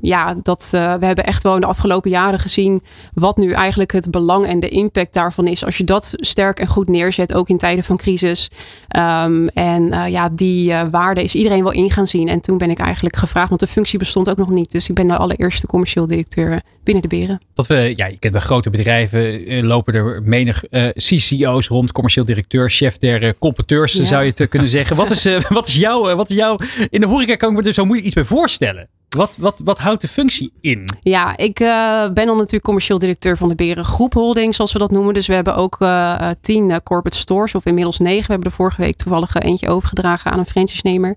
ja, 0.01 0.35
dat, 0.43 0.69
we 0.71 1.07
hebben 1.07 1.25
echt 1.25 1.43
wel 1.43 1.55
in 1.55 1.61
de 1.61 1.67
afgelopen 1.67 1.91
afgelopen 1.93 2.23
jaren 2.23 2.41
gezien 2.41 2.83
wat 3.15 3.37
nu 3.37 3.53
eigenlijk 3.53 3.93
het 3.93 4.11
belang 4.11 4.47
en 4.47 4.61
de 4.61 4.69
impact 4.69 5.15
daarvan 5.15 5.47
is. 5.47 5.65
Als 5.65 5.77
je 5.77 5.85
dat 5.85 6.13
sterk 6.17 6.59
en 6.61 6.67
goed 6.67 6.89
neerzet, 6.89 7.35
ook 7.35 7.49
in 7.49 7.59
tijden 7.59 7.85
van 7.85 7.97
crisis. 7.97 8.51
Ehm, 8.89 9.47
en 9.47 9.93
eh, 9.93 10.09
ja, 10.09 10.29
die 10.29 10.71
uh, 10.71 10.83
waarde 10.91 11.23
is 11.23 11.35
iedereen 11.35 11.63
wel 11.63 11.73
in 11.73 11.91
gaan 11.91 12.07
zien. 12.07 12.29
En 12.29 12.41
toen 12.41 12.59
ben 12.59 12.71
ik 12.71 12.79
eigenlijk 12.79 13.17
gevraagd, 13.17 13.49
want 13.49 13.61
de 13.61 13.67
functie 13.67 13.99
bestond 13.99 14.31
ook 14.31 14.37
nog 14.37 14.51
niet. 14.51 14.71
Dus 14.71 14.89
ik 14.89 14.95
ben 14.95 15.07
de 15.07 15.17
allereerste 15.17 15.67
commercieel 15.67 16.07
directeur 16.07 16.63
binnen 16.85 17.03
de 17.03 17.09
Beren. 17.09 17.41
Wat 17.55 17.67
we, 17.67 17.93
ja, 17.97 18.07
je 18.07 18.19
kent 18.19 18.33
bij 18.33 18.43
grote 18.43 18.71
bedrijven 18.71 19.47
eh, 19.47 19.63
lopen 19.63 19.95
er 19.95 20.23
menig 20.25 20.65
uh, 20.71 20.87
CCO's 20.89 21.69
rond, 21.69 21.93
commercieel 21.93 22.25
directeur, 22.25 22.71
chef 22.71 22.99
der 22.99 23.39
competeurs, 23.39 23.93
ja. 23.93 24.05
zou 24.05 24.25
je 24.25 24.33
het 24.35 24.49
kunnen 24.49 24.69
zeggen. 24.69 24.97
Wat 24.97 25.11
is, 25.11 25.25
wat 25.49 25.67
is 25.67 25.75
jouw, 25.75 26.17
wat 26.17 26.31
is 26.31 26.37
jouw, 26.37 26.57
in 26.91 27.01
de 27.01 27.07
horeca 27.07 27.35
kan 27.35 27.51
ik 27.51 27.57
me 27.57 27.63
er 27.63 27.73
zo 27.73 27.85
moeilijk 27.85 28.07
iets 28.07 28.15
bij 28.15 28.25
voorstellen. 28.25 28.89
Wat, 29.17 29.37
wat, 29.39 29.61
wat 29.65 29.79
houdt 29.79 30.01
de 30.01 30.09
functie 30.09 30.53
in? 30.61 30.89
Ja, 31.01 31.37
ik 31.37 31.61
uh, 31.61 31.69
ben 32.13 32.27
dan 32.27 32.37
natuurlijk 32.37 32.65
commercieel 32.65 32.99
directeur 32.99 33.37
van 33.37 33.49
de 33.49 33.55
Beren 33.55 33.85
Groep 33.85 34.13
Holding, 34.13 34.55
zoals 34.55 34.73
we 34.73 34.79
dat 34.79 34.91
noemen. 34.91 35.15
Dus 35.15 35.27
we 35.27 35.35
hebben 35.35 35.57
ook 35.57 35.77
uh, 35.81 36.31
tien 36.41 36.71
uh, 36.71 36.77
corporate 36.85 37.19
stores, 37.19 37.55
of 37.55 37.65
inmiddels 37.67 37.99
negen. 37.99 38.27
We 38.27 38.33
hebben 38.33 38.51
er 38.51 38.57
vorige 38.57 38.81
week 38.81 38.97
toevallig 38.97 39.35
eentje 39.35 39.69
overgedragen 39.69 40.31
aan 40.31 40.39
een 40.39 40.47
franchise-nemer. 40.47 41.17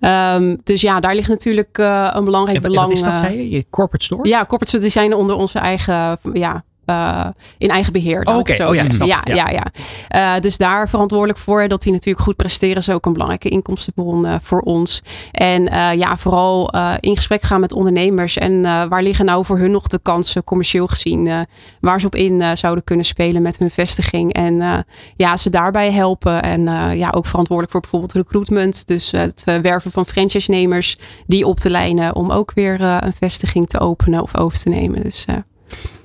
Um, 0.00 0.60
dus 0.64 0.80
ja, 0.80 1.00
daar 1.00 1.14
ligt 1.14 1.28
natuurlijk 1.28 1.78
een 1.78 2.24
belangrijk 2.24 2.56
en, 2.56 2.62
belang. 2.62 2.86
Wat 2.86 2.96
is 2.96 3.02
dat, 3.02 3.16
zei 3.16 3.50
je? 3.50 3.64
Corporate 3.70 4.04
store? 4.04 4.28
Ja, 4.28 4.38
corporate 4.38 4.66
stores 4.66 4.82
die 4.84 5.02
zijn 5.02 5.14
onder 5.14 5.36
onze 5.36 5.58
eigen 5.58 6.18
ja, 6.32 6.64
uh, 6.90 7.26
in 7.58 7.68
eigen 7.68 7.92
beheer. 7.92 8.20
Oké, 8.20 8.30
okay. 8.30 8.66
oh, 8.66 8.74
ja, 8.74 8.84
ja, 8.98 9.22
ja, 9.24 9.34
ja. 9.34 9.50
ja. 9.50 10.34
Uh, 10.36 10.40
dus 10.40 10.56
daar 10.56 10.88
verantwoordelijk 10.88 11.38
voor 11.38 11.68
dat 11.68 11.82
die 11.82 11.92
natuurlijk 11.92 12.24
goed 12.24 12.36
presteren 12.36 12.76
is 12.76 12.90
ook 12.90 13.06
een 13.06 13.12
belangrijke 13.12 13.48
inkomstenbron 13.48 14.24
uh, 14.24 14.34
voor 14.42 14.60
ons. 14.60 15.02
En 15.32 15.64
ja, 15.98 16.16
vooral 16.16 16.70
in 17.00 17.16
gesprek 17.16 17.42
gaan 17.42 17.60
met 17.60 17.72
ondernemers 17.72 18.36
en 18.36 18.62
waar 18.62 19.02
liggen 19.02 19.24
nou 19.24 19.44
voor 19.44 19.58
hun 19.58 19.70
nog 19.70 19.86
de 19.86 19.98
kansen 20.02 20.44
commercieel 20.44 20.86
gezien, 20.86 21.46
waar 21.80 22.00
ze 22.00 22.06
op 22.06 22.14
in 22.14 22.56
zouden 22.56 22.84
kunnen 22.84 23.04
spelen 23.04 23.42
met 23.42 23.58
hun 23.58 23.70
vestiging 23.70 24.32
en 24.32 24.84
ja, 25.16 25.36
ze 25.36 25.50
daarbij 25.50 25.92
helpen 25.92 26.42
en 26.42 26.62
ja, 26.96 27.10
ook 27.10 27.26
verantwoordelijk 27.26 27.72
voor 27.72 27.80
bijvoorbeeld 27.80 28.12
recruitment, 28.12 28.86
dus 28.86 29.10
het 29.10 29.42
werven 29.62 29.90
van 29.90 30.06
franchise-nemers 30.06 30.98
die 31.26 31.46
op 31.46 31.56
te 31.56 31.70
lijnen 31.70 32.16
om 32.16 32.30
ook 32.30 32.52
weer 32.54 32.80
een 32.80 33.12
vestiging 33.12 33.68
te 33.68 33.80
openen 33.80 34.22
of 34.22 34.36
over 34.36 34.58
te 34.58 34.68
nemen. 34.68 35.02
Dus 35.02 35.26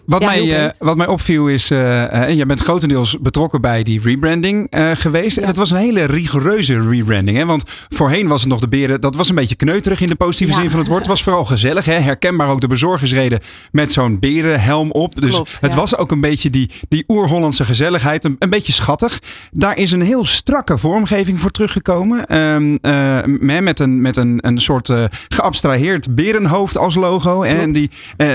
wat, 0.06 0.22
ja, 0.22 0.28
mij, 0.28 0.66
uh, 0.66 0.72
wat 0.80 0.98
mij 0.98 1.08
opviel 1.08 1.48
is, 1.48 1.72
uh, 1.72 1.80
uh, 1.80 2.30
jij 2.30 2.46
bent 2.46 2.60
grotendeels 2.60 3.18
betrokken 3.22 3.62
bij 3.62 3.84
die 3.84 4.02
rebranding 4.04 4.68
geweest. 4.94 5.36
Ja. 5.36 5.42
En 5.42 5.48
het 5.48 5.58
was 5.58 5.72
een 5.72 5.78
hele 5.78 6.06
rigoureuze 6.06 6.82
rebranding. 6.90 7.38
Hè? 7.38 7.46
Want 7.46 7.64
voorheen 7.90 8.28
was 8.28 8.42
het 8.42 8.50
nog 8.50 8.60
de 8.60 8.68
beren, 8.68 9.02
dat 9.02 9.16
was 9.16 9.30
een 9.30 9.36
beetje 9.36 9.56
kneuterig 9.56 10.02
in 10.02 10.08
de 10.08 10.16
positieve 10.16 10.54
ja. 10.54 10.60
zin 10.60 10.70
van 10.70 10.80
het 10.80 10.88
woord. 10.88 11.00
Het 11.00 11.10
was 11.10 11.24
vooral 11.24 11.46
gezellig. 11.46 11.86
Hè? 11.86 11.94
Herkenbaar 11.94 12.50
ook 12.50 12.62
de 12.62 12.68
bezorgersreden 12.68 13.40
met 13.72 13.92
zo'n 13.92 14.20
berenhelm 14.20 14.92
op. 14.92 15.22
Dus 15.22 15.30
Klopt, 15.30 15.58
het 15.62 15.74
was 15.74 15.98
ook 15.98 16.12
een 16.12 16.22
beetje 16.22 16.50
die, 16.50 16.70
die 16.90 17.04
oer-Hollandse 17.08 17.66
gezelligheid. 17.66 18.24
Een, 18.24 18.36
een, 18.40 18.50
beetje 18.50 18.74
schattig. 18.74 19.22
Daar 19.52 19.78
is 19.78 19.92
een 19.92 20.02
heel 20.02 20.26
strakke 20.26 20.78
vormgeving 20.78 21.40
voor 21.40 21.52
teruggekomen. 21.52 22.38
Um, 22.38 22.78
met 23.64 23.80
een, 23.80 24.02
met 24.02 24.18
een, 24.18 24.38
een 24.42 24.58
soort 24.58 24.92
geabstraheerd 25.28 26.16
berenhoofd 26.16 26.78
als 26.78 26.96
logo. 26.96 27.40
Klopt. 27.40 27.48
En 27.48 27.72
die, 27.72 27.90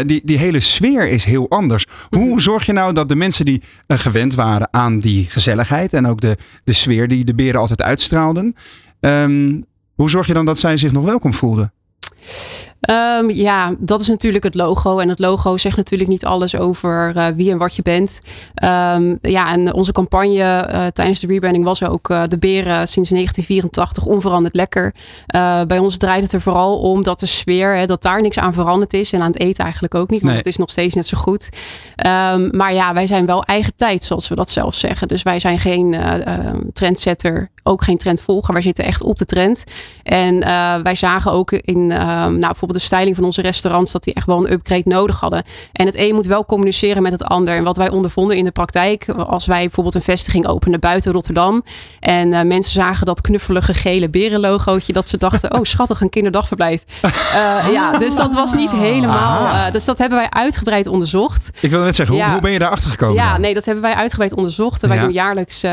die, 0.06 0.20
die 0.24 0.38
hele 0.38 0.60
sfeer 0.60 1.08
is 1.08 1.24
heel 1.24 1.46
anders 1.48 1.59
anders. 1.60 1.86
Hoe 2.10 2.40
zorg 2.40 2.66
je 2.66 2.72
nou 2.72 2.92
dat 2.92 3.08
de 3.08 3.16
mensen 3.16 3.44
die 3.44 3.62
uh, 3.86 3.98
gewend 3.98 4.34
waren 4.34 4.68
aan 4.70 4.98
die 4.98 5.26
gezelligheid 5.30 5.92
en 5.92 6.06
ook 6.06 6.20
de, 6.20 6.36
de 6.64 6.72
sfeer 6.72 7.08
die 7.08 7.24
de 7.24 7.34
beren 7.34 7.60
altijd 7.60 7.82
uitstraalden, 7.82 8.54
um, 9.00 9.64
hoe 9.94 10.10
zorg 10.10 10.26
je 10.26 10.32
dan 10.32 10.44
dat 10.44 10.58
zij 10.58 10.76
zich 10.76 10.92
nog 10.92 11.04
welkom 11.04 11.34
voelden? 11.34 11.72
Um, 12.90 13.30
ja, 13.30 13.74
dat 13.78 14.00
is 14.00 14.08
natuurlijk 14.08 14.44
het 14.44 14.54
logo. 14.54 14.98
En 14.98 15.08
het 15.08 15.18
logo 15.18 15.56
zegt 15.56 15.76
natuurlijk 15.76 16.10
niet 16.10 16.24
alles 16.24 16.56
over 16.56 17.12
uh, 17.16 17.26
wie 17.26 17.50
en 17.50 17.58
wat 17.58 17.76
je 17.76 17.82
bent. 17.82 18.20
Um, 18.62 19.18
ja, 19.20 19.52
en 19.52 19.74
onze 19.74 19.92
campagne 19.92 20.68
uh, 20.72 20.86
tijdens 20.86 21.20
de 21.20 21.26
rebranding 21.26 21.64
was 21.64 21.82
ook 21.82 22.10
uh, 22.10 22.22
de 22.28 22.38
beren 22.38 22.88
sinds 22.88 23.10
1984 23.10 24.04
onveranderd 24.04 24.54
lekker. 24.54 24.94
bij 25.66 25.78
ons 25.78 25.96
draait 25.96 26.22
het 26.22 26.32
er 26.32 26.40
vooral 26.40 26.78
om 26.78 27.02
dat 27.02 27.20
de 27.20 27.26
sfeer, 27.26 27.76
hè, 27.76 27.86
dat 27.86 28.02
daar 28.02 28.22
niks 28.22 28.38
aan 28.38 28.52
veranderd 28.52 28.92
is. 28.92 29.12
En 29.12 29.20
aan 29.20 29.30
het 29.30 29.40
eten 29.40 29.64
eigenlijk 29.64 29.94
ook 29.94 30.10
niet, 30.10 30.20
want 30.20 30.32
Nee. 30.32 30.38
het 30.38 30.46
is 30.46 30.56
nog 30.56 30.70
steeds 30.70 30.94
net 30.94 31.06
zo 31.06 31.18
goed. 31.18 31.48
Um, 32.06 32.56
maar 32.56 32.74
ja, 32.74 32.94
wij 32.94 33.06
zijn 33.06 33.26
wel 33.26 33.44
eigen 33.44 33.72
tijd, 33.76 34.04
zoals 34.04 34.28
we 34.28 34.34
dat 34.34 34.50
zelf 34.50 34.74
zeggen. 34.74 35.08
Dus 35.08 35.22
wij 35.22 35.40
zijn 35.40 35.58
geen 35.58 35.96
trendsetter, 36.72 37.50
ook 37.62 37.82
geen 37.82 37.98
trendvolger. 37.98 38.52
Wij 38.52 38.62
zitten 38.62 38.84
echt 38.84 39.02
op 39.02 39.18
de 39.18 39.24
trend. 39.24 39.64
En 40.02 40.38
wij 40.82 40.94
zagen 40.94 41.32
ook 41.32 41.52
in 41.52 41.86
nou, 41.86 42.38
bijvoorbeeld 42.38 42.72
de 42.72 42.79
styling 42.80 43.16
van 43.16 43.24
onze 43.24 43.42
restaurants, 43.42 43.92
dat 43.92 44.02
die 44.02 44.14
echt 44.14 44.26
wel 44.26 44.38
een 44.46 44.52
upgrade 44.52 44.82
nodig 44.84 45.20
hadden. 45.20 45.42
En 45.72 45.86
het 45.86 45.94
een 45.96 46.14
moet 46.14 46.26
wel 46.26 46.44
communiceren 46.44 47.02
met 47.02 47.12
het 47.12 47.24
ander. 47.24 47.54
En 47.54 47.64
wat 47.64 47.76
wij 47.76 47.90
ondervonden 47.90 48.36
in 48.36 48.44
de 48.44 48.50
praktijk, 48.50 49.08
als 49.08 49.46
wij 49.46 49.60
bijvoorbeeld 49.62 49.94
een 49.94 50.02
vestiging 50.02 50.46
openden 50.46 50.80
buiten 50.80 51.12
Rotterdam. 51.12 51.62
En 52.00 52.28
uh, 52.28 52.42
mensen 52.42 52.72
zagen 52.72 53.06
dat 53.06 53.20
knuffelige 53.20 53.74
gele 53.74 54.08
berenlogootje, 54.08 54.92
dat 54.92 55.08
ze 55.08 55.16
dachten, 55.16 55.54
oh 55.58 55.62
schattig, 55.62 56.00
een 56.00 56.08
kinderdagverblijf. 56.10 56.84
Uh, 57.04 57.10
ja, 57.72 57.98
dus 57.98 58.16
dat 58.16 58.34
was 58.34 58.52
niet 58.52 58.70
helemaal. 58.70 59.44
Uh, 59.54 59.72
dus 59.72 59.84
dat 59.84 59.98
hebben 59.98 60.18
wij 60.18 60.30
uitgebreid 60.30 60.86
onderzocht. 60.86 61.50
Ik 61.60 61.70
wil 61.70 61.80
net 61.82 61.94
zeggen, 61.94 62.16
Ja. 62.16 62.22
hoe, 62.24 62.32
hoe 62.32 62.42
ben 62.42 62.52
je 62.52 62.58
daar 62.58 62.70
achter 62.70 62.90
gekomen? 62.90 63.14
Ja, 63.14 63.38
nee, 63.38 63.54
dat 63.54 63.64
hebben 63.64 63.82
wij 63.82 63.94
uitgebreid 63.94 64.32
onderzocht. 64.34 64.86
Wij 64.86 64.96
Ja. 64.96 65.02
doen 65.02 65.12
jaarlijks 65.12 65.64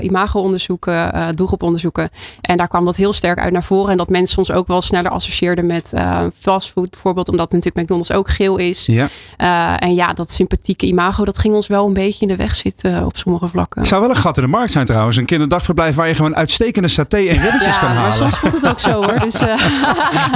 imago-onderzoeken, 0.00 1.36
doelgroeponderzoeken. 1.36 2.08
En 2.40 2.56
daar 2.56 2.68
kwam 2.68 2.84
dat 2.84 2.96
heel 2.96 3.12
sterk 3.12 3.38
uit 3.38 3.52
naar 3.52 3.64
voren. 3.64 3.90
En 3.90 3.96
dat 3.96 4.08
mensen 4.08 4.38
ons 4.38 4.50
ook 4.52 4.66
wel 4.66 4.82
sneller 4.82 5.10
associeerden 5.10 5.66
met 5.66 5.92
fastfood 6.40 6.90
bijvoorbeeld. 6.90 7.28
Omdat 7.28 7.52
natuurlijk 7.52 7.76
McDonald's 7.84 8.10
ook 8.12 8.30
geel 8.30 8.56
is. 8.56 8.86
Ja. 8.86 9.08
Uh, 9.38 9.74
en 9.88 9.94
ja, 9.94 10.12
dat 10.12 10.32
sympathieke 10.32 10.86
imago, 10.86 11.24
dat 11.24 11.38
ging 11.38 11.54
ons 11.54 11.66
wel 11.66 11.86
een 11.86 11.92
beetje 11.92 12.20
in 12.20 12.28
de 12.28 12.36
weg 12.36 12.54
zitten 12.54 12.92
uh, 12.92 13.04
op 13.06 13.16
sommige 13.16 13.48
vlakken. 13.48 13.80
Het 13.80 13.88
zou 13.90 14.00
wel 14.00 14.10
een 14.10 14.16
gat 14.16 14.36
in 14.36 14.42
de 14.42 14.48
markt 14.48 14.70
zijn 14.72 14.84
trouwens. 14.86 15.16
Een 15.16 15.24
kinderdagverblijf 15.24 15.94
waar 15.94 16.08
je 16.08 16.14
gewoon 16.14 16.36
uitstekende 16.36 16.88
saté 16.88 17.16
en 17.16 17.40
ribbetjes 17.42 17.74
Ja, 17.74 17.78
kan 17.80 17.88
maar 17.88 17.96
halen. 17.98 18.12
soms 18.14 18.38
voelt 18.38 18.52
het 18.54 18.66
ook 18.68 18.80
zo 18.80 18.90
hoor. 18.92 19.18
Dus, 19.20 19.34
uh, 19.34 19.40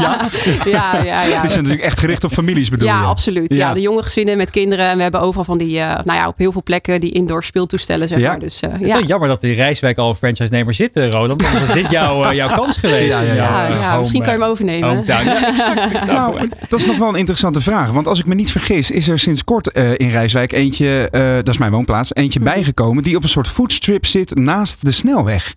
ja? 0.04 0.28
ja, 0.64 1.02
ja, 1.04 1.22
ja. 1.22 1.36
Het 1.40 1.44
is 1.50 1.54
natuurlijk 1.56 1.82
echt 1.82 1.98
gericht 1.98 2.24
op 2.24 2.32
families 2.32 2.68
bedoel 2.68 2.88
ja, 2.88 3.00
je? 3.00 3.06
absoluut. 3.06 3.50
Ja. 3.54 3.56
Ja. 3.68 3.74
de 3.74 3.80
jonge 3.80 4.02
gezinnen 4.02 4.36
met 4.36 4.50
kinderen. 4.50 4.86
En 4.88 4.96
we 4.96 5.02
hebben 5.02 5.20
overal 5.20 5.44
van 5.44 5.58
die, 5.58 5.76
uh, 5.78 5.94
nou 6.04 6.18
ja, 6.18 6.28
op 6.28 6.38
heel 6.38 6.52
veel 6.52 6.62
plekken 6.62 7.00
die 7.00 7.12
indoor 7.12 7.44
speeltoestellen, 7.44 8.08
zeg 8.08 8.18
Ja. 8.18 8.28
maar. 8.30 8.38
Dus, 8.40 8.62
uh, 8.62 8.72
Het 8.72 8.80
is 8.80 8.86
ja. 8.88 9.00
jammer 9.00 9.28
dat 9.28 9.42
in 9.44 9.50
Rijswijk 9.50 9.98
al 9.98 10.14
franchise-nemer 10.14 10.74
zit, 10.74 10.96
eh, 10.96 11.08
Roland. 11.10 11.42
Want 11.42 11.58
was 11.60 11.72
dit 11.72 11.90
jouw, 11.90 12.24
eh, 12.24 12.32
jouw 12.32 12.48
kans 12.56 12.76
geweest? 12.76 13.08
Ja, 13.14 13.20
ja, 13.20 13.34
ja. 13.34 13.68
Eh, 13.92 13.98
misschien 13.98 14.22
kan 14.22 14.32
je 14.32 14.38
hem 14.40 14.48
overnemen. 14.48 14.90
eh. 14.96 15.06
Ja, 15.06 15.46
exact. 15.46 15.93
Nou, 16.06 16.48
dat 16.68 16.80
is 16.80 16.86
nog 16.86 16.96
wel 16.98 17.08
een 17.08 17.14
interessante 17.14 17.60
vraag. 17.60 17.90
Want 17.90 18.06
als 18.08 18.18
ik 18.18 18.26
me 18.26 18.34
niet 18.34 18.50
vergis, 18.50 18.90
is 18.90 19.08
er 19.08 19.18
sinds 19.18 19.44
kort 19.44 19.72
eh, 19.72 19.90
in 19.96 20.08
Rijswijk 20.10 20.52
eentje, 20.52 21.08
eh, 21.10 21.34
dat 21.34 21.48
is 21.48 21.58
mijn 21.58 21.72
woonplaats, 21.72 22.14
eentje 22.14 22.40
Mhm. 22.40 22.48
bijgekomen 22.48 23.02
die 23.02 23.16
op 23.16 23.22
een 23.22 23.28
soort 23.28 23.48
foodstrip 23.48 24.06
zit 24.06 24.34
naast 24.34 24.84
de 24.84 24.92
snelweg. 24.92 25.54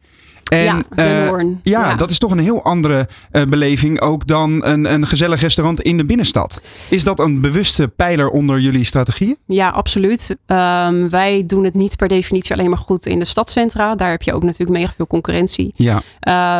En, 0.50 0.64
Ja, 0.64 0.84
Den 0.96 1.40
eh, 1.40 1.46
ja, 1.64 1.90
Ja. 1.90 1.96
dat 1.96 2.10
is 2.10 2.18
toch 2.18 2.32
een 2.32 2.40
heel 2.40 2.64
andere 2.64 3.08
eh, 3.32 3.42
beleving 3.44 4.02
ook 4.02 4.28
dan 4.28 4.66
een, 4.66 4.94
een 4.94 5.08
gezellig 5.08 5.42
restaurant 5.42 5.82
in 5.82 5.98
de 5.98 6.06
binnenstad. 6.06 6.62
Is 6.90 7.04
dat 7.04 7.20
een 7.20 7.42
bewuste 7.42 7.88
pijler 7.88 8.30
onder 8.30 8.60
jullie 8.60 8.84
strategieën? 8.84 9.38
Ja, 9.46 9.70
absoluut. 9.70 10.36
Um, 10.48 11.10
wij 11.10 11.44
doen 11.48 11.64
het 11.64 11.74
niet 11.74 11.96
per 11.96 12.08
definitie 12.08 12.56
alleen 12.56 12.70
maar 12.70 12.78
goed 12.78 13.06
in 13.06 13.20
de 13.20 13.26
stadcentra. 13.26 13.96
Daar 13.96 14.10
heb 14.10 14.22
je 14.22 14.34
ook 14.34 14.44
natuurlijk 14.44 14.80
mega 14.80 14.94
veel 14.96 15.08
concurrentie. 15.08 15.74
Ja. 15.76 16.02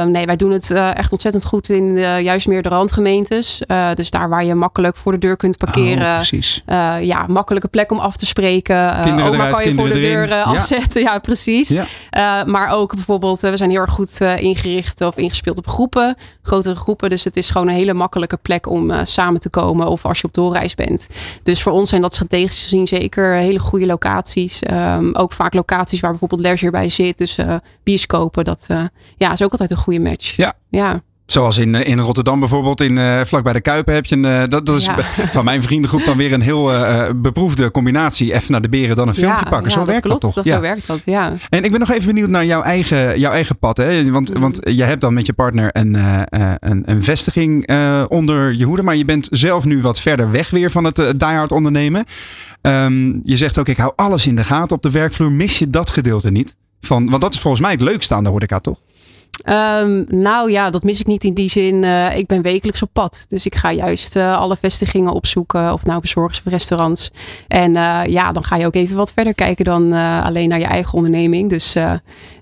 Um, 0.04 0.12
nee, 0.12 0.26
wij 0.26 0.36
doen 0.36 0.52
het 0.52 0.70
uh, 0.70 0.98
echt 0.98 1.12
ontzettend 1.12 1.46
goed 1.46 1.70
in 1.70 2.00
juist 2.00 2.48
meer 2.48 2.62
de 2.62 2.70
randgemeentes. 2.70 3.62
Dus 3.94 4.10
daar 4.10 4.30
waar 4.30 4.46
je 4.46 4.56
makkelijk 4.56 4.96
voor 4.96 5.12
de 5.12 5.18
deur 5.18 5.38
kunt 5.38 5.58
parkeren. 5.58 6.08
Oh, 6.08 6.16
precies. 6.16 6.64
Uh, 6.68 6.96
ja, 7.02 7.26
makkelijke 7.28 7.68
plek 7.68 7.92
om 7.92 8.00
af 8.00 8.18
te 8.18 8.26
spreken. 8.26 8.96
Kinderen 9.04 9.32
oma 9.32 9.38
eruit, 9.38 9.56
kan 9.56 9.66
je 9.66 9.74
voor 9.74 9.88
de 9.88 9.92
kinderen 9.92 10.28
deur 10.28 10.44
afzetten. 10.44 11.02
Ja, 11.02 11.20
precies. 11.20 11.70
Ja. 11.70 12.44
Maar 12.46 12.70
ook 12.70 12.96
bijvoorbeeld, 12.96 13.40
we 13.40 13.58
zijn 13.58 13.70
heel 13.70 13.77
erg 13.82 13.92
goed 13.92 14.22
uh, 14.22 14.42
ingericht 14.42 15.02
of 15.02 15.18
ingespeeld 15.18 15.58
op 15.58 15.68
groepen. 15.68 16.16
Grotere 16.42 16.76
groepen. 16.76 17.10
Dus 17.10 17.24
het 17.24 17.38
is 17.38 17.50
gewoon 17.50 17.68
een 17.68 17.74
hele 17.74 17.94
makkelijke 17.94 18.38
plek 18.38 18.68
om 18.68 18.92
uh, 18.92 19.00
samen 19.04 19.40
te 19.40 19.50
komen. 19.50 19.88
Of 19.88 20.06
als 20.06 20.22
je 20.22 20.28
op 20.28 20.34
doorreis 20.34 20.76
bent. 20.76 21.08
Dus 21.44 21.62
voor 21.62 21.72
ons 21.72 21.90
zijn 21.90 22.02
dat 22.02 22.14
strategisch 22.14 22.64
gezien 22.64 22.88
zeker 22.88 23.34
hele 23.34 23.60
goede 23.60 23.86
locaties. 23.86 24.62
Um, 24.72 25.16
ook 25.16 25.32
vaak 25.32 25.54
locaties 25.54 26.00
waar 26.00 26.10
bijvoorbeeld 26.10 26.42
leisure 26.42 26.72
bij 26.72 26.90
zit. 26.90 27.18
Dus 27.18 27.38
uh, 27.38 27.56
bioscopen. 27.84 28.44
Dat 28.44 28.68
ja, 29.18 29.32
is 29.32 29.44
ook 29.44 29.52
altijd 29.52 29.72
een 29.72 29.78
goede 29.78 30.00
match. 30.00 30.36
Ja. 30.36 30.54
Ja. 30.70 31.02
Zoals 31.28 31.58
in, 31.58 31.76
eh, 31.76 31.88
in 31.92 32.00
Rotterdam 32.00 32.40
bijvoorbeeld, 32.40 32.82
in, 32.82 32.98
uh, 32.98 33.22
vlakbij 33.24 33.54
de 33.54 33.62
Kuipen 33.62 33.94
heb 33.94 34.06
je 34.06 34.16
een, 34.16 34.24
uh, 34.24 34.40
dat, 34.48 34.66
dat 34.66 34.78
is 34.78 34.86
Ja. 34.86 34.96
van 35.32 35.46
mijn 35.46 35.64
vriendengroep 35.64 36.06
dan 36.06 36.18
weer 36.18 36.34
een 36.34 36.42
heel 36.42 36.74
uh, 36.74 37.06
beproefde 37.16 37.72
combinatie. 37.72 38.34
Even 38.34 38.52
naar 38.52 38.62
de 38.62 38.70
beren 38.70 38.96
dan 38.96 39.08
een 39.08 39.14
filmpje 39.14 39.44
ja, 39.44 39.50
pakken. 39.50 39.70
ja, 39.72 39.78
zo 39.78 39.86
werkt 39.86 40.06
klopt, 40.06 40.22
dat 40.22 40.34
toch? 40.34 40.44
Dat, 40.44 40.54
Zo 40.54 40.60
werkt 40.62 40.88
dat, 40.88 41.00
ja. 41.06 41.34
En 41.50 41.64
ik 41.64 41.72
ben 41.72 41.80
nog 41.80 41.92
even 41.92 42.06
benieuwd 42.06 42.30
naar 42.30 42.46
jouw 42.46 42.62
eigen, 42.62 43.20
jouw 43.20 43.32
eigen 43.32 43.58
pad. 43.60 43.78
Hè? 43.78 44.12
Want, 44.12 44.30
Mhm. 44.30 44.40
want 44.42 44.60
je 44.64 44.84
hebt 44.84 45.02
dan 45.02 45.14
met 45.14 45.26
je 45.26 45.34
partner 45.34 45.70
een, 45.74 45.98
een, 46.60 46.84
een 46.86 47.04
vestiging 47.04 47.70
onder 48.08 48.54
je 48.54 48.66
hoede. 48.66 48.84
Maar 48.84 48.96
je 48.96 49.06
bent 49.06 49.28
zelf 49.32 49.66
nu 49.66 49.82
wat 49.82 50.00
verder 50.00 50.32
weg 50.32 50.50
weer 50.50 50.72
van 50.72 50.84
het 50.84 50.96
diehard 50.96 51.52
ondernemen. 51.52 52.06
Um, 52.62 53.20
je 53.24 53.38
zegt 53.38 53.58
ook, 53.60 53.68
ik 53.68 53.78
hou 53.78 53.92
alles 53.96 54.28
in 54.28 54.36
de 54.36 54.44
gaten 54.44 54.76
op 54.76 54.84
de 54.84 54.92
werkvloer. 54.92 55.32
Mis 55.32 55.60
je 55.60 55.70
dat 55.70 55.90
gedeelte 55.90 56.32
niet? 56.32 56.56
Van, 56.82 57.10
want 57.10 57.22
dat 57.22 57.34
is 57.34 57.40
volgens 57.40 57.62
mij 57.62 57.72
het 57.72 57.82
leukste 57.82 58.16
aan 58.16 58.24
de 58.24 58.30
horeca, 58.30 58.60
toch? 58.60 58.78
Ehm, 59.44 60.04
nou 60.08 60.52
ja, 60.52 60.70
dat 60.70 60.84
mis 60.84 61.00
ik 61.00 61.06
niet 61.06 61.24
in 61.24 61.34
die 61.34 61.50
zin. 61.50 61.84
eh, 61.84 62.18
ik 62.18 62.26
ben 62.28 62.42
wekelijks 62.42 62.82
op 62.82 62.90
pad. 62.94 63.26
Dus 63.28 63.46
ik 63.46 63.56
ga 63.56 63.72
juist 63.72 64.16
eh, 64.16 64.38
alle 64.38 64.56
vestigingen 64.62 65.12
opzoeken. 65.14 65.74
Of 65.74 65.86
nou 65.86 66.02
bezorgers 66.02 66.42
of 66.46 66.52
restaurants. 66.52 67.12
En 67.48 67.76
eh, 67.76 68.02
ja, 68.08 68.32
dan 68.32 68.44
ga 68.44 68.56
je 68.56 68.66
ook 68.66 68.76
even 68.76 68.96
wat 68.96 69.14
verder 69.14 69.34
kijken 69.36 69.66
dan 69.66 69.94
eh, 69.94 70.26
alleen 70.26 70.50
naar 70.50 70.60
je 70.60 70.66
eigen 70.66 70.94
onderneming. 70.94 71.50
Dus 71.50 71.76
eh, 71.76 71.92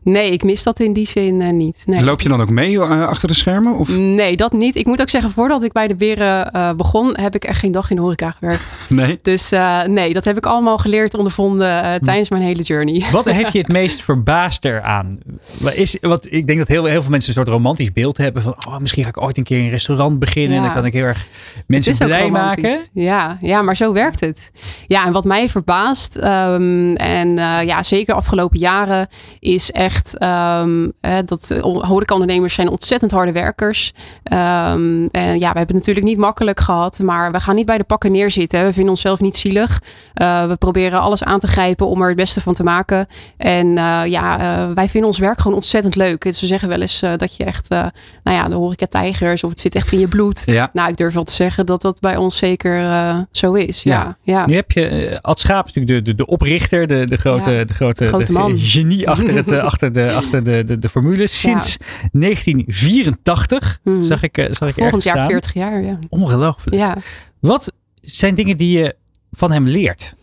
nee, 0.04 0.32
ik 0.32 0.44
mis 0.44 0.64
dat 0.64 0.80
in 0.80 0.94
die 0.94 1.08
zin 1.08 1.42
eh, 1.42 1.50
niet. 1.52 1.84
Nee. 1.86 2.04
Loop 2.04 2.22
je 2.22 2.30
dan 2.30 2.42
ook 2.42 2.50
mee 2.50 2.80
achter 2.80 3.28
de 3.28 3.34
schermen? 3.34 3.74
Of? 3.78 3.90
Nee, 3.90 4.36
dat 4.36 4.54
niet. 4.54 4.76
Ik 4.76 4.86
moet 4.86 5.02
ook 5.02 5.10
zeggen, 5.10 5.32
voordat 5.32 5.64
ik 5.64 5.72
bij 5.72 5.88
de 5.88 5.96
Beren 5.96 6.52
eh, 6.52 6.72
begon, 6.74 7.18
heb 7.20 7.36
ik 7.36 7.44
echt 7.44 7.60
geen 7.60 7.72
dag 7.72 7.90
in 7.90 7.96
de 7.96 8.02
horeca 8.02 8.32
gewerkt. 8.32 8.64
Nee. 8.90 9.18
Dus 9.22 9.52
eh, 9.52 9.84
nee, 9.84 10.14
dat 10.14 10.26
heb 10.26 10.38
ik 10.38 10.46
allemaal 10.46 10.78
geleerd, 10.78 11.18
ondervonden 11.18 12.02
tijdens 12.02 12.30
mijn 12.30 12.42
hele 12.42 12.64
journey. 12.64 13.04
Wat 13.12 13.26
heeft 13.26 13.52
je 13.52 13.58
het 13.60 13.68
meest 13.68 14.02
verbaasd 14.04 14.66
eraan? 14.66 15.20
Wat 15.58 15.74
Is, 15.74 15.98
wat, 16.02 16.28
ik 16.30 16.48
denk 16.48 16.60
dat 16.60 16.68
heel, 16.68 16.85
heel 16.86 17.02
veel 17.02 17.12
mensen 17.12 17.30
een 17.30 17.36
soort 17.36 17.56
romantisch 17.56 17.92
beeld 17.92 18.18
hebben 18.18 18.42
van 18.42 18.56
oh, 18.68 18.78
misschien 18.78 19.04
ga 19.04 19.10
ik 19.10 19.22
ooit 19.22 19.38
een 19.38 19.44
keer 19.44 19.60
een 19.60 19.70
restaurant 19.70 20.20
beginnen 20.20 20.58
en 20.58 20.64
dan 20.64 20.74
kan 20.74 20.86
ik 20.86 20.94
heel 20.94 21.04
erg 21.04 21.28
mensen 21.68 21.98
blij 21.98 22.30
maken. 22.30 22.80
Ja, 22.94 23.38
ja, 23.42 23.62
maar 23.62 23.76
zo 23.76 23.94
werkt 23.94 24.20
het. 24.20 24.52
Ja, 24.88 25.06
en 25.06 25.12
wat 25.12 25.24
mij 25.24 25.50
verbaast, 25.50 26.16
ehm, 26.16 26.96
en 26.96 27.38
eh, 27.38 27.64
ja, 27.64 27.84
zeker 27.84 28.16
afgelopen 28.16 28.60
jaren, 28.60 29.08
is 29.40 29.72
echt 29.72 30.18
ehm, 30.18 30.90
eh, 31.02 31.18
dat 31.26 31.56
horecaondernemers 31.62 32.54
zijn 32.54 32.70
ontzettend 32.70 33.12
harde 33.12 33.32
werkers. 33.32 33.94
Ehm, 34.24 35.06
en 35.12 35.40
ja, 35.40 35.52
we 35.52 35.58
hebben 35.58 35.60
het 35.60 35.74
natuurlijk 35.74 36.06
niet 36.06 36.18
makkelijk 36.18 36.60
gehad, 36.60 37.00
maar 37.00 37.32
we 37.32 37.40
gaan 37.40 37.56
niet 37.56 37.66
bij 37.66 37.78
de 37.78 37.84
pakken 37.84 38.12
neerzitten. 38.12 38.60
hè. 38.60 38.66
We 38.66 38.74
vinden 38.74 38.92
onszelf 38.92 39.20
niet 39.20 39.38
zielig. 39.38 39.82
Eh, 40.14 40.48
we 40.48 40.56
proberen 40.56 41.00
alles 41.00 41.24
aan 41.24 41.40
te 41.40 41.48
grijpen 41.48 41.88
om 41.88 42.02
er 42.02 42.08
het 42.08 42.18
beste 42.18 42.42
van 42.42 42.54
te 42.54 42.64
maken. 42.64 43.08
En 43.38 43.78
eh, 43.78 44.02
ja, 44.06 44.38
wij 44.74 44.90
vinden 44.90 45.10
ons 45.10 45.20
werk 45.20 45.38
gewoon 45.38 45.58
ontzettend 45.58 45.96
leuk. 45.96 46.22
Dus 46.22 46.42
we 46.42 46.48
zeggen 46.48 46.70
wel 46.76 46.84
eens 46.88 47.02
eh, 47.02 47.14
dat 47.18 47.36
je 47.36 47.44
echt, 47.44 47.68
eh, 47.68 47.86
nou 48.24 48.38
ja, 48.38 48.48
de 48.48 48.56
horeca-tijgers, 48.56 49.44
of 49.44 49.50
het 49.50 49.60
zit 49.60 49.76
echt 49.76 49.92
in 49.92 50.00
je 50.00 50.08
bloed. 50.08 50.44
Ja. 50.46 50.70
Nou, 50.74 50.90
ik 50.90 50.98
durf 50.98 51.14
wel 51.14 51.24
te 51.24 51.34
zeggen 51.34 51.66
dat 51.66 51.82
dat 51.82 52.00
bij 52.00 52.16
ons 52.16 52.38
zeker 52.38 52.80
eh, 52.80 53.20
zo 53.32 53.54
is. 53.54 53.84
Ja, 53.84 54.18
ja. 54.22 54.46
Nu 54.46 54.56
heb 54.56 54.72
je 54.72 55.18
Ad 55.22 55.40
Schaap, 55.40 55.66
natuurlijk 55.66 55.88
de, 55.88 56.02
de, 56.02 56.16
de 56.16 56.26
oprichter, 56.26 56.88
de, 56.88 57.06
de 57.06 57.18
grote, 57.18 57.52
Ja, 57.52 57.64
de 57.64 57.74
grote, 57.74 58.08
grote 58.08 58.26
de 58.26 58.32
man. 58.32 58.58
genie 58.58 59.10
achter, 59.10 59.36
het, 59.36 59.52
achter, 59.72 59.94
de, 59.94 60.12
achter 60.12 60.44
de, 60.44 60.64
de, 60.64 60.78
de 60.78 60.90
formule. 60.90 61.28
Sinds 61.28 61.78
1984 62.12 63.80
zag 64.02 64.24
ik, 64.24 64.48
zag 64.52 64.68
ik 64.70 64.74
Volgend 64.74 65.04
jaar 65.04 65.16
staan. 65.16 65.28
40 65.28 65.54
jaar, 65.54 65.84
ja. 65.84 66.00
Ongelooflijk. 66.10 66.78
Ja. 66.78 66.98
Wat 67.40 67.72
zijn 68.02 68.36
dingen 68.36 68.58
die 68.58 68.78
je 68.78 68.96
van 69.32 69.52
hem 69.52 69.64
leert? 69.64 70.16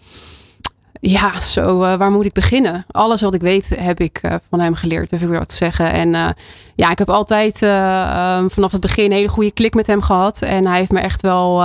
Ja, 1.05 1.41
zo, 1.41 1.83
eh, 1.83 1.97
waar 1.97 2.11
moet 2.11 2.27
ik 2.27 2.33
beginnen? 2.33 2.85
Alles 2.91 3.21
wat 3.21 3.35
ik 3.35 3.41
weet 3.41 3.69
heb 3.79 4.01
ik 4.01 4.19
eh, 4.23 4.35
van 4.51 4.61
hem 4.61 4.75
geleerd, 4.75 5.11
durf 5.11 5.23
ik 5.23 5.29
weer 5.29 5.39
wat 5.39 5.49
te 5.49 5.55
zeggen. 5.55 5.93
En 5.93 6.15
eh, 6.15 6.29
ja, 6.75 6.91
ik 6.91 6.99
heb 6.99 7.11
altijd 7.11 7.63
eh, 7.63 8.03
eh, 8.03 8.45
vanaf 8.49 8.73
het 8.73 8.81
begin 8.81 9.05
een 9.05 9.13
hele 9.13 9.29
goede 9.29 9.51
klik 9.51 9.75
met 9.75 9.87
hem 9.87 10.03
gehad. 10.03 10.43
En 10.43 10.67
hij 10.67 10.79
heeft 10.79 10.91
me 10.91 11.01
echt 11.01 11.23
wel 11.23 11.65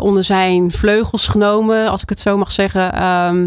onder 0.00 0.24
zijn 0.24 0.72
vleugels 0.72 1.26
genomen, 1.26 1.88
als 1.88 2.02
ik 2.02 2.08
het 2.08 2.20
zo 2.20 2.36
mag 2.36 2.50
zeggen. 2.50 2.92
Ehm, 2.92 3.46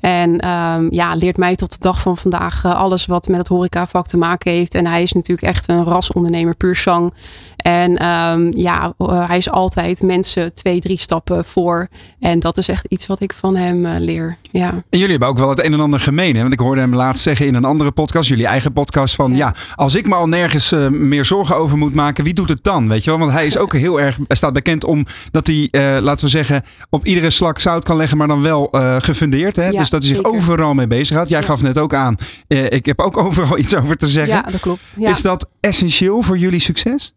en 0.00 0.38
ehm, 0.38 0.86
ja, 0.90 1.14
leert 1.14 1.36
mij 1.36 1.56
tot 1.56 1.72
de 1.72 1.78
dag 1.80 2.00
van 2.00 2.16
vandaag 2.16 2.64
eh, 2.64 2.74
alles 2.74 3.06
wat 3.06 3.28
met 3.28 3.38
het 3.38 3.48
horecavak 3.48 4.06
te 4.06 4.16
maken 4.16 4.52
heeft. 4.52 4.74
En 4.74 4.86
hij 4.86 5.02
is 5.02 5.12
natuurlijk 5.12 5.48
echt 5.48 5.68
een 5.68 5.84
rasondernemer, 5.84 6.54
puur 6.54 6.76
sang. 6.76 7.14
En 7.56 7.96
ehm, 7.96 8.50
ja, 8.56 8.94
eh, 8.98 9.28
hij 9.28 9.36
is 9.36 9.50
altijd 9.50 10.02
mensen 10.02 10.54
twee, 10.54 10.80
drie 10.80 10.98
stappen 10.98 11.44
voor. 11.44 11.88
En 12.20 12.40
dat 12.40 12.56
is 12.56 12.68
echt 12.68 12.86
iets 12.88 13.06
wat 13.06 13.20
ik 13.20 13.32
van 13.32 13.56
hem 13.56 13.86
eh, 13.86 13.92
leer. 13.98 14.36
Ja. 14.50 14.70
En 14.70 14.98
jullie 14.98 15.10
hebben 15.10 15.28
ook 15.28 15.38
wel 15.38 15.48
het 15.48 15.64
een 15.64 15.72
en 15.72 15.80
ander 15.80 16.00
gemeen. 16.00 16.34
Hè? 16.34 16.40
Want 16.40 16.52
ik 16.52 16.58
hoorde 16.58 16.80
hem 16.80 16.94
laatst 16.94 17.22
zeggen 17.22 17.46
in 17.46 17.54
een 17.54 17.64
andere 17.64 17.90
podcast, 17.90 18.28
jullie 18.28 18.46
eigen 18.46 18.72
podcast, 18.72 19.14
van 19.14 19.36
ja, 19.36 19.54
als 19.74 19.94
ik 19.94 20.06
me 20.06 20.14
al 20.14 20.28
nergens 20.28 20.70
meer 20.90 21.24
zorgen 21.24 21.56
over 21.56 21.78
moet 21.78 21.94
maken, 21.94 22.24
wie 22.24 22.34
doet 22.34 22.48
het 22.48 22.64
dan? 22.64 22.88
Weet 22.88 23.04
je 23.04 23.10
wel? 23.10 23.18
Want 23.18 23.32
hij 23.32 23.46
is 23.46 23.56
ook 23.56 23.72
heel 23.72 24.00
erg, 24.00 24.18
staat 24.28 24.52
bekend 24.52 24.84
om 24.84 25.06
dat 25.30 25.46
hij, 25.46 25.68
laten 26.00 26.24
we 26.24 26.30
zeggen, 26.30 26.62
op 26.90 27.06
iedere 27.06 27.30
slak 27.30 27.58
zout 27.58 27.84
kan 27.84 27.96
leggen, 27.96 28.18
maar 28.18 28.28
dan 28.28 28.42
wel 28.42 28.68
gefundeerd. 28.98 29.56
Hè? 29.56 29.68
Ja, 29.68 29.78
dus 29.78 29.87
dat 29.90 30.02
hij 30.04 30.14
zich 30.14 30.24
overal 30.24 30.74
mee 30.74 30.86
bezighoudt. 30.86 31.30
Jij 31.30 31.42
gaf 31.42 31.62
net 31.62 31.78
ook 31.78 31.94
aan, 31.94 32.16
eh, 32.46 32.70
ik 32.70 32.86
heb 32.86 33.00
ook 33.00 33.16
overal 33.26 33.58
iets 33.58 33.74
over 33.74 33.96
te 33.96 34.06
zeggen. 34.06 34.34
Ja, 34.34 34.50
dat 34.50 34.60
klopt. 34.60 34.94
Is 34.98 35.22
dat 35.22 35.48
essentieel 35.60 36.22
voor 36.22 36.38
jullie 36.38 36.60
succes? 36.60 37.14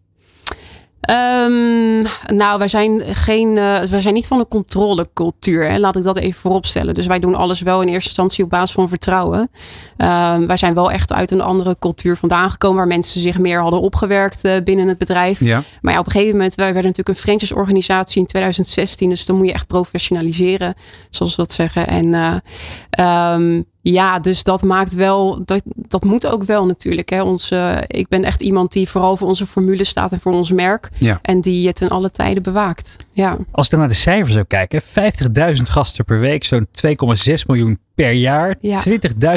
Ehm, 1.01 2.01
nou, 2.35 2.57
wij 2.57 2.67
zijn, 2.67 3.01
geen, 3.01 3.57
eh, 3.57 3.81
wij 3.81 4.01
zijn 4.01 4.13
niet 4.13 4.27
van 4.27 4.39
een 4.39 4.47
controlecultuur. 4.47 5.69
Hè. 5.69 5.77
Laat 5.77 5.95
ik 5.95 6.03
dat 6.03 6.17
even 6.17 6.41
vooropstellen. 6.41 6.93
Dus 6.93 7.07
wij 7.07 7.19
doen 7.19 7.35
alles 7.35 7.61
wel 7.61 7.81
in 7.81 7.87
eerste 7.87 8.07
instantie 8.07 8.43
op 8.43 8.49
basis 8.49 8.71
van 8.71 8.89
vertrouwen. 8.89 9.51
Ehm, 9.97 10.47
wij 10.47 10.57
zijn 10.57 10.73
wel 10.73 10.91
echt 10.91 11.13
uit 11.13 11.31
een 11.31 11.41
andere 11.41 11.75
cultuur 11.79 12.17
vandaan 12.17 12.49
gekomen. 12.49 12.77
Waar 12.77 12.87
mensen 12.87 13.21
zich 13.21 13.37
meer 13.37 13.61
hadden 13.61 13.81
opgewerkt 13.81 14.43
eh, 14.43 14.53
binnen 14.63 14.87
het 14.87 14.97
bedrijf. 14.97 15.39
Ja. 15.39 15.63
Maar 15.81 15.93
ja, 15.93 15.99
op 15.99 16.05
een 16.05 16.11
gegeven 16.11 16.35
moment, 16.35 16.55
wij 16.55 16.73
werden 16.73 16.91
natuurlijk 16.91 17.17
een 17.17 17.23
franchise-organisatie 17.23 18.21
in 18.21 18.27
2016. 18.27 19.09
Dus 19.09 19.25
dan 19.25 19.35
moet 19.35 19.47
je 19.47 19.53
echt 19.53 19.67
professionaliseren, 19.67 20.73
zoals 21.09 21.35
we 21.35 21.41
dat 21.41 21.51
zeggen. 21.51 21.87
En 21.87 22.41
ehm, 22.89 23.61
ja, 23.81 24.19
dus 24.19 24.43
dat 24.43 24.63
maakt 24.63 24.93
wel, 24.93 25.41
dat, 25.45 25.61
dat 25.65 26.03
moet 26.03 26.27
ook 26.27 26.43
wel 26.43 26.65
natuurlijk. 26.65 27.09
Hè. 27.09 27.21
Ons, 27.21 27.51
eh, 27.51 27.77
ik 27.87 28.07
ben 28.07 28.23
echt 28.23 28.41
iemand 28.41 28.71
die 28.71 28.89
vooral 28.89 29.17
voor 29.17 29.27
onze 29.27 29.45
formule 29.45 29.83
staat 29.83 30.11
en 30.11 30.19
voor 30.19 30.33
ons 30.33 30.51
merk. 30.51 30.89
Ja. 30.97 31.19
En 31.21 31.41
die 31.41 31.67
het 31.67 31.75
ten 31.75 31.89
alle 31.89 32.11
tijden 32.11 32.43
bewaakt. 32.43 32.95
Ja. 33.11 33.37
Als 33.51 33.65
ik 33.65 33.71
dan 33.71 33.79
naar 33.79 33.89
de 33.89 33.95
cijfers 33.95 34.33
zou 34.33 34.45
kijken, 34.45 34.81
50.000 34.81 35.63
gasten 35.63 36.05
per 36.05 36.19
week, 36.19 36.43
zo'n 36.43 36.67
2,6 36.71 37.45
miljoen 37.47 37.79
per 38.01 38.11
jaar, 38.11 38.55
Ja. 38.61 38.79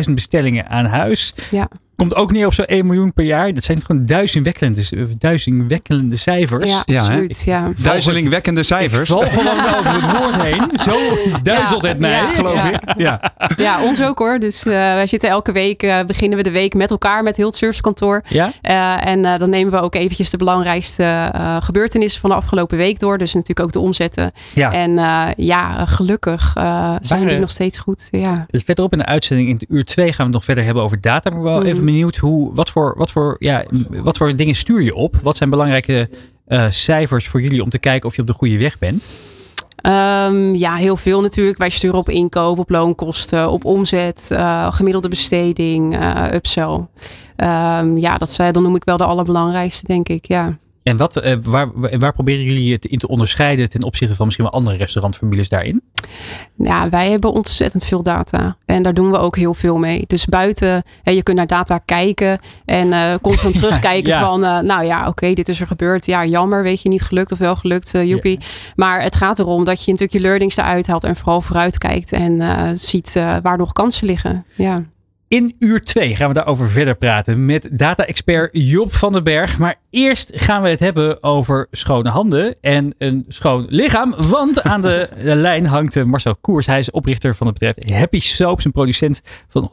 20.000 0.07 0.15
bestellingen 0.15 0.69
aan 0.69 0.85
huis. 0.87 1.35
Ja. 1.51 1.69
Komt 1.97 2.15
ook 2.15 2.33
neer 2.33 2.47
op 2.47 2.55
zo'n 2.55 2.65
1 2.65 2.87
miljoen 2.87 3.13
per 3.13 3.25
jaar. 3.25 3.53
Dat 3.55 3.65
zijn 3.65 3.85
gewoon 3.85 4.07
duizendwekkende, 4.07 4.83
duizendwekkende 5.19 6.17
cijfers. 6.17 6.83
Ja, 6.87 6.99
absoluut. 7.01 7.43
Ja. 7.47 7.73
Duizelingwekkende 7.83 8.63
cijfers. 8.63 9.11
Ik 9.11 9.17
val 9.17 9.23
gewoon 9.23 9.75
over 9.79 9.93
het 10.03 10.19
woord 10.19 10.43
heen. 10.43 10.79
Zo 10.81 10.99
duizelt 11.43 11.83
het 11.83 11.99
mij, 11.99 12.11
Ja, 12.11 12.33
geloof 12.33 12.55
ja. 12.55 12.71
ik. 12.73 12.81
Ja. 12.97 13.33
Ja, 13.57 13.83
ons 13.83 14.03
ook 14.03 14.19
hoor. 14.19 14.39
Dus 14.39 14.65
eh, 14.65 14.73
wij 14.73 15.07
zitten 15.07 15.29
elke 15.29 15.53
week, 15.53 15.83
eh, 15.83 16.05
beginnen 16.07 16.39
we 16.39 16.45
de 16.45 16.51
week 16.51 16.75
met 16.75 16.91
elkaar, 16.91 17.23
met 17.23 17.37
heel 17.37 17.47
het 17.47 17.57
servicekantoor. 17.57 18.23
Ja? 18.29 18.53
Eh, 18.63 19.07
en 19.07 19.25
eh, 19.25 19.39
dan 19.39 19.51
nemen 19.51 19.73
we 19.73 19.81
ook 19.81 19.95
eventjes 19.95 20.31
de 20.31 20.37
belangrijkste 20.37 21.03
eh, 21.33 21.57
gebeurtenissen 21.61 22.21
van 22.21 22.31
de 22.31 22.37
afgelopen 22.37 22.77
week 22.77 22.99
door. 22.99 23.19
Dus 23.19 23.33
natuurlijk 23.35 23.61
ook 23.67 23.73
de 23.73 23.79
omzetten. 23.79 24.33
Ja. 24.55 24.73
En 24.73 24.99
eh, 24.99 25.27
ja, 25.37 25.85
gelukkig 25.87 26.53
eh, 26.55 26.95
zijn 27.01 27.29
die 27.29 27.39
nog 27.39 27.51
steeds 27.51 27.79
goed. 27.79 28.09
Ja. 28.11 28.47
Verderop 28.63 28.93
in 28.93 28.99
de 28.99 29.05
uitzending, 29.05 29.49
in 29.49 29.61
uur 29.69 29.85
2, 29.85 30.07
gaan 30.07 30.17
we 30.17 30.23
het 30.23 30.33
nog 30.33 30.45
verder 30.45 30.65
hebben 30.65 30.83
over 30.83 31.01
data. 31.01 31.31
Maar 31.31 31.43
wel 31.43 31.59
Mhm. 31.59 31.67
even 31.67 31.85
benieuwd, 31.85 32.17
hoe, 32.17 32.55
wat, 32.55 32.71
voor, 32.71 32.95
wat, 32.97 33.11
voor, 33.11 33.37
ja, 33.39 33.65
wat 33.89 34.17
voor 34.17 34.37
dingen 34.37 34.55
stuur 34.55 34.83
je 34.83 34.95
op? 34.95 35.17
Wat 35.23 35.37
zijn 35.37 35.51
belangrijke 35.51 36.09
eh, 36.47 36.67
cijfers 36.71 37.29
voor 37.29 37.41
jullie 37.43 37.63
om 37.63 37.71
te 37.71 37.79
kijken 37.79 38.09
of 38.09 38.15
je 38.15 38.21
op 38.21 38.27
de 38.27 38.33
goede 38.33 38.59
weg 38.59 38.79
bent? 38.79 39.07
Ehm, 39.77 40.55
ja, 40.55 40.75
heel 40.75 40.97
veel 40.97 41.21
natuurlijk. 41.21 41.59
Wij 41.59 41.69
sturen 41.69 41.99
op 41.99 42.09
inkoop, 42.09 42.59
op 42.59 42.71
loonkosten, 42.71 43.51
op 43.51 43.65
omzet, 43.65 44.29
eh, 44.31 44.73
gemiddelde 44.73 45.09
besteding, 45.09 45.97
eh 45.97 46.25
upsell. 46.33 46.87
Ehm, 47.37 47.97
ja, 47.97 48.19
dat 48.19 48.31
zijn, 48.31 48.53
dan 48.53 48.63
noem 48.63 48.77
ik 48.77 48.85
wel 48.85 48.97
de 48.97 49.05
allerbelangrijkste, 49.05 49.87
denk 49.87 50.09
ik. 50.09 50.27
Ja. 50.27 50.59
En 50.85 50.97
wat, 50.97 51.17
eh, 51.17 51.37
waar, 51.43 51.69
waar 51.99 52.13
proberen 52.13 52.45
jullie 52.45 52.73
het 52.73 52.85
in 52.85 52.99
te 52.99 53.09
onderscheiden 53.09 53.69
ten 53.69 53.83
opzichte 53.83 54.15
van 54.15 54.25
misschien 54.25 54.47
wel 54.47 54.55
andere 54.55 54.77
restaurantformules 54.77 55.49
daarin? 55.49 55.83
Ja, 56.57 56.89
wij 56.89 57.11
hebben 57.11 57.33
ontzettend 57.33 57.85
veel 57.85 58.03
data. 58.03 58.57
En 58.65 58.83
daar 58.83 58.95
doen 58.95 59.11
we 59.11 59.19
ook 59.19 59.37
heel 59.37 59.55
veel 59.55 59.79
mee. 59.79 60.05
Dus 60.07 60.27
buiten, 60.27 60.83
hè, 61.03 61.13
je 61.13 61.23
kunt 61.23 61.37
naar 61.37 61.47
data 61.47 61.79
kijken 61.79 62.39
en 62.65 62.93
eh 62.93 63.15
constant 63.23 63.57
terugkijken 63.61 64.13
ja. 64.13 64.21
van, 64.21 64.45
eh, 64.45 64.59
nou 64.59 64.85
ja, 64.85 65.09
oké, 65.09 65.33
dit 65.33 65.49
is 65.49 65.61
er 65.61 65.67
gebeurd. 65.67 66.07
Ja, 66.07 66.25
jammer, 66.25 66.63
weet 66.63 66.83
je, 66.83 66.89
niet 66.89 67.03
gelukt 67.03 67.33
of 67.33 67.39
wel 67.39 67.57
gelukt, 67.57 67.95
uh, 67.95 68.05
joepie. 68.05 68.41
Maar 68.75 69.03
het 69.03 69.17
gaat 69.17 69.39
erom 69.39 69.65
dat 69.65 69.85
je 69.85 69.91
natuurlijk 69.91 70.19
je 70.19 70.29
learnings 70.29 70.57
eruit 70.57 70.87
haalt 70.87 71.05
en 71.05 71.17
vooral 71.17 71.41
vooruit 71.41 71.79
kijkt 71.79 72.13
en 72.13 72.43
ziet 72.79 73.13
waar 73.43 73.59
nog 73.59 73.73
kansen 73.73 74.07
liggen. 74.07 74.45
Ja. 74.55 74.85
In 75.35 75.55
uur 75.59 75.81
2 75.81 76.17
gaan 76.17 76.29
we 76.29 76.35
daarover 76.35 76.71
verder 76.71 76.97
praten 76.97 77.47
met 77.47 77.69
data-expert 77.73 78.51
Job 78.53 78.95
van 78.95 79.13
den 79.13 79.25
Berg. 79.25 79.59
Maar 79.59 79.81
eerst 79.91 80.31
gaan 80.35 80.63
we 80.63 80.69
het 80.69 80.81
hebben 80.81 81.23
over 81.23 81.67
schone 81.71 82.09
handen 82.09 82.57
en 82.61 82.95
een 82.99 83.25
schoon 83.29 83.67
lichaam. 83.69 84.15
Want 84.17 84.63
aan 84.63 84.81
de 84.81 85.09
lijn 85.47 85.67
hangt 85.67 85.97
eh, 85.97 86.05
Marcel 86.05 86.37
Koers. 86.37 86.67
Hij 86.67 86.79
is 86.79 86.91
oprichter 86.91 87.35
van 87.35 87.47
het 87.47 87.59
bedrijf 87.59 87.99
Happy 87.99 88.19
Soaps, 88.19 88.65
een 88.65 88.73
producent 88.73 89.21
van 89.49 89.71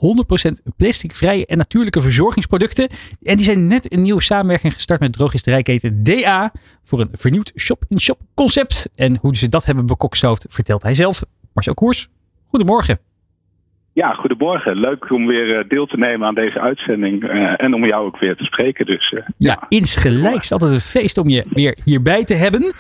100% 0.70 0.74
plasticvrije 0.78 1.46
en 1.46 1.58
natuurlijke 1.58 2.02
verzorgingsproducten. 2.02 2.90
En 3.24 3.36
die 3.36 3.46
zijn 3.46 3.68
net 3.68 3.94
een 3.94 4.02
nieuwe 4.02 4.22
samenwerking 4.22 4.74
gestart 4.74 5.00
met 5.00 5.14
drogisterijketen 5.14 6.04
DA 6.04 6.52
voor 6.84 7.00
een 7.00 7.10
vernieuwd 7.14 7.52
shop-in-shop 7.56 8.20
concept. 8.34 8.90
En 8.96 9.18
hoe 9.18 9.38
ze 9.38 9.48
dat 9.48 9.66
hebben 9.66 9.86
bekokstoofd 9.86 10.46
vertelt 10.50 10.84
hij 10.84 10.96
zelf. 10.96 11.24
Marcel 11.54 11.74
Koers, 11.74 12.10
goedemorgen. 12.48 13.11
Ja, 13.94 14.14
goedemorgen. 14.14 14.80
Leuk 14.80 15.12
om 15.12 15.28
weer 15.28 15.58
eh, 15.58 15.70
deel 15.70 15.86
te 15.86 15.98
nemen 15.98 16.28
aan 16.28 16.36
deze 16.36 16.60
uitzending 16.60 17.24
eh, 17.24 17.64
en 17.64 17.74
om 17.74 17.86
jou 17.86 18.06
ook 18.06 18.20
weer 18.20 18.36
te 18.36 18.44
spreken. 18.44 18.86
Dus, 18.86 19.12
uh, 19.12 19.22
ja, 19.38 19.66
insgelijks. 19.68 20.52
Altijd 20.52 20.72
een 20.72 20.80
feest 20.80 21.18
om 21.18 21.30
je 21.30 21.46
weer 21.50 21.78
hierbij 21.86 22.24
te 22.24 22.34
hebben. 22.34 22.74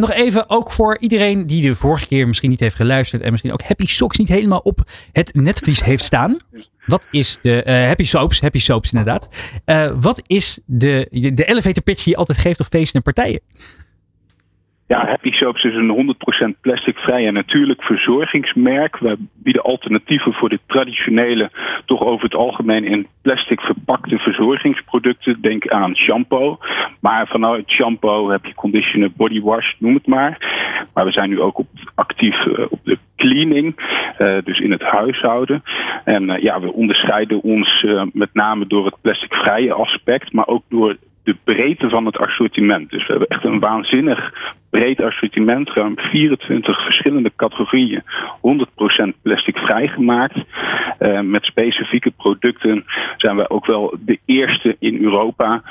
Nog 0.00 0.12
even 0.12 0.50
ook 0.50 0.72
voor 0.72 0.96
iedereen 1.00 1.46
die 1.46 1.62
de 1.62 1.74
vorige 1.74 2.08
keer 2.08 2.26
misschien 2.26 2.50
niet 2.50 2.60
heeft 2.60 2.76
geluisterd 2.76 3.22
en 3.22 3.30
misschien 3.30 3.52
ook 3.52 3.62
Happy 3.62 3.86
Socks 3.86 4.18
niet 4.18 4.28
helemaal 4.28 4.58
op 4.58 4.78
het 5.12 5.34
netvlies 5.34 5.84
heeft 5.84 6.04
staan. 6.04 6.36
Wat 6.86 7.06
is 7.10 7.38
de 7.42 7.62
Happy 7.86 8.04
Soaps? 8.04 8.40
Happy 8.40 8.58
Soaps 8.58 8.92
inderdaad. 8.92 9.28
wat 10.00 10.22
is 10.26 10.60
de, 10.66 11.06
de 11.34 11.44
elevator 11.44 11.82
pitch 11.82 12.04
die 12.04 12.12
je 12.12 12.18
altijd 12.18 12.38
geeft 12.38 12.60
op 12.60 12.66
feesten 12.66 12.94
en 12.94 13.12
partijen? 13.12 13.40
Ja, 14.88 15.06
Happy 15.06 15.30
Soaps 15.30 15.64
is 15.64 15.74
een 15.74 16.16
100% 16.56 16.60
plasticvrij 16.60 17.26
en 17.26 17.34
natuurlijk 17.34 17.82
verzorgingsmerk. 17.82 18.98
We 18.98 19.16
bieden 19.34 19.62
alternatieven 19.62 20.32
voor 20.32 20.48
de 20.48 20.60
traditionele, 20.66 21.50
toch 21.84 22.02
over 22.02 22.24
het 22.24 22.34
algemeen 22.34 22.84
in 22.84 23.06
plastic 23.22 23.60
verpakte 23.60 24.18
verzorgingsproducten. 24.18 25.40
Denk 25.40 25.68
aan 25.68 25.96
shampoo. 25.96 26.58
Maar 27.00 27.26
vanuit 27.26 27.70
shampoo 27.70 28.30
heb 28.30 28.44
je 28.44 28.54
conditioner, 28.54 29.10
body 29.16 29.40
wash, 29.40 29.72
noem 29.78 29.94
het 29.94 30.06
maar. 30.06 30.38
Maar 30.94 31.04
we 31.04 31.12
zijn 31.12 31.28
nu 31.28 31.40
ook 31.40 31.60
actief 31.94 32.44
uh, 32.46 32.66
op 32.68 32.80
de 32.82 32.98
cleaning, 33.16 33.74
uh, 34.18 34.36
dus 34.44 34.58
in 34.58 34.70
het 34.70 34.82
huishouden. 34.82 35.62
En 36.04 36.30
uh, 36.30 36.42
ja, 36.42 36.60
we 36.60 36.72
onderscheiden 36.72 37.42
ons 37.42 37.86
met 38.12 38.34
name 38.34 38.66
door 38.66 38.84
het 38.84 39.00
plasticvrije 39.00 39.72
aspect, 39.72 40.32
maar 40.32 40.46
ook 40.46 40.62
door 40.68 40.96
de 41.28 41.36
breedte 41.44 41.88
van 41.88 42.06
het 42.06 42.18
assortiment. 42.18 42.90
Dus 42.90 43.06
we 43.06 43.10
hebben 43.12 43.28
echt 43.28 43.44
een 43.44 43.58
waanzinnig 43.58 44.32
breed 44.70 45.00
assortiment, 45.00 45.70
ruim 45.70 45.98
24 45.98 46.84
verschillende 46.84 47.32
categorieën, 47.36 48.02
100% 48.02 49.20
plastic 49.22 49.58
vrijgemaakt. 49.58 50.36
Uh, 50.36 51.20
met 51.20 51.44
specifieke 51.44 52.10
producten 52.10 52.84
zijn 53.16 53.36
we 53.36 53.50
ook 53.50 53.66
wel 53.66 53.96
de 54.04 54.18
eerste 54.24 54.76
in 54.78 55.02
Europa 55.02 55.62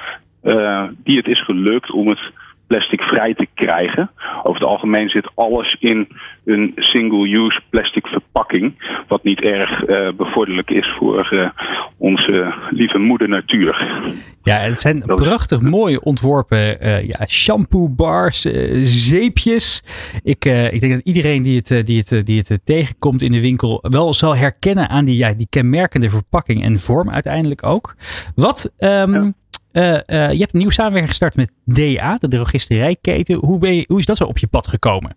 uh, 0.44 0.84
die 1.04 1.18
het 1.18 1.28
is 1.28 1.44
gelukt 1.44 1.92
om 1.92 2.08
het 2.08 2.20
plastic 2.68 3.02
vrij 3.02 3.34
te 3.34 3.48
krijgen. 3.54 4.12
Over 4.44 4.60
het 4.60 4.70
algemeen 4.70 5.10
zit 5.10 5.30
alles 5.36 5.76
in 5.80 6.08
een 6.46 6.72
single-use 6.76 7.62
plastic 7.70 8.08
verpakking. 8.08 8.74
Wat 9.08 9.24
niet 9.24 9.42
erg 9.42 9.88
uh, 9.88 10.10
bevorderlijk 10.18 10.70
is 10.70 10.96
voor 11.00 11.30
uh, 11.34 11.50
onze 11.98 12.54
lieve 12.70 12.98
moeder 12.98 13.30
natuur. 13.30 14.02
Ja, 14.44 14.56
het 14.56 14.82
zijn 14.82 15.00
dat 15.00 15.24
prachtig 15.24 15.58
is... 15.58 15.70
mooi 15.70 15.98
ontworpen 15.98 16.86
uh, 16.86 17.08
ja, 17.08 17.26
shampoo 17.26 17.90
bars, 17.90 18.42
zeepjes. 18.84 19.84
Ik, 20.24 20.46
ik 20.46 20.80
denk 20.80 20.94
dat 20.94 21.02
iedereen 21.04 21.42
die 21.42 21.62
het, 21.66 21.86
die, 21.86 22.04
het, 22.08 22.26
die 22.26 22.44
het 22.48 22.66
tegenkomt 22.66 23.22
in 23.22 23.32
de 23.32 23.42
winkel 23.42 23.80
wel 23.90 24.14
zal 24.14 24.36
herkennen 24.36 24.90
aan 24.90 25.06
die, 25.06 25.18
ja, 25.18 25.34
die 25.34 25.48
kenmerkende 25.50 26.10
verpakking 26.10 26.64
en 26.64 26.80
vorm 26.80 27.10
uiteindelijk 27.10 27.66
ook. 27.66 27.96
Wat... 28.36 28.74
Um, 28.80 29.14
ja. 29.14 29.32
Uh, 29.78 29.84
uh, 29.84 30.32
je 30.32 30.40
hebt 30.40 30.54
een 30.54 30.58
nieuwe 30.58 30.74
samenwerking 30.74 31.10
gestart 31.10 31.36
met 31.36 31.52
DA, 31.66 32.16
de 32.16 32.28
drogisterijketen. 32.28 33.36
Hoe, 33.36 33.60
ben 33.60 33.76
je, 33.76 33.84
hoe 33.88 34.00
is 34.00 34.06
dat 34.06 34.18
zo 34.18 34.24
op 34.24 34.38
je 34.38 34.48
pad 34.48 34.68
gekomen? 34.68 35.16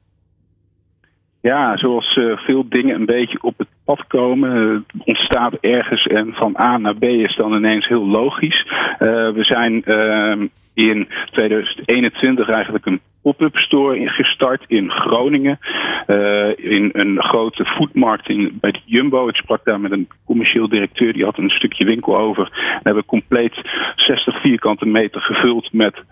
Ja, 1.41 1.77
zoals 1.77 2.17
uh, 2.17 2.37
veel 2.37 2.69
dingen 2.69 2.95
een 2.95 3.07
beetje 3.07 3.43
op 3.43 3.59
het 3.59 3.69
pad 3.95 4.07
komen. 4.07 4.51
Het 4.51 5.05
ontstaat 5.05 5.55
ergens 5.61 6.07
en 6.07 6.33
van 6.33 6.57
A 6.59 6.79
naar 6.79 6.97
B 6.97 7.05
is 7.05 7.37
dan 7.37 7.55
ineens 7.55 7.89
heel 7.89 8.07
logisch. 8.07 8.67
we 8.99 9.45
zijn 9.45 9.85
ehm, 9.85 10.47
in 10.75 11.09
2021 11.31 12.49
eigenlijk 12.49 12.87
een 12.87 13.01
pop-up 13.23 13.57
store 13.57 14.09
gestart 14.09 14.65
in 14.67 14.91
Groningen. 14.91 15.59
Uh, 16.07 16.49
in 16.57 16.91
een 16.93 17.23
grote 17.23 17.65
foodmarkt 17.65 18.29
in, 18.29 18.59
bij 18.61 18.71
de 18.71 18.81
Jumbo. 18.85 19.29
Ik 19.29 19.37
sprak 19.37 19.65
daar 19.65 19.81
met 19.81 19.93
een 19.93 20.09
commercieel 20.25 20.69
directeur, 20.69 21.13
die 21.13 21.25
had 21.25 21.39
een 21.39 21.51
stukje 21.51 21.85
winkel 21.85 22.17
over. 22.19 22.49
We 22.53 22.81
hebben 22.83 23.05
compleet 23.05 23.55
60 23.97 24.41
vierkante 24.41 24.87
meter 24.87 25.21
gevuld 25.21 25.73
met 25.73 25.95
uh, 25.97 26.03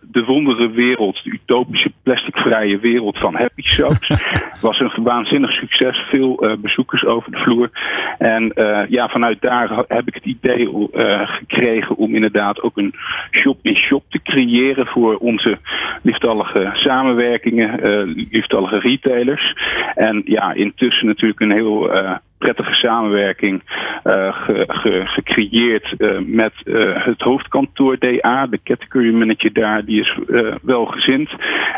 de 0.00 0.24
wondere 0.24 0.70
wereld, 0.70 1.24
de 1.24 1.30
utopische 1.30 1.92
plasticvrije 2.02 2.78
wereld 2.78 3.18
van 3.18 3.34
Happy 3.34 3.62
Soaps. 3.62 4.08
Het 4.08 4.60
was 4.68 4.80
een 4.80 5.02
waanzinnig 5.02 5.50
succes, 5.50 5.98
veel 6.10 6.44
uh, 6.44 6.56
bezoekers 6.56 7.06
over 7.14 7.30
de 7.30 7.38
vloer. 7.38 7.70
En 8.18 8.52
ja, 8.88 9.08
vanuit 9.08 9.40
daar 9.40 9.84
heb 9.88 10.06
ik 10.06 10.14
het 10.14 10.24
idee 10.24 10.88
gekregen 11.24 11.96
om 11.96 12.14
inderdaad 12.14 12.62
ook 12.62 12.76
een 12.76 12.94
shop-in-shop 13.30 14.02
te 14.08 14.22
creëren 14.22 14.86
voor 14.86 15.16
onze 15.16 15.58
liefdallige 16.02 16.70
samenwerkingen, 16.72 17.86
uh, 17.86 18.26
lieftallige 18.30 18.78
retailers. 18.78 19.56
En 19.94 20.22
ja, 20.24 20.52
intussen 20.52 21.06
natuurlijk 21.06 21.40
een 21.40 21.52
heel 21.52 21.90
prettige 22.38 22.74
samenwerking 22.74 23.62
ge, 24.04 25.02
gecreëerd 25.04 25.94
uh, 25.98 26.18
met 26.26 26.52
uh, 26.64 27.04
het 27.04 27.20
hoofdkantoor 27.20 27.98
DA. 27.98 28.46
De 28.46 28.60
category 28.64 29.14
manager 29.14 29.52
daar, 29.52 29.84
die 29.84 30.00
is 30.00 30.18
welgezind 30.62 31.30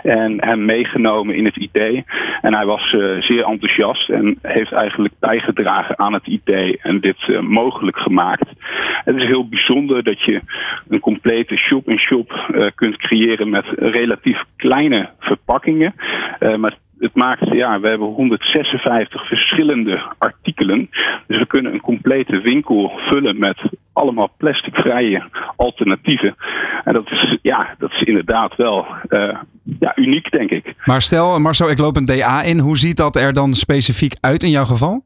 en 0.02 0.44
hem 0.44 0.64
meegenomen 0.64 1.34
in 1.34 1.44
het 1.44 1.56
idee. 1.56 2.04
En 2.40 2.54
hij 2.54 2.66
was 2.66 2.90
zeer 3.20 3.44
enthousiast 3.44 4.10
en 4.10 4.38
heeft 4.42 4.72
eigenlijk 4.72 5.14
bijgedragen 5.20 5.98
aan 5.98 6.12
het 6.12 6.26
idee 6.26 6.78
en 6.82 7.00
dit 7.00 7.40
mogelijk 7.40 7.96
gemaakt. 7.96 8.48
Het 9.04 9.16
is 9.16 9.24
heel 9.24 9.48
bijzonder 9.48 10.02
dat 10.02 10.22
je 10.22 10.40
een 10.88 11.00
complete 11.00 11.56
shop-in-shop 11.56 12.32
-shop, 12.32 12.72
kunt 12.74 12.96
creëren 12.96 13.50
met 13.50 13.64
relatief 13.76 14.42
kleine 14.56 15.08
verpakkingen. 15.18 15.94
maar 16.56 16.76
het 16.98 17.14
maakt, 17.14 17.52
ja, 17.52 17.80
we 17.80 17.88
hebben 17.88 18.08
156 18.08 19.26
verschillende 19.28 20.02
artikelen. 20.18 20.90
Dus 21.26 21.38
we 21.38 21.46
kunnen 21.46 21.72
een 21.72 21.80
complete 21.80 22.40
winkel 22.40 22.92
vullen 22.96 23.38
met 23.38 23.58
allemaal 23.92 24.30
plasticvrije 24.36 25.22
alternatieven. 25.56 26.34
En 26.84 26.92
dat 26.92 27.10
is, 27.10 27.38
ja, 27.42 27.74
dat 27.78 27.90
is 27.90 28.00
inderdaad 28.00 28.56
wel 28.56 28.86
uh, 29.08 29.38
ja, 29.80 29.92
uniek, 29.96 30.30
denk 30.30 30.50
ik. 30.50 30.74
Maar 30.84 31.02
stel, 31.02 31.40
Marcel, 31.40 31.70
ik 31.70 31.78
loop 31.78 31.96
een 31.96 32.04
DA 32.04 32.42
in. 32.42 32.58
Hoe 32.58 32.78
ziet 32.78 32.96
dat 32.96 33.16
er 33.16 33.32
dan 33.32 33.52
specifiek 33.52 34.14
uit 34.20 34.42
in 34.42 34.50
jouw 34.50 34.64
geval? 34.64 35.04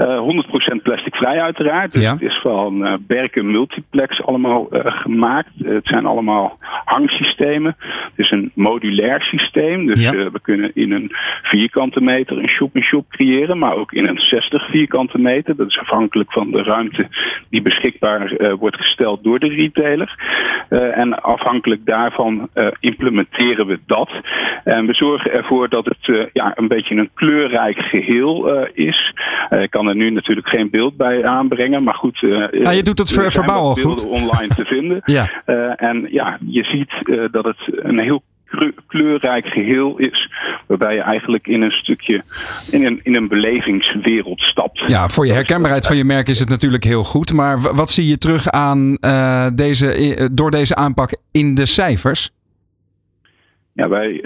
Uh, 0.00 0.42
100% 0.78 0.82
plasticvrij 0.82 1.40
uiteraard. 1.40 1.92
Dus 1.92 2.02
ja. 2.02 2.12
het 2.12 2.22
is 2.22 2.40
van 2.42 2.86
uh, 2.86 2.94
Berken 3.00 3.50
Multiplex 3.50 4.22
allemaal 4.22 4.68
uh, 4.70 4.80
gemaakt. 4.84 5.50
het 5.64 5.86
zijn 5.86 6.06
allemaal 6.06 6.58
hangsystemen. 6.84 7.76
Het 7.80 8.12
is 8.16 8.30
een 8.30 8.50
modulair 8.54 9.20
systeem. 9.22 9.86
Dus 9.86 10.02
Ja. 10.02 10.10
we 10.30 10.40
kunnen 10.42 10.70
in 10.74 10.92
een 10.92 11.10
vierkante 11.42 12.00
meter 12.00 12.38
een 12.38 12.48
shop-in-shop 12.48 13.04
creëren. 13.08 13.58
Maar 13.58 13.74
ook 13.76 13.92
in 13.92 14.06
een 14.06 14.18
60 14.18 14.70
vierkante 14.70 15.18
meter. 15.18 15.56
Dat 15.56 15.66
is 15.68 15.78
afhankelijk 15.78 16.32
van 16.32 16.50
de 16.50 16.62
ruimte 16.62 17.08
die 17.50 17.62
beschikbaar 17.62 18.32
eh, 18.32 18.52
wordt 18.52 18.76
gesteld 18.76 19.24
door 19.24 19.38
de 19.38 19.48
retailer. 19.48 20.14
Eh, 20.68 20.98
en 20.98 21.22
afhankelijk 21.22 21.86
daarvan 21.86 22.48
eh, 22.52 22.66
implementeren 22.80 23.66
we 23.66 23.78
dat. 23.86 24.10
En 24.64 24.86
we 24.86 24.94
zorgen 24.94 25.32
ervoor 25.32 25.68
dat 25.68 25.84
het 25.84 26.08
eh, 26.16 26.26
ja, 26.32 26.52
een 26.54 26.68
beetje 26.68 26.94
een 26.94 27.10
kleurrijk 27.14 27.78
geheel 27.78 28.48
eh, 28.54 28.86
is. 28.86 29.14
Eh, 29.48 29.62
ik 29.62 29.70
kan 29.70 29.88
er 29.90 29.96
nu 29.96 30.10
natuurlijk 30.10 30.48
geen 30.48 30.70
beeld 30.70 30.96
bij 30.96 31.24
aanbrengen. 31.24 31.84
Maar 31.84 31.94
goed, 31.94 32.22
Nou, 32.22 32.70
je 32.76 32.82
doet 32.82 32.98
het 32.98 33.08
er 33.08 33.14
ver- 33.14 33.32
verbaal 33.32 33.62
al 33.68 33.74
goed. 33.74 34.06
online 34.06 34.54
te 34.54 34.64
vinden. 34.64 35.00
Ja. 35.16 35.42
Eh, 35.44 35.82
en 35.88 36.06
ja, 36.10 36.38
je 36.46 36.64
ziet 36.64 37.08
eh, 37.08 37.24
dat 37.30 37.44
het 37.44 37.56
een 37.66 37.98
heel 37.98 38.22
kleur- 38.44 38.74
kleurrijk 38.86 39.46
geheel 39.46 39.98
is. 39.98 40.30
Waarbij 40.66 40.94
je 40.94 41.00
eigenlijk 41.00 41.46
in 41.46 41.62
een 41.62 41.70
stukje, 41.70 42.22
in 42.70 42.86
een, 42.86 43.00
in 43.02 43.14
een 43.14 43.28
belevingswereld 43.28 44.40
stapt. 44.40 44.82
Ja, 44.86 45.08
voor 45.08 45.26
je 45.26 45.32
herkenbaarheid 45.32 45.86
van 45.86 45.96
je 45.96 46.04
merk 46.04 46.28
is 46.28 46.38
het 46.40 46.48
natuurlijk 46.48 46.84
heel 46.84 47.04
goed. 47.04 47.32
Maar 47.32 47.60
wat 47.74 47.90
zie 47.90 48.06
je 48.08 48.18
terug 48.18 48.48
aan 48.50 48.98
deze, 49.54 50.28
door 50.32 50.50
deze 50.50 50.74
aanpak 50.74 51.18
in 51.32 51.54
de 51.54 51.66
cijfers? 51.66 52.30
Ja, 53.72 53.88
wij, 53.88 54.20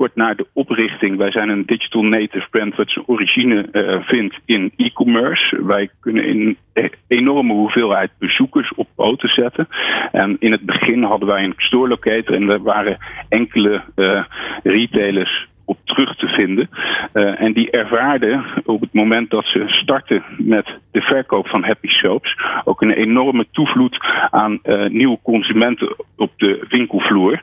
kort 0.00 0.16
na 0.16 0.34
de 0.34 0.46
oprichting, 0.52 1.16
wij 1.16 1.30
zijn 1.30 1.48
een 1.48 1.66
digital 1.66 2.02
native 2.02 2.46
brand 2.50 2.76
wat 2.76 2.90
zijn 2.90 3.04
origine 3.08 3.68
eh, 3.72 4.00
vindt 4.00 4.38
in 4.44 4.72
e-commerce. 4.76 5.64
Wij 5.64 5.90
kunnen 6.00 6.24
in 6.24 6.56
e- 6.72 6.88
enorme 7.06 7.52
hoeveelheid 7.52 8.10
bezoekers 8.18 8.72
op 8.74 8.88
poten 8.94 9.28
zetten. 9.28 9.68
En 10.12 10.36
in 10.38 10.52
het 10.52 10.60
begin 10.60 11.02
hadden 11.02 11.28
wij 11.28 11.44
een 11.44 11.54
store 11.56 11.88
locator 11.88 12.34
en 12.34 12.48
er 12.48 12.62
waren 12.62 12.98
enkele 13.28 13.82
eh, 13.94 14.24
retailers 14.62 15.48
op 15.70 15.78
terug 15.84 16.16
te 16.16 16.26
vinden. 16.26 16.70
Eh, 17.12 17.40
en 17.40 17.52
die 17.52 17.70
ervaarden 17.70 18.44
op 18.64 18.80
het 18.80 18.92
moment 18.92 19.30
dat 19.30 19.44
ze 19.44 19.64
starten 19.66 20.22
met 20.38 20.66
de 20.90 21.00
verkoop 21.00 21.48
van 21.48 21.64
Happy 21.64 21.88
Soaps 21.88 22.36
ook 22.64 22.82
een 22.82 22.90
enorme 22.90 23.46
toevloed 23.52 23.98
aan 24.30 24.58
eh, 24.62 24.88
nieuwe 24.88 25.18
consumenten 25.22 25.96
op 26.16 26.32
de 26.36 26.64
winkelvloer. 26.68 27.40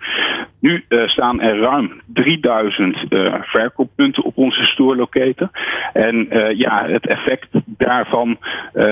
Nu 0.60 0.84
eh, 0.88 1.08
staan 1.08 1.42
er 1.42 1.60
ruim 1.60 2.02
3000 2.06 2.98
eh, 3.10 3.34
verkooppunten 3.42 4.24
op 4.24 4.38
onze 4.38 4.64
store 4.66 4.96
locator. 4.96 5.50
En 5.94 6.28
ja, 6.58 6.86
het 6.88 7.08
effect 7.08 7.48
daarvan 7.66 8.38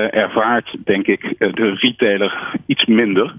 ervaart, 0.09 0.75
denk 0.83 1.07
ik, 1.07 1.36
de 1.38 1.75
retailer 1.79 2.53
iets 2.65 2.86
minder. 2.86 3.33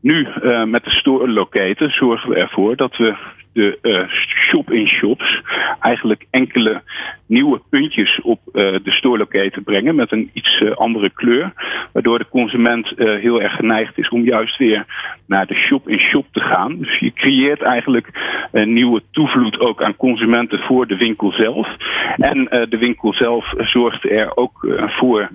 Nu, 0.00 0.26
eh, 0.42 0.64
met 0.64 0.84
de 0.84 0.90
store 0.90 1.28
locator, 1.28 1.90
zorgen 1.90 2.30
we 2.30 2.36
ervoor 2.36 2.76
dat 2.76 2.96
we 2.96 3.16
de 3.52 3.78
eh, 3.82 4.08
shop-in-shops 4.48 5.42
eigenlijk 5.80 6.26
enkele 6.30 6.82
nieuwe 7.26 7.60
puntjes 7.70 8.20
op 8.22 8.40
eh, 8.52 8.62
de 8.62 8.90
stoorlocator 8.90 9.62
brengen 9.62 9.94
met 9.94 10.12
een 10.12 10.30
iets 10.32 10.64
andere 10.74 11.10
kleur. 11.10 11.52
Waardoor 11.92 12.18
de 12.18 12.28
consument 12.28 12.92
heel 12.96 13.42
erg 13.42 13.52
geneigd 13.52 13.98
is 13.98 14.08
om 14.08 14.24
juist 14.24 14.58
weer 14.58 14.86
naar 15.26 15.46
de 15.46 15.54
shop-in-shop 15.54 16.26
te 16.32 16.40
gaan. 16.40 16.78
Dus 16.78 16.98
je 16.98 17.12
creëert 17.12 17.62
eigenlijk 17.62 18.10
een 18.52 18.72
nieuwe 18.72 19.02
toevloed 19.10 19.60
ook 19.60 19.82
aan 19.82 19.96
consumenten 19.96 20.58
voor 20.58 20.86
de 20.86 20.96
winkel 20.96 21.32
zelf. 21.32 21.68
En 22.16 22.44
de 22.68 22.78
winkel 22.78 23.12
zelf 23.14 23.52
zorgt 23.56 24.10
er 24.10 24.36
ook 24.36 24.66
voor 24.86 25.30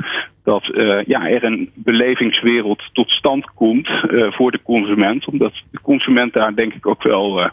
dat 0.46 0.74
eh, 0.74 1.04
ja, 1.06 1.30
er 1.30 1.44
een 1.44 1.70
belevingswereld 1.74 2.84
tot 2.94 3.10
stand 3.10 3.46
komt 3.54 3.88
eh, 3.88 4.32
voor 4.32 4.52
de 4.52 4.60
consument. 4.64 5.26
Omdat 5.26 5.54
de 5.72 5.80
consument 5.82 6.34
daar 6.34 6.56
denk 6.56 6.74
ik 6.74 6.88
ook 6.88 7.04
wel 7.04 7.50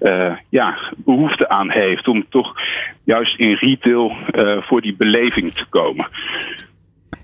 eh, 0.00 0.32
ja, 0.48 0.78
behoefte 0.96 1.48
aan 1.48 1.70
heeft. 1.70 2.08
Om 2.08 2.24
toch 2.28 2.54
juist 3.04 3.38
in 3.38 3.52
retail 3.52 4.12
voor 4.60 4.80
die 4.80 4.96
beleving 4.96 5.52
te 5.52 5.64
komen. 5.68 6.08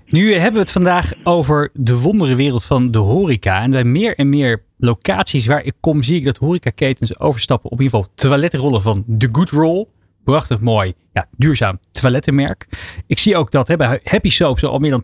Nu 0.07 0.33
hebben 0.33 0.53
we 0.53 0.59
het 0.59 0.71
vandaag 0.71 1.13
over 1.23 1.69
de 1.73 1.99
wonderenwereld 1.99 2.65
van 2.65 2.91
de 2.91 2.97
horeca. 2.97 3.61
En 3.61 3.71
bij 3.71 3.83
meer 3.83 4.15
en 4.15 4.29
meer 4.29 4.63
locaties 4.77 5.47
waar 5.47 5.63
ik 5.63 5.73
kom, 5.79 6.03
zie 6.03 6.17
ik 6.17 6.25
dat 6.25 6.37
horecaketens 6.37 7.19
overstappen 7.19 7.71
op 7.71 7.79
in 7.79 7.83
ieder 7.83 7.99
geval 7.99 8.13
toiletrollen 8.15 8.81
van 8.81 9.03
The 9.17 9.29
Good 9.31 9.49
Roll. 9.49 9.85
Prachtig 10.23 10.59
mooi, 10.59 10.93
ja, 11.13 11.25
duurzaam 11.37 11.79
toilettenmerk. 11.91 12.65
Ik 13.07 13.17
zie 13.17 13.37
ook 13.37 13.51
dat 13.51 13.67
hè, 13.67 13.75
bij 13.77 13.99
Happy 14.03 14.29
Soaps 14.29 14.63
al 14.65 14.79
meer 14.79 14.91
dan 14.91 15.03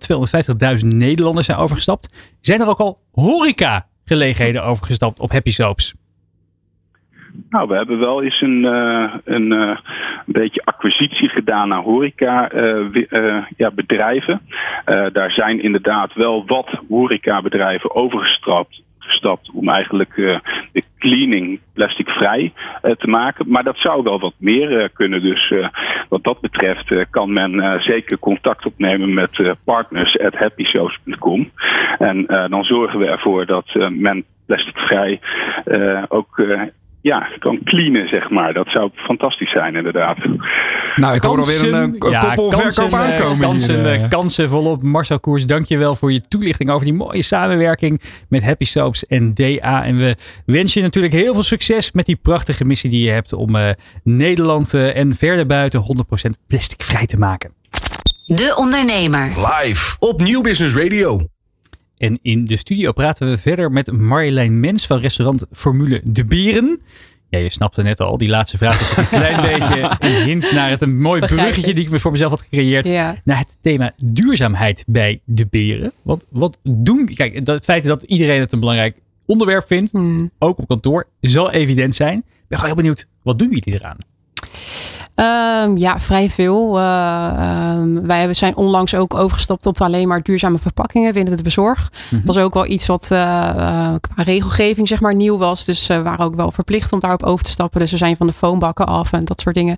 250.000 0.82 0.88
Nederlanders 0.88 1.46
zijn 1.46 1.58
overgestapt. 1.58 2.36
Zijn 2.42 2.62
er 2.62 2.68
ook 2.68 2.80
al 2.80 3.00
horeca 3.12 3.88
gelegenheden 4.06 4.64
overgestapt 4.64 5.20
op 5.20 5.32
Happy 5.32 5.50
Soaps? 5.50 5.96
Nou, 7.50 7.68
we 7.68 7.76
hebben 7.76 8.00
wel 8.00 8.24
eens 8.24 8.42
een, 8.42 8.66
eh, 8.66 9.14
een, 9.24 9.52
eh, 9.52 9.78
een 10.26 10.34
beetje 10.34 10.62
acquisitie 10.66 11.30
gedaan 11.30 11.68
naar 11.68 11.82
horeca 11.82 12.50
eh, 12.50 12.88
wi- 12.88 13.08
eh, 13.10 13.46
ja, 13.58 13.70
daar 15.14 15.32
zijn 15.32 15.62
inderdaad 15.64 16.14
wel 16.14 16.46
wat 16.46 16.70
horecabedrijven 16.90 17.96
overgestapt 17.96 18.82
gestapt 19.08 19.52
om 19.54 19.70
eigenlijk 19.70 20.18
eh, 20.18 20.40
de 20.72 20.84
cleaning 20.98 21.60
plasticvrij 21.74 22.54
eh, 22.82 22.92
te 22.92 23.08
maken. 23.08 23.46
Maar 23.50 23.64
dat 23.64 23.78
zou 23.78 24.04
wel 24.04 24.20
wat 24.20 24.34
meer 24.38 24.80
eh, 24.80 24.90
kunnen. 24.94 25.22
Dus 25.22 25.54
wat 26.10 26.24
dat 26.24 26.40
betreft 26.42 27.10
kan 27.10 27.34
men 27.34 27.82
zeker 27.82 28.20
contact 28.20 28.66
opnemen 28.66 29.14
met 29.14 29.56
partners 29.64 30.20
at 30.20 30.36
happyshows.com. 30.36 31.52
En 31.98 32.26
dan 32.26 32.64
zorgen 32.64 33.00
we 33.00 33.08
ervoor 33.08 33.46
dat 33.46 33.74
men 33.90 34.26
plasticvrij 34.46 35.20
ook 36.08 36.42
ja, 37.02 37.28
kan 37.40 37.60
cleanen, 37.64 38.08
zeg 38.08 38.30
maar. 38.30 38.54
Dat 38.54 38.68
zou 38.68 38.90
fantastisch 38.96 39.52
zijn, 39.52 39.76
inderdaad. 39.76 40.18
Nou, 40.96 41.16
ik 41.16 41.22
hoor 41.22 41.38
alweer 41.38 41.74
een 41.74 41.96
uh, 42.04 42.12
ja, 42.12 42.20
koppelverkoop 42.20 42.62
kansen, 42.62 42.92
eh, 42.92 43.00
aankomen. 43.00 43.40
Kansen, 43.40 43.76
hier, 43.76 43.86
eh. 43.86 44.04
eh, 44.04 44.10
kansen 44.10 44.50
volop. 44.50 44.84
Marcel 44.84 45.20
Koers, 45.20 45.46
dankjewel 45.46 45.96
voor 45.96 46.12
je 46.12 46.22
toelichting 46.22 46.70
over 46.70 46.86
die 46.86 46.94
mooie 46.94 47.22
samenwerking 47.22 48.02
met 48.30 48.44
Happy 48.44 48.66
Soaps 48.66 49.06
en 49.06 49.34
DA. 49.34 49.84
En 49.84 49.98
we 49.98 50.16
wensen 50.46 50.82
je 50.82 50.86
natuurlijk 50.86 51.14
heel 51.14 51.34
veel 51.34 51.44
succes 51.44 51.92
met 51.92 52.06
die 52.06 52.16
prachtige 52.16 52.66
missie 52.66 52.90
die 52.90 53.04
je 53.04 53.12
hebt 53.12 53.34
om 53.34 53.56
eh, 53.56 53.70
Nederland 54.04 54.74
eh, 54.74 54.98
en 54.98 55.14
verder 55.14 55.46
buiten 55.46 55.82
100% 55.82 56.30
plasticvrij 56.48 57.06
te 57.06 57.18
maken. 57.18 57.54
De 58.26 58.54
Ondernemer. 58.58 59.24
Live 59.26 59.96
op 60.00 60.22
Nieuw 60.22 60.42
Business 60.42 60.76
Radio. 60.76 61.20
En 61.98 62.20
in 62.22 62.46
de 62.46 62.56
studio 62.58 62.92
praten 62.92 63.30
we 63.30 63.38
verder 63.38 63.72
met 63.72 63.92
Marjolein 63.92 64.60
Mens 64.60 64.88
van 64.88 65.00
restaurant 65.00 65.46
Formule 65.52 66.02
De 66.04 66.26
Bieren. 66.26 66.80
Ja, 67.30 67.40
je 67.40 67.52
snapte 67.52 67.82
net 67.84 68.00
al, 68.00 68.18
die 68.18 68.30
laatste 68.30 68.58
vraag 68.58 68.80
is 68.82 68.98
een 68.98 69.10
klein 69.10 69.42
beetje 69.60 69.96
een 70.00 70.24
hint 70.24 70.52
naar 70.52 70.70
het 70.70 70.82
een 70.82 71.02
mooi 71.02 71.20
Begrijp 71.20 71.42
bruggetje 71.42 71.70
ik. 71.70 71.76
die 71.76 71.94
ik 71.94 72.00
voor 72.00 72.12
mezelf 72.12 72.32
had 72.32 72.42
gecreëerd. 72.42 72.88
Ja. 72.88 73.16
Naar 73.24 73.38
het 73.38 73.58
thema 73.62 73.94
duurzaamheid 74.04 74.84
bij 74.88 75.22
de 75.26 75.46
beren. 75.50 75.92
Want 76.02 76.26
wat 76.30 76.58
doen, 76.64 77.06
kijk, 77.16 77.46
dat, 77.46 77.56
het 77.56 77.64
feit 77.64 77.84
dat 77.84 78.04
iedereen 78.04 78.40
het 78.40 78.52
een 78.52 78.60
belangrijk 78.60 78.98
onderwerp 79.26 79.68
vindt, 79.68 79.92
Hmm. 79.92 80.32
ook 80.40 80.58
op 80.58 80.68
kantoor, 80.68 81.08
zal 81.22 81.52
evident 81.52 81.96
zijn. 81.96 82.18
Ik 82.18 82.24
ben 82.48 82.58
gewoon 82.60 82.66
heel 82.74 82.84
benieuwd, 82.84 83.08
wat 83.24 83.40
doen 83.40 83.50
jullie 83.50 83.80
eraan? 83.80 83.98
Ehm, 85.18 85.78
ja, 85.78 86.00
vrij 86.00 86.30
veel. 86.30 86.78
Eh, 86.80 87.28
ehm, 87.38 88.02
wij 88.06 88.34
zijn 88.34 88.56
onlangs 88.56 88.96
ook 88.96 89.14
overgestapt 89.14 89.66
op 89.66 89.82
alleen 89.82 90.08
maar 90.08 90.22
duurzame 90.24 90.58
verpakkingen 90.58 91.14
binnen 91.14 91.38
de 91.38 91.44
bezorg. 91.44 91.92
Mhm. 92.10 92.22
was 92.26 92.38
ook 92.38 92.54
wel 92.54 92.66
iets 92.68 92.86
wat 92.86 93.08
eh, 93.12 93.50
eh, 93.50 93.96
qua 94.02 94.24
regelgeving 94.24 94.88
zeg 94.88 95.00
maar 95.02 95.16
nieuw 95.16 95.38
was. 95.38 95.66
Dus 95.66 95.88
we 95.88 96.02
waren 96.02 96.26
ook 96.26 96.36
wel 96.36 96.52
verplicht 96.52 96.94
om 96.94 97.00
daarop 97.00 97.24
over 97.24 97.46
te 97.46 97.52
stappen. 97.52 97.80
Dus 97.80 97.92
we 97.92 97.98
zijn 97.98 98.16
van 98.16 98.28
de 98.28 98.34
foambakken 98.34 98.86
af 98.86 99.12
en 99.14 99.26
dat 99.26 99.40
soort 99.42 99.56
dingen. 99.56 99.78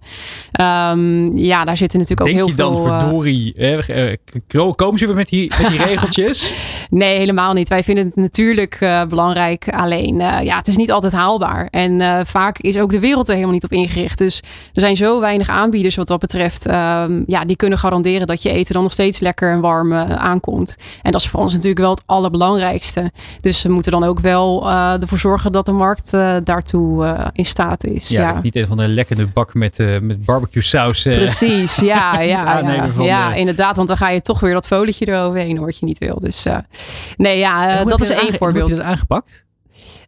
Ehm, 0.52 1.38
ja, 1.38 1.64
daar 1.64 1.78
zitten 1.78 2.00
natuurlijk 2.00 2.30
Denk 2.30 2.42
ook 2.42 2.48
je 2.50 2.56
heel 2.64 2.74
dan, 2.74 2.76
veel... 2.84 2.94
eh, 2.94 3.00
verdorie, 3.00 3.54
eh, 3.58 4.08
eh, 4.12 4.18
k- 4.48 4.78
komen 4.78 5.00
ze 5.00 5.06
weer 5.06 5.16
met 5.16 5.30
die, 5.30 5.52
met 5.62 5.70
die 5.70 5.84
regeltjes? 5.86 6.54
Nee, 6.90 7.18
helemaal 7.18 7.54
niet. 7.54 7.70
Wij 7.70 7.84
vinden 7.84 8.06
het 8.06 8.16
natuurlijk 8.16 8.78
eh, 8.80 9.06
belangrijk. 9.06 9.70
Alleen, 9.70 10.22
eh, 10.22 10.44
ja, 10.44 10.58
het 10.58 10.68
is 10.68 10.76
niet 10.78 10.92
altijd 10.92 11.14
haalbaar. 11.14 11.68
En 11.72 12.02
eh, 12.02 12.20
vaak 12.24 12.58
is 12.58 12.78
ook 12.80 12.92
de 12.92 13.00
wereld 13.00 13.28
er 13.28 13.34
helemaal 13.34 13.54
niet 13.54 13.64
op 13.64 13.72
ingericht. 13.72 14.18
Dus 14.18 14.38
er 14.74 14.82
zijn 14.82 14.96
zo 14.98 15.20
weinig 15.30 15.50
aanbieders 15.50 15.96
wat 15.96 16.08
dat 16.08 16.20
betreft. 16.20 16.66
Ehm, 16.66 17.24
ja, 17.26 17.46
die 17.46 17.56
kunnen 17.56 17.78
garanderen 17.80 18.28
dat 18.28 18.42
je 18.44 18.50
eten 18.52 18.74
dan 18.74 18.84
nog 18.84 18.92
steeds 18.92 19.20
lekker 19.20 19.52
en 19.52 19.60
warm 19.62 19.94
eh, 19.94 20.10
aankomt. 20.16 20.76
En 21.02 21.12
dat 21.12 21.22
is 21.22 21.28
voor 21.28 21.40
ons 21.40 21.54
natuurlijk 21.54 21.80
wel 21.80 21.90
het 21.92 22.04
allerbelangrijkste. 22.06 23.12
Dus 23.42 23.62
we 23.62 23.70
moeten 23.70 23.92
dan 23.92 24.04
ook 24.04 24.20
wel 24.20 24.68
eh, 24.70 25.02
ervoor 25.02 25.18
zorgen 25.18 25.52
dat 25.52 25.66
de 25.66 25.72
markt 25.72 26.14
eh, 26.14 26.36
daartoe 26.44 27.06
eh, 27.06 27.28
in 27.34 27.46
staat 27.46 27.84
is. 27.84 28.08
Ja, 28.10 28.40
niet 28.42 28.56
een 28.56 28.68
van 28.68 28.78
de 28.78 28.88
lekkere 28.88 29.28
bak 29.28 29.54
met, 29.54 29.80
eh, 29.80 30.00
met 30.00 30.26
barbecue 30.26 30.62
saus. 30.64 31.06
eh, 31.06 31.14
Precies, 31.16 31.76
ja, 31.76 32.20
ja, 32.20 32.58
ja, 32.60 32.92
ja 33.06 33.30
de- 33.32 33.40
inderdaad. 33.40 33.76
Want 33.76 33.88
dan 33.88 33.98
ga 33.98 34.10
je 34.10 34.22
toch 34.22 34.40
weer 34.40 34.54
dat 34.54 34.68
folietje 34.68 35.08
eroverheen, 35.08 35.60
wat 35.60 35.78
je 35.78 35.86
niet 35.86 35.98
wil. 35.98 36.20
Dus 36.20 36.46
eh, 36.46 36.58
nee, 37.18 37.38
ja, 37.38 37.84
dat 37.84 38.02
is 38.02 38.10
één 38.10 38.34
voorbeeld. 38.38 38.52
Hoe 38.52 38.60
heb 38.62 38.70
je 38.70 38.76
dat 38.76 38.86
aangepakt? 38.86 39.46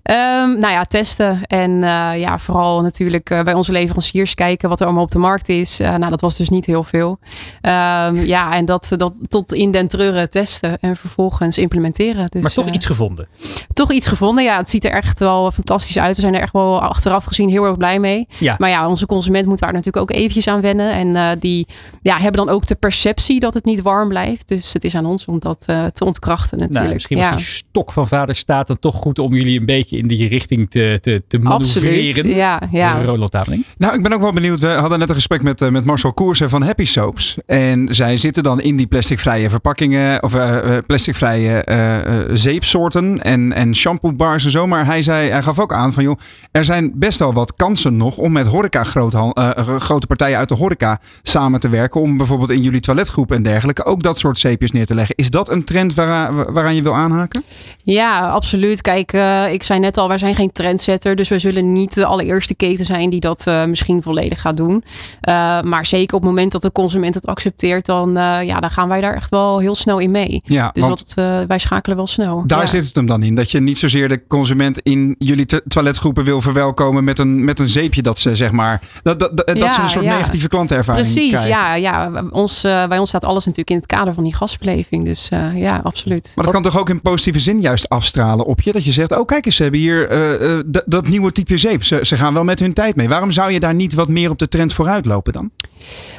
Ehm, 0.04 0.60
nou 0.60 0.74
ja, 0.74 0.84
testen. 0.84 1.42
En 1.46 1.84
eh, 1.84 2.20
ja, 2.20 2.38
vooral 2.38 2.82
natuurlijk 2.82 3.30
eh, 3.30 3.44
bij 3.44 3.54
onze 3.54 3.72
leveranciers 3.72 4.34
kijken 4.34 4.70
wat 4.70 4.80
er 4.80 4.86
allemaal 4.86 5.04
op 5.04 5.12
de 5.12 5.20
markt 5.20 5.50
is. 5.50 5.80
Eh, 5.80 5.96
nou, 5.96 6.10
dat 6.10 6.22
was 6.22 6.38
dus 6.38 6.50
niet 6.50 6.66
heel 6.66 6.84
veel. 6.84 7.20
Ehm, 7.62 8.16
ja, 8.16 8.54
en 8.54 8.66
dat, 8.66 8.94
dat 8.98 9.14
tot 9.28 9.54
in 9.54 9.72
den 9.72 9.88
treuren 9.88 10.30
testen 10.30 10.80
en 10.80 10.96
vervolgens 10.96 11.58
implementeren. 11.58 12.28
Dus, 12.30 12.42
maar 12.42 12.52
toch 12.52 12.70
iets 12.70 12.86
gevonden. 12.86 13.28
toch 13.74 13.92
iets 13.92 14.08
gevonden. 14.08 14.44
Ja, 14.44 14.58
het 14.58 14.70
ziet 14.70 14.86
er 14.86 14.92
echt 14.92 15.20
wel 15.20 15.52
fantastisch 15.52 15.98
uit. 15.98 16.16
We 16.16 16.22
zijn 16.22 16.36
er 16.36 16.42
echt 16.42 16.54
wel 16.54 16.82
achteraf 16.82 17.24
gezien 17.24 17.50
heel 17.50 17.64
erg 17.64 17.78
blij 17.78 18.00
mee. 18.00 18.28
Ja. 18.38 18.56
Maar 18.58 18.70
ja, 18.70 18.88
onze 18.88 19.06
consument 19.06 19.46
moet 19.46 19.60
daar 19.60 19.74
natuurlijk 19.74 20.12
ook 20.12 20.18
eventjes 20.18 20.48
aan 20.48 20.62
wennen. 20.62 20.92
En 20.92 21.40
die 21.40 21.68
ja, 22.02 22.18
hebben 22.18 22.46
dan 22.46 22.56
ook 22.56 22.68
de 22.68 22.76
perceptie 22.76 23.40
dat 23.40 23.54
het 23.54 23.66
niet 23.66 23.82
warm 23.82 24.10
blijft. 24.10 24.48
Dus 24.48 24.74
het 24.74 24.84
is 24.84 24.96
aan 24.96 25.06
ons 25.06 25.26
om 25.26 25.40
dat 25.40 25.64
te 25.94 26.06
ontkrachten 26.06 26.58
natuurlijk. 26.58 26.84
Nou, 26.84 26.94
misschien 26.94 27.18
was 27.18 27.30
ja. 27.30 27.36
die 27.36 27.46
stok 27.46 27.92
van 27.92 28.08
vader 28.08 28.36
staat 28.36 28.68
dan 28.68 28.80
toch 28.80 28.96
goed 28.96 29.20
om 29.20 29.34
jullie 29.34 29.60
een 29.60 29.66
beetje 29.66 29.91
in 29.98 30.08
die 30.08 30.28
richting 30.28 30.70
te, 30.70 30.98
te, 31.02 31.24
te 31.28 31.40
manoeuvreren. 31.40 32.10
Absoluut, 32.16 32.36
ja, 32.36 32.62
ja. 32.72 33.04
Roland 33.04 33.32
Tameling. 33.32 33.66
Nou, 33.78 33.96
ik 33.96 34.04
ben 34.04 34.14
ook 34.14 34.22
wel 34.22 34.34
benieuwd. 34.34 34.60
We 34.60 34.68
hadden 34.68 35.00
net 35.00 35.10
een 35.10 35.16
gesprek 35.16 35.42
met, 35.42 35.62
eh, 35.62 35.70
met 35.70 35.86
Marcel 35.86 36.14
Koersen 36.14 36.50
van 36.50 36.64
Happy 36.64 36.86
Soaps. 36.86 37.38
En 37.46 37.88
zij 37.92 38.18
zitten 38.18 38.44
dan 38.44 38.62
in 38.62 38.76
die 38.76 38.88
plasticvrije 38.88 39.50
verpakkingen, 39.50 40.24
of 40.24 40.36
eh, 40.36 40.58
eh, 40.78 40.84
plasticvrije 40.88 41.64
eh, 41.64 42.20
eh, 42.20 42.28
zeepsoorten 42.32 43.22
en, 43.24 43.54
en 43.54 43.76
shampoo 43.76 44.14
bars 44.14 44.46
en 44.46 44.52
zo. 44.52 44.68
Maar 44.68 44.86
hij, 44.86 45.02
zei, 45.02 45.30
hij 45.30 45.42
gaf 45.42 45.60
ook 45.60 45.74
aan 45.74 45.94
van, 45.94 46.04
joh, 46.04 46.20
er 46.52 46.66
zijn 46.66 46.92
best 46.96 47.20
wel 47.20 47.34
wat 47.34 47.54
kansen 47.56 47.98
nog 47.98 48.18
om 48.18 48.32
met 48.32 48.46
horeca 48.46 48.84
groothan- 48.84 49.34
eh, 49.34 49.78
grote 49.78 50.08
partijen 50.08 50.38
uit 50.38 50.50
de 50.50 50.56
horeca 50.56 51.00
samen 51.22 51.60
te 51.60 51.70
werken. 51.70 52.02
Om 52.02 52.18
bijvoorbeeld 52.18 52.50
in 52.50 52.62
jullie 52.62 52.80
toiletgroep 52.80 53.32
en 53.32 53.44
dergelijke 53.44 53.86
ook 53.86 54.04
dat 54.04 54.18
soort 54.18 54.38
zeepjes 54.38 54.72
neer 54.72 54.86
te 54.86 54.96
leggen. 54.96 55.16
Is 55.16 55.30
dat 55.30 55.50
een 55.50 55.64
trend 55.64 55.94
waaraan, 55.94 56.54
waaraan 56.54 56.76
je 56.76 56.82
wil 56.82 56.96
aanhaken? 56.96 57.44
Ja, 57.84 58.30
absoluut. 58.30 58.82
Kijk, 58.82 59.14
eh, 59.14 59.54
ik 59.54 59.64
zei 59.64 59.80
net 59.82 59.98
al, 59.98 60.08
wij 60.08 60.18
zijn 60.18 60.36
geen 60.36 60.52
trendsetter. 60.52 61.16
Dus 61.16 61.30
we 61.30 61.40
zullen 61.40 61.74
niet 61.74 61.94
de 61.94 62.06
allereerste 62.06 62.56
keten 62.56 62.86
zijn 62.86 63.10
die 63.10 63.20
dat 63.20 63.48
eh, 63.48 63.66
misschien 63.66 64.02
volledig 64.02 64.42
gaat 64.42 64.58
doen. 64.58 64.84
Eh, 65.22 65.62
maar 65.62 65.86
zeker 65.86 66.16
op 66.16 66.22
het 66.22 66.30
moment 66.30 66.52
dat 66.52 66.62
de 66.62 66.72
consument 66.72 67.14
het 67.14 67.26
accepteert, 67.26 67.86
dan, 67.86 68.18
eh, 68.18 68.44
ja, 68.44 68.60
dan 68.60 68.72
gaan 68.72 68.88
wij 68.88 69.02
daar 69.02 69.16
echt 69.16 69.30
wel 69.30 69.60
heel 69.60 69.76
snel 69.76 70.00
in 70.00 70.12
mee. 70.12 70.42
Ja, 70.46 70.70
dus 70.74 70.88
wat, 70.88 71.14
wij 71.48 71.60
schakelen 71.60 71.98
wel 71.98 72.08
snel. 72.08 72.44
Daar 72.46 72.60
ja. 72.62 72.66
zit 72.66 72.86
het 72.86 72.96
hem 72.96 73.06
dan 73.06 73.24
in. 73.24 73.36
Dat 73.36 73.52
je 73.52 73.60
niet 73.60 73.78
zozeer 73.78 74.10
de 74.10 74.28
consument 74.28 74.80
in 74.82 75.16
jullie 75.18 75.46
to- 75.46 75.60
toiletgroepen 75.68 76.24
wil 76.24 76.42
verwelkomen 76.42 77.04
met 77.04 77.20
een, 77.20 77.44
met 77.44 77.60
een 77.60 77.70
zeepje 77.70 78.02
dat 78.02 78.20
ze 78.20 78.36
zeg 78.36 78.52
maar. 78.52 78.82
Dat, 79.04 79.20
dat, 79.20 79.38
dat, 79.38 79.48
dat 79.48 79.58
Ja, 79.58 79.74
ze 79.74 79.82
een 79.82 79.90
soort 79.90 80.06
ja. 80.06 80.16
negatieve 80.18 80.48
klantenervaring 80.48 81.08
Precies, 81.08 81.30
krijgen. 81.30 81.50
ja. 81.50 81.76
ja. 81.76 82.24
Ons, 82.30 82.62
bij 82.62 82.98
ons 82.98 83.10
staat 83.10 83.26
alles 83.26 83.46
natuurlijk 83.46 83.70
in 83.70 83.76
het 83.76 83.86
kader 83.86 84.14
van 84.14 84.24
die 84.24 84.36
gastbeleving. 84.36 85.06
Dus 85.06 85.30
ja, 85.56 85.82
absoluut. 85.84 86.32
Maar 86.36 86.44
dat 86.44 86.54
kan 86.54 86.64
toch 86.64 86.80
ook 86.80 86.90
in 86.90 87.02
positieve 87.02 87.40
zin 87.40 87.62
juist 87.62 87.90
afstralen 87.90 88.46
op 88.46 88.62
je? 88.62 88.72
Dat 88.72 88.84
je 88.84 88.92
zegt, 88.92 89.18
oh 89.18 89.26
kijk 89.26 89.46
eens, 89.46 89.56
hebben 89.72 89.90
hier 89.90 90.10
eh, 90.10 90.58
eh, 90.58 90.66
dat 90.86 91.08
nieuwe 91.08 91.32
type 91.32 91.58
zeep. 91.58 91.84
Ze, 91.84 92.00
ze 92.02 92.16
gaan 92.16 92.34
wel 92.34 92.44
met 92.44 92.60
hun 92.60 92.74
tijd 92.74 92.96
mee. 92.96 93.10
Waarom 93.10 93.32
zou 93.32 93.52
je 93.52 93.60
daar 93.60 93.74
niet 93.74 93.94
wat 93.94 94.08
meer 94.08 94.30
op 94.30 94.38
de 94.40 94.48
trend 94.48 94.74
vooruit 94.74 95.06
lopen 95.06 95.34
dan? 95.34 95.52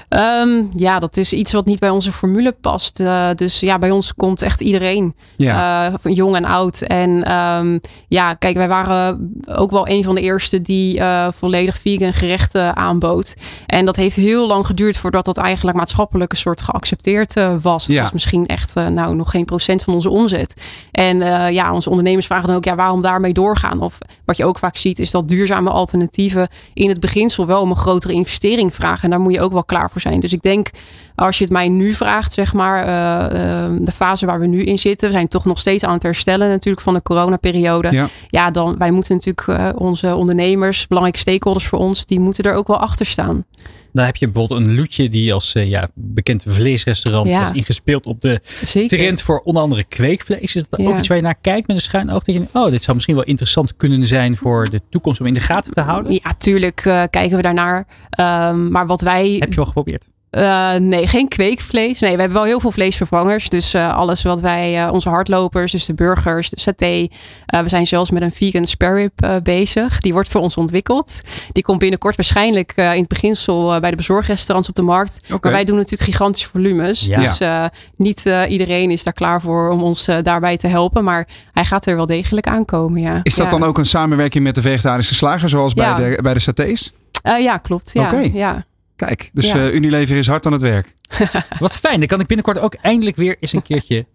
Ehm, 0.09 0.63
ja, 0.75 0.99
dat 0.99 1.17
is 1.17 1.33
iets 1.33 1.53
wat 1.53 1.67
niet 1.67 1.79
bij 1.79 1.91
onze 1.91 2.13
formule 2.13 2.53
past. 2.61 3.01
Eh, 3.01 3.29
dus 3.35 3.61
ja, 3.61 3.79
bij 3.79 3.91
ons 3.91 4.15
komt 4.15 4.43
echt 4.43 4.61
iedereen. 4.61 5.15
Ja. 5.37 5.93
Jong 6.03 6.37
en 6.37 6.45
oud. 6.45 6.81
En 6.81 7.23
ehm, 7.25 7.79
ja, 8.09 8.35
kijk, 8.35 8.57
wij 8.57 8.69
waren 8.69 9.33
ook 9.47 9.71
wel 9.71 9.89
een 9.89 10.05
van 10.05 10.15
de 10.15 10.21
eerste 10.21 10.63
die 10.63 11.01
volledig 11.37 11.79
vegan 11.79 12.13
gerechten 12.13 12.77
aanbood. 12.77 13.35
En 13.67 13.85
dat 13.85 13.97
heeft 13.97 14.17
heel 14.17 14.47
lang 14.47 14.67
geduurd 14.67 14.97
voordat 14.99 15.25
dat 15.25 15.39
eigenlijk 15.39 15.77
maatschappelijk 15.77 16.33
een 16.33 16.39
soort 16.39 16.63
geaccepteerd 16.63 17.35
was. 17.63 17.87
Dat 17.87 17.97
Ja. 17.97 18.03
was 18.03 18.13
misschien 18.13 18.47
echt 18.47 18.75
nou, 18.75 19.15
nog 19.15 19.31
geen 19.31 19.45
procent 19.45 19.83
van 19.83 19.95
onze 19.95 20.11
omzet. 20.11 20.61
En 20.91 21.19
ja, 21.53 21.73
onze 21.73 21.91
ondernemers 21.91 22.27
vragen 22.27 22.47
dan 22.47 22.57
ook, 22.57 22.65
ja, 22.65 22.75
waarom 22.75 23.03
daarmee 23.03 23.33
doorgaan? 23.43 23.81
Of 23.81 23.99
wat 24.25 24.37
je 24.37 24.45
ook 24.45 24.59
vaak 24.59 24.77
ziet, 24.77 24.99
is 24.99 25.11
dat 25.11 25.29
duurzame 25.29 25.71
alternatieven 25.71 26.49
in 26.75 26.89
het 26.89 27.01
beginsel 27.01 27.47
wel 27.47 27.61
om 27.61 27.71
een 27.71 27.77
grotere 27.77 28.13
investering 28.13 28.75
vragen. 28.75 29.03
En 29.03 29.11
daar 29.11 29.21
moet 29.21 29.33
je 29.33 29.41
ook 29.41 29.53
wel 29.53 29.65
klaar 29.65 29.91
voor 29.91 30.01
zijn. 30.01 30.21
Dus 30.21 30.33
ik 30.33 30.43
denk, 30.43 30.71
als 31.15 31.39
je 31.39 31.45
het 31.45 31.53
mij 31.53 31.69
nu 31.69 31.93
vraagt, 31.93 32.33
zeg 32.33 32.53
maar, 32.53 32.85
eh, 32.85 33.65
eh, 33.65 33.73
de 33.81 33.93
fase 33.93 34.27
waar 34.27 34.41
we 34.41 34.47
nu 34.47 34.63
in 34.63 34.79
zitten, 34.79 35.09
we 35.09 35.15
zijn 35.15 35.29
toch 35.29 35.45
nog 35.45 35.59
steeds 35.59 35.85
aan 35.85 35.93
het 35.93 36.03
herstellen 36.03 36.49
natuurlijk 36.49 36.83
van 36.85 36.95
de 36.95 37.03
coronaperiode. 37.03 37.91
Ja. 37.91 38.07
Ja, 38.29 38.51
dan 38.51 38.79
wij 38.79 38.91
moeten 38.91 39.15
natuurlijk 39.15 39.49
eh, 39.49 39.69
onze 39.75 40.15
ondernemers, 40.15 40.87
belangrijke 40.87 41.21
stakeholders 41.21 41.67
voor 41.67 41.79
ons, 41.79 42.07
die 42.07 42.21
moeten 42.21 42.45
er 42.45 42.55
ook 42.55 42.67
wel 42.67 42.79
achter 42.79 43.07
staan. 43.07 43.45
Dan 43.93 44.05
heb 44.05 44.17
je 44.17 44.29
bijvoorbeeld 44.29 44.67
een 44.67 44.75
Loetje 44.75 45.09
die 45.09 45.35
als 45.35 45.55
eh, 45.55 45.69
ja, 45.69 45.89
bekend 45.95 46.45
vleesrestaurant 46.49 47.29
Ja. 47.29 47.43
was 47.43 47.53
ingespeeld 47.53 48.07
op 48.07 48.21
de 48.21 48.41
Zeker. 48.65 48.99
trend 48.99 49.23
voor 49.23 49.41
onder 49.41 49.63
andere 49.63 49.85
kweekvlees. 49.85 50.55
Is 50.55 50.67
dat 50.69 50.81
Ja. 50.81 50.87
ook 50.89 50.99
iets 50.99 51.09
waar 51.09 51.17
je 51.17 51.23
naar 51.23 51.39
kijkt 51.41 51.67
met 51.67 51.77
een 51.77 51.83
schuin 51.83 52.11
oog? 52.11 52.23
Dat 52.25 52.35
je 52.35 52.41
denkt, 52.41 52.55
oh, 52.55 52.71
dit 52.71 52.83
zou 52.83 52.93
misschien 52.95 53.17
wel 53.17 53.25
interessant 53.25 53.77
kunnen 53.77 54.07
zijn 54.07 54.37
voor 54.37 54.71
de 54.71 54.81
toekomst 54.91 55.21
om 55.21 55.27
in 55.27 55.33
de 55.33 55.41
gaten 55.41 55.73
te 55.73 55.81
houden? 55.81 56.13
Ja, 56.13 56.35
tuurlijk 56.39 56.81
eh, 56.85 57.03
kijken 57.11 57.37
we 57.37 57.43
daarnaar. 57.43 57.87
Ehm, 58.11 58.71
maar 58.71 58.87
wat 58.87 59.01
wij. 59.01 59.37
Heb 59.39 59.49
je 59.49 59.55
wel 59.57 59.65
geprobeerd? 59.65 60.09
Eh, 60.33 60.75
nee, 60.75 61.07
geen 61.07 61.29
kweekvlees. 61.29 62.01
Nee, 62.01 62.13
we 62.13 62.19
hebben 62.21 62.37
wel 62.39 62.47
heel 62.47 62.61
veel 62.61 62.71
vleesvervangers. 62.71 63.49
Dus 63.49 63.75
eh, 63.75 63.97
alles 63.97 64.23
wat 64.23 64.41
wij, 64.41 64.85
eh, 64.87 64.93
onze 64.93 65.09
hardlopers, 65.09 65.73
dus 65.73 65.87
de 65.87 65.95
burgers, 65.95 66.51
de 66.51 66.61
saté. 66.61 67.07
eh, 67.47 67.61
we 67.61 67.69
zijn 67.69 67.87
zelfs 67.87 68.11
met 68.11 68.23
een 68.23 68.33
vegan 68.33 68.65
spare 68.67 68.95
rib 68.95 69.13
eh, 69.23 69.37
bezig. 69.43 70.01
Die 70.01 70.13
wordt 70.13 70.29
voor 70.29 70.41
ons 70.41 70.57
ontwikkeld. 70.57 71.21
Die 71.53 71.63
komt 71.63 71.79
binnenkort 71.79 72.17
waarschijnlijk 72.17 72.73
eh, 72.77 72.93
in 72.93 72.99
het 72.99 73.09
beginsel 73.09 73.75
eh, 73.75 73.81
bij 73.81 73.91
de 73.91 73.97
bezorgrestaurants 73.97 74.69
op 74.69 74.75
de 74.75 74.83
markt. 74.83 75.21
Maar 75.29 75.53
wij 75.53 75.65
doen 75.65 75.77
natuurlijk 75.77 76.11
gigantische 76.11 76.49
volumes. 76.49 77.07
Ja. 77.07 77.21
Dus 77.21 77.41
eh, 77.41 77.65
niet 77.97 78.27
eh, 78.27 78.43
iedereen 78.49 78.91
is 78.91 79.03
daar 79.03 79.13
klaar 79.13 79.41
voor 79.41 79.71
om 79.71 79.83
ons 79.83 80.09
daarbij 80.23 80.57
te 80.57 80.67
helpen. 80.67 81.05
Maar 81.05 81.29
hij 81.53 81.65
gaat 81.65 81.87
er 81.87 81.97
wel 81.97 82.07
degelijk 82.07 82.47
aankomen, 82.47 83.01
ja. 83.01 83.21
Is 83.23 83.35
dat 83.35 83.51
Ja. 83.51 83.59
dan 83.59 83.69
ook 83.69 83.79
een 83.79 83.87
samenwerking 83.87 84.45
met 84.45 84.55
de 84.55 84.63
vegetarische 84.63 85.15
slager, 85.15 85.49
zoals 85.49 85.73
Ja. 85.75 85.97
bij, 85.97 86.17
de, 86.17 86.23
bij 86.23 86.35
de 86.35 86.41
satés? 86.41 86.93
Eh, 87.23 87.39
ja, 87.43 87.59
klopt. 87.59 87.91
Ja, 87.93 88.03
Oké. 88.05 88.31
ja. 88.33 88.65
Kijk, 89.07 89.31
dus 89.33 89.47
Ja. 89.47 89.55
eh, 89.55 89.75
Unilever 89.75 90.17
is 90.17 90.27
hard 90.27 90.47
aan 90.47 90.53
het 90.53 90.61
werk. 90.61 90.95
Wat 91.59 91.77
fijn, 91.77 91.99
dan 91.99 92.09
kan 92.09 92.21
ik 92.21 92.27
binnenkort 92.27 92.59
ook 92.59 92.75
eindelijk 92.75 93.17
weer 93.17 93.37
eens 93.41 93.53
een 93.53 93.63
keertje 93.63 94.07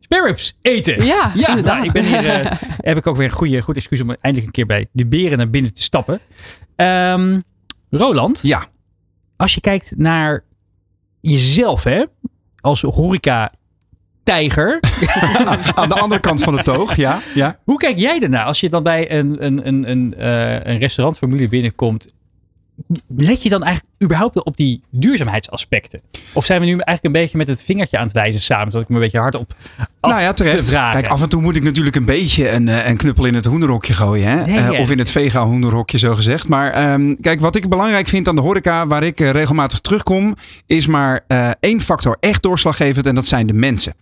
spare 0.00 0.26
ribs 0.26 0.58
eten. 0.62 1.04
Ja, 1.04 1.32
inderdaad. 1.34 1.64
nou, 1.64 1.84
ik 1.84 1.92
ben 1.92 2.04
hier, 2.04 2.24
eh, 2.30 2.52
heb 2.80 2.96
ik 2.96 3.06
ook 3.06 3.16
weer 3.16 3.26
een 3.26 3.32
goede, 3.32 3.60
goed 3.60 3.76
excuus 3.76 4.00
om 4.00 4.10
eindelijk 4.10 4.46
een 4.46 4.52
keer 4.52 4.66
bij 4.66 4.86
de 4.92 5.06
beren 5.06 5.38
naar 5.38 5.50
binnen 5.50 5.74
te 5.74 5.82
stappen. 5.82 6.20
Ehm, 6.76 7.40
Roland. 7.90 8.40
Ja. 8.42 8.66
Als 9.36 9.54
je 9.54 9.60
kijkt 9.60 9.92
naar 9.96 10.44
jezelf, 11.20 11.84
hè, 11.84 12.04
als 12.60 12.80
horeca 12.82 13.52
tijger. 14.22 14.80
Aan 15.74 15.88
de 15.88 15.94
andere 15.94 16.20
kant 16.20 16.42
van 16.42 16.56
de 16.56 16.62
toog, 16.62 16.96
ja. 16.96 17.20
ja. 17.34 17.58
Hoe 17.64 17.76
kijk 17.78 17.96
jij 17.98 18.22
ernaar 18.22 18.44
als 18.44 18.60
je 18.60 18.68
dan 18.68 18.82
bij 18.82 19.12
een, 19.12 19.44
een, 19.44 19.66
een, 19.66 19.90
een, 19.90 20.14
eh, 20.14 20.52
een 20.72 20.78
restaurantformule 20.78 21.48
binnenkomt? 21.48 22.14
Let 23.16 23.42
je 23.42 23.48
dan 23.48 23.62
eigenlijk 23.62 23.94
überhaupt 24.04 24.44
op 24.44 24.56
die 24.56 24.82
duurzaamheidsaspecten? 24.90 26.00
Of 26.32 26.44
zijn 26.44 26.60
we 26.60 26.66
nu 26.66 26.72
eigenlijk 26.72 27.04
een 27.04 27.22
beetje 27.22 27.38
met 27.38 27.48
het 27.48 27.64
vingertje 27.64 27.98
aan 27.98 28.04
het 28.04 28.12
wijzen 28.12 28.40
samen, 28.40 28.70
zodat 28.70 28.82
ik 28.82 28.88
me 28.88 28.94
een 28.94 29.02
beetje 29.02 29.18
hard 29.18 29.34
op 29.34 29.54
af 30.00 30.10
Nou 30.10 30.22
ja, 30.22 30.32
te 30.32 30.44
terecht. 30.44 30.70
Kijk, 30.70 31.06
af 31.06 31.22
en 31.22 31.28
toe 31.28 31.42
moet 31.42 31.56
ik 31.56 31.62
natuurlijk 31.62 31.96
een 31.96 32.04
beetje 32.04 32.50
een, 32.50 32.68
eh, 32.68 32.88
een 32.88 32.96
knuppel 32.96 33.24
in 33.24 33.34
het 33.34 33.44
hoenderhokje 33.44 33.92
gooien. 33.92 34.28
Hè? 34.28 34.44
Nee, 34.44 34.58
Eh, 34.58 34.80
of 34.80 34.90
in 34.90 34.98
het 34.98 35.10
vega 35.10 35.44
hoenderhokje, 35.46 35.98
zo 35.98 36.14
gezegd. 36.14 36.48
Maar 36.48 36.70
ehm, 36.72 37.14
kijk, 37.20 37.40
wat 37.40 37.56
ik 37.56 37.68
belangrijk 37.68 38.08
vind 38.08 38.28
aan 38.28 38.36
de 38.36 38.42
horeca, 38.42 38.86
waar 38.86 39.02
ik 39.02 39.20
eh, 39.20 39.30
regelmatig 39.30 39.80
terugkom, 39.80 40.36
is 40.66 40.86
maar 40.86 41.20
één 41.60 41.80
factor 41.80 42.16
echt 42.20 42.42
doorslaggevend 42.42 43.06
en 43.06 43.14
dat 43.14 43.26
zijn 43.26 43.46
de 43.46 43.52
mensen. 43.52 43.94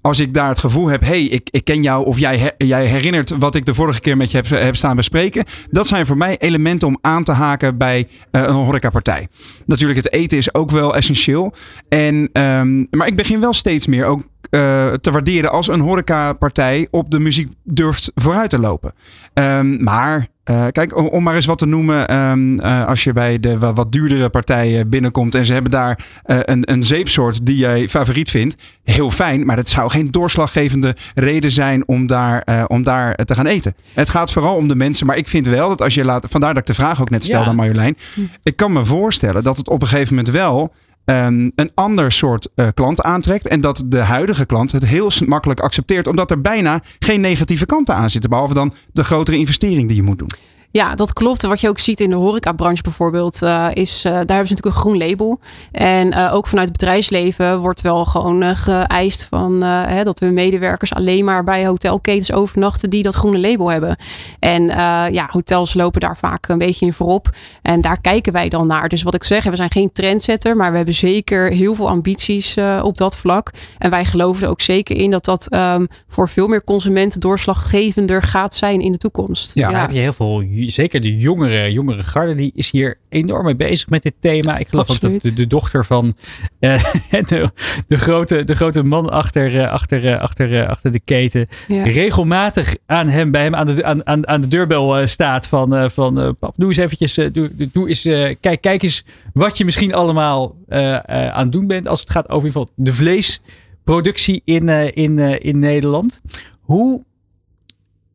Als 0.00 0.18
ik 0.18 0.34
daar 0.34 0.48
het 0.48 0.58
gevoel 0.58 0.86
heb, 0.86 1.00
hey, 1.00 1.22
ik, 1.22 1.48
ik 1.50 1.64
ken 1.64 1.82
jou 1.82 2.06
of 2.06 2.18
jij, 2.18 2.54
jij 2.58 2.86
herinnert 2.86 3.32
wat 3.38 3.54
ik 3.54 3.64
de 3.64 3.74
vorige 3.74 4.00
keer 4.00 4.16
met 4.16 4.30
je 4.30 4.36
heb, 4.36 4.48
heb 4.48 4.76
staan 4.76 4.96
bespreken. 4.96 5.44
Dat 5.70 5.86
zijn 5.86 6.06
voor 6.06 6.16
mij 6.16 6.38
elementen 6.38 6.88
om 6.88 6.98
aan 7.00 7.24
te 7.24 7.32
haken 7.32 7.78
bij 7.78 8.08
eh, 8.30 8.42
een 8.42 8.54
horecapartij. 8.54 9.28
Natuurlijk, 9.66 9.98
het 10.04 10.12
eten 10.12 10.38
is 10.38 10.54
ook 10.54 10.70
wel 10.70 10.96
essentieel. 10.96 11.54
En, 11.88 12.28
ehm, 12.32 12.84
maar 12.90 13.06
ik 13.06 13.16
begin 13.16 13.40
wel 13.40 13.52
steeds 13.52 13.86
meer 13.86 14.04
ook 14.04 14.22
eh, 14.50 14.92
te 14.92 15.10
waarderen 15.10 15.50
als 15.50 15.68
een 15.68 15.80
horecapartij 15.80 16.88
op 16.90 17.10
de 17.10 17.18
muziek 17.18 17.52
durft 17.64 18.10
vooruit 18.14 18.50
te 18.50 18.58
lopen. 18.58 18.92
Ehm, 19.34 19.82
maar 19.82 20.26
eh, 20.44 20.66
kijk, 20.70 20.96
om, 20.96 21.06
om 21.06 21.22
maar 21.22 21.34
eens 21.34 21.46
wat 21.46 21.58
te 21.58 21.66
noemen. 21.66 22.08
ehm, 22.08 22.58
eh, 22.58 22.86
als 22.86 23.04
je 23.04 23.12
bij 23.12 23.40
de 23.40 23.58
wa- 23.58 23.72
wat 23.72 23.92
duurdere 23.92 24.28
partijen 24.28 24.88
binnenkomt 24.88 25.34
en 25.34 25.44
ze 25.46 25.52
hebben 25.52 25.70
daar 25.70 26.06
een, 26.24 26.70
een 26.72 26.82
zeepsoort 26.82 27.46
die 27.46 27.56
jij 27.56 27.88
favoriet 27.88 28.30
vindt. 28.30 28.56
Heel 28.84 29.10
fijn, 29.10 29.46
maar 29.46 29.56
dat 29.56 29.68
zou 29.68 29.90
geen 29.90 30.10
doorslaggevende 30.10 30.96
reden 31.14 31.50
zijn 31.50 31.88
om 31.88 32.06
daar, 32.06 32.64
om 32.66 32.82
daar 32.82 33.14
te 33.14 33.34
gaan 33.34 33.46
eten. 33.46 33.74
Het 33.94 34.08
gaat 34.08 34.32
vooral 34.32 34.56
om 34.56 34.68
de 34.68 34.74
mensen. 34.74 35.06
Maar 35.06 35.16
ik 35.16 35.28
vind 35.28 35.46
wel 35.46 35.68
dat 35.68 35.82
als 35.82 35.94
je 35.94 36.04
laat. 36.04 36.26
Vandaar 36.30 36.50
dat 36.54 36.60
ik 36.62 36.66
de 36.76 36.82
vraag 36.82 37.00
ook 37.00 37.10
net 37.10 37.24
stelde 37.24 37.44
Ja. 37.44 37.50
aan 37.50 37.56
Marjolein. 37.56 37.96
Ik 38.42 38.56
kan 38.56 38.72
me 38.72 38.84
voorstellen 38.84 39.42
dat 39.42 39.56
het 39.56 39.68
op 39.68 39.82
een 39.82 39.88
gegeven 39.88 40.14
moment 40.14 40.34
wel 40.34 40.72
ehm, 41.04 41.48
een 41.54 41.70
ander 41.74 42.12
soort 42.12 42.48
eh, 42.54 42.66
klant 42.74 43.02
aantrekt. 43.02 43.48
En 43.48 43.60
dat 43.60 43.82
de 43.86 43.98
huidige 43.98 44.46
klant 44.46 44.72
het 44.72 44.86
heel 44.86 45.10
makkelijk 45.26 45.60
accepteert. 45.60 46.06
Omdat 46.06 46.30
er 46.30 46.40
bijna 46.40 46.82
geen 46.98 47.20
negatieve 47.20 47.66
kanten 47.66 47.94
aan 47.94 48.10
zitten. 48.10 48.30
Behalve 48.30 48.54
dan 48.54 48.74
de 48.92 49.04
grotere 49.04 49.36
investering 49.36 49.86
die 49.88 49.96
je 49.96 50.02
moet 50.02 50.18
doen. 50.18 50.30
Ja, 50.72 50.94
dat 50.94 51.12
klopt. 51.12 51.42
Wat 51.42 51.60
je 51.60 51.68
ook 51.68 51.78
ziet 51.78 52.00
in 52.00 52.10
de 52.10 52.16
horecabranche 52.16 52.82
bijvoorbeeld, 52.82 53.42
eh, 53.42 53.68
is 53.72 54.04
eh, 54.04 54.12
daar 54.12 54.12
hebben 54.12 54.46
ze 54.46 54.54
natuurlijk 54.54 54.66
een 54.66 54.72
groen 54.82 54.98
label. 54.98 55.40
En 55.72 56.12
eh, 56.12 56.34
ook 56.34 56.46
vanuit 56.46 56.68
het 56.68 56.78
bedrijfsleven 56.78 57.58
wordt 57.58 57.80
wel 57.80 58.04
gewoon 58.04 58.56
geëist 58.56 59.24
van 59.24 59.62
hè, 59.62 60.04
dat 60.04 60.18
hun 60.18 60.34
medewerkers 60.34 60.94
alleen 60.94 61.24
maar 61.24 61.42
bij 61.42 61.66
hotelketens 61.66 62.32
overnachten 62.32 62.90
die 62.90 63.02
dat 63.02 63.14
groene 63.14 63.38
label 63.38 63.70
hebben. 63.70 63.96
En 64.38 64.66
ja, 65.12 65.28
hotels 65.30 65.74
lopen 65.74 66.00
daar 66.00 66.16
vaak 66.16 66.48
een 66.48 66.58
beetje 66.58 66.86
in 66.86 66.92
voorop. 66.92 67.30
En 67.62 67.80
daar 67.80 68.00
kijken 68.00 68.32
wij 68.32 68.48
dan 68.48 68.66
naar. 68.66 68.88
Dus 68.88 69.02
wat 69.02 69.14
ik 69.14 69.24
zeg, 69.24 69.44
we 69.44 69.56
zijn 69.56 69.70
geen 69.70 69.92
trendsetter, 69.92 70.56
maar 70.56 70.70
we 70.70 70.76
hebben 70.76 70.94
zeker 70.94 71.50
heel 71.50 71.74
veel 71.74 71.88
ambities 71.88 72.56
op 72.82 72.96
dat 72.96 73.16
vlak. 73.16 73.50
En 73.78 73.90
wij 73.90 74.04
geloven 74.04 74.42
er 74.42 74.48
ook 74.48 74.60
zeker 74.60 74.96
in 74.96 75.10
dat 75.10 75.24
dat 75.24 75.48
ehm, 75.48 75.84
voor 76.08 76.28
veel 76.28 76.46
meer 76.46 76.64
consumenten 76.64 77.20
doorslaggevender 77.20 78.22
gaat 78.22 78.54
zijn 78.54 78.80
in 78.80 78.92
de 78.92 78.98
toekomst. 78.98 79.54
Ja, 79.54 79.70
daar 79.70 79.80
heb 79.80 79.90
je 79.90 79.98
heel 79.98 80.12
veel, 80.12 80.42
zeker 80.68 81.00
de 81.00 81.18
jongere, 81.18 81.72
jongere 81.72 82.02
garde, 82.02 82.34
die 82.34 82.52
is 82.54 82.70
hier 82.70 82.98
enorm 83.08 83.44
mee 83.44 83.54
bezig 83.54 83.88
met 83.88 84.02
dit 84.02 84.14
thema. 84.20 84.58
Ik 84.58 84.68
geloof 84.68 84.86
dat 84.86 85.22
de, 85.22 85.32
de 85.34 85.46
dochter 85.46 85.84
van 85.84 86.14
eh, 86.58 86.84
de, 87.28 87.50
de, 87.86 87.98
grote, 87.98 88.44
de 88.44 88.54
grote 88.56 88.82
man 88.82 89.10
achter, 89.10 89.60
eh, 89.60 89.70
achter, 89.70 90.06
eh, 90.06 90.20
achter, 90.20 90.66
achter 90.66 90.92
de 90.92 91.00
keten 91.00 91.48
Ja. 91.68 91.82
regelmatig 91.82 92.76
aan 92.86 93.08
hem, 93.08 93.30
bij 93.30 93.42
hem 93.42 93.54
aan 93.54 93.66
de, 93.66 93.84
aan, 93.84 94.06
aan, 94.06 94.28
aan 94.28 94.40
de 94.40 94.48
deurbel 94.48 95.06
staat 95.06 95.46
van, 95.46 95.90
van 95.90 96.36
pap, 96.38 96.54
doe 96.56 96.68
eens 96.68 96.76
eventjes, 96.76 97.14
doe, 97.14 97.68
doe- 97.72 97.88
eens, 97.88 98.02
kijk, 98.40 98.60
kijk 98.60 98.82
eens 98.82 99.04
wat 99.32 99.58
je 99.58 99.64
misschien 99.64 99.94
allemaal 99.94 100.56
aan 100.68 101.42
het 101.42 101.52
doen 101.52 101.66
bent 101.66 101.88
als 101.88 102.00
het 102.00 102.10
gaat 102.10 102.28
over 102.28 102.66
de 102.74 102.92
vleesproductie 102.92 104.42
in, 104.44 104.68
in, 104.94 105.18
in 105.42 105.58
Nederland. 105.58 106.20
Hoe 106.60 107.04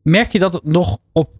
merk 0.02 0.32
je 0.32 0.38
dat 0.38 0.60
nog 0.64 0.98
op 1.12 1.30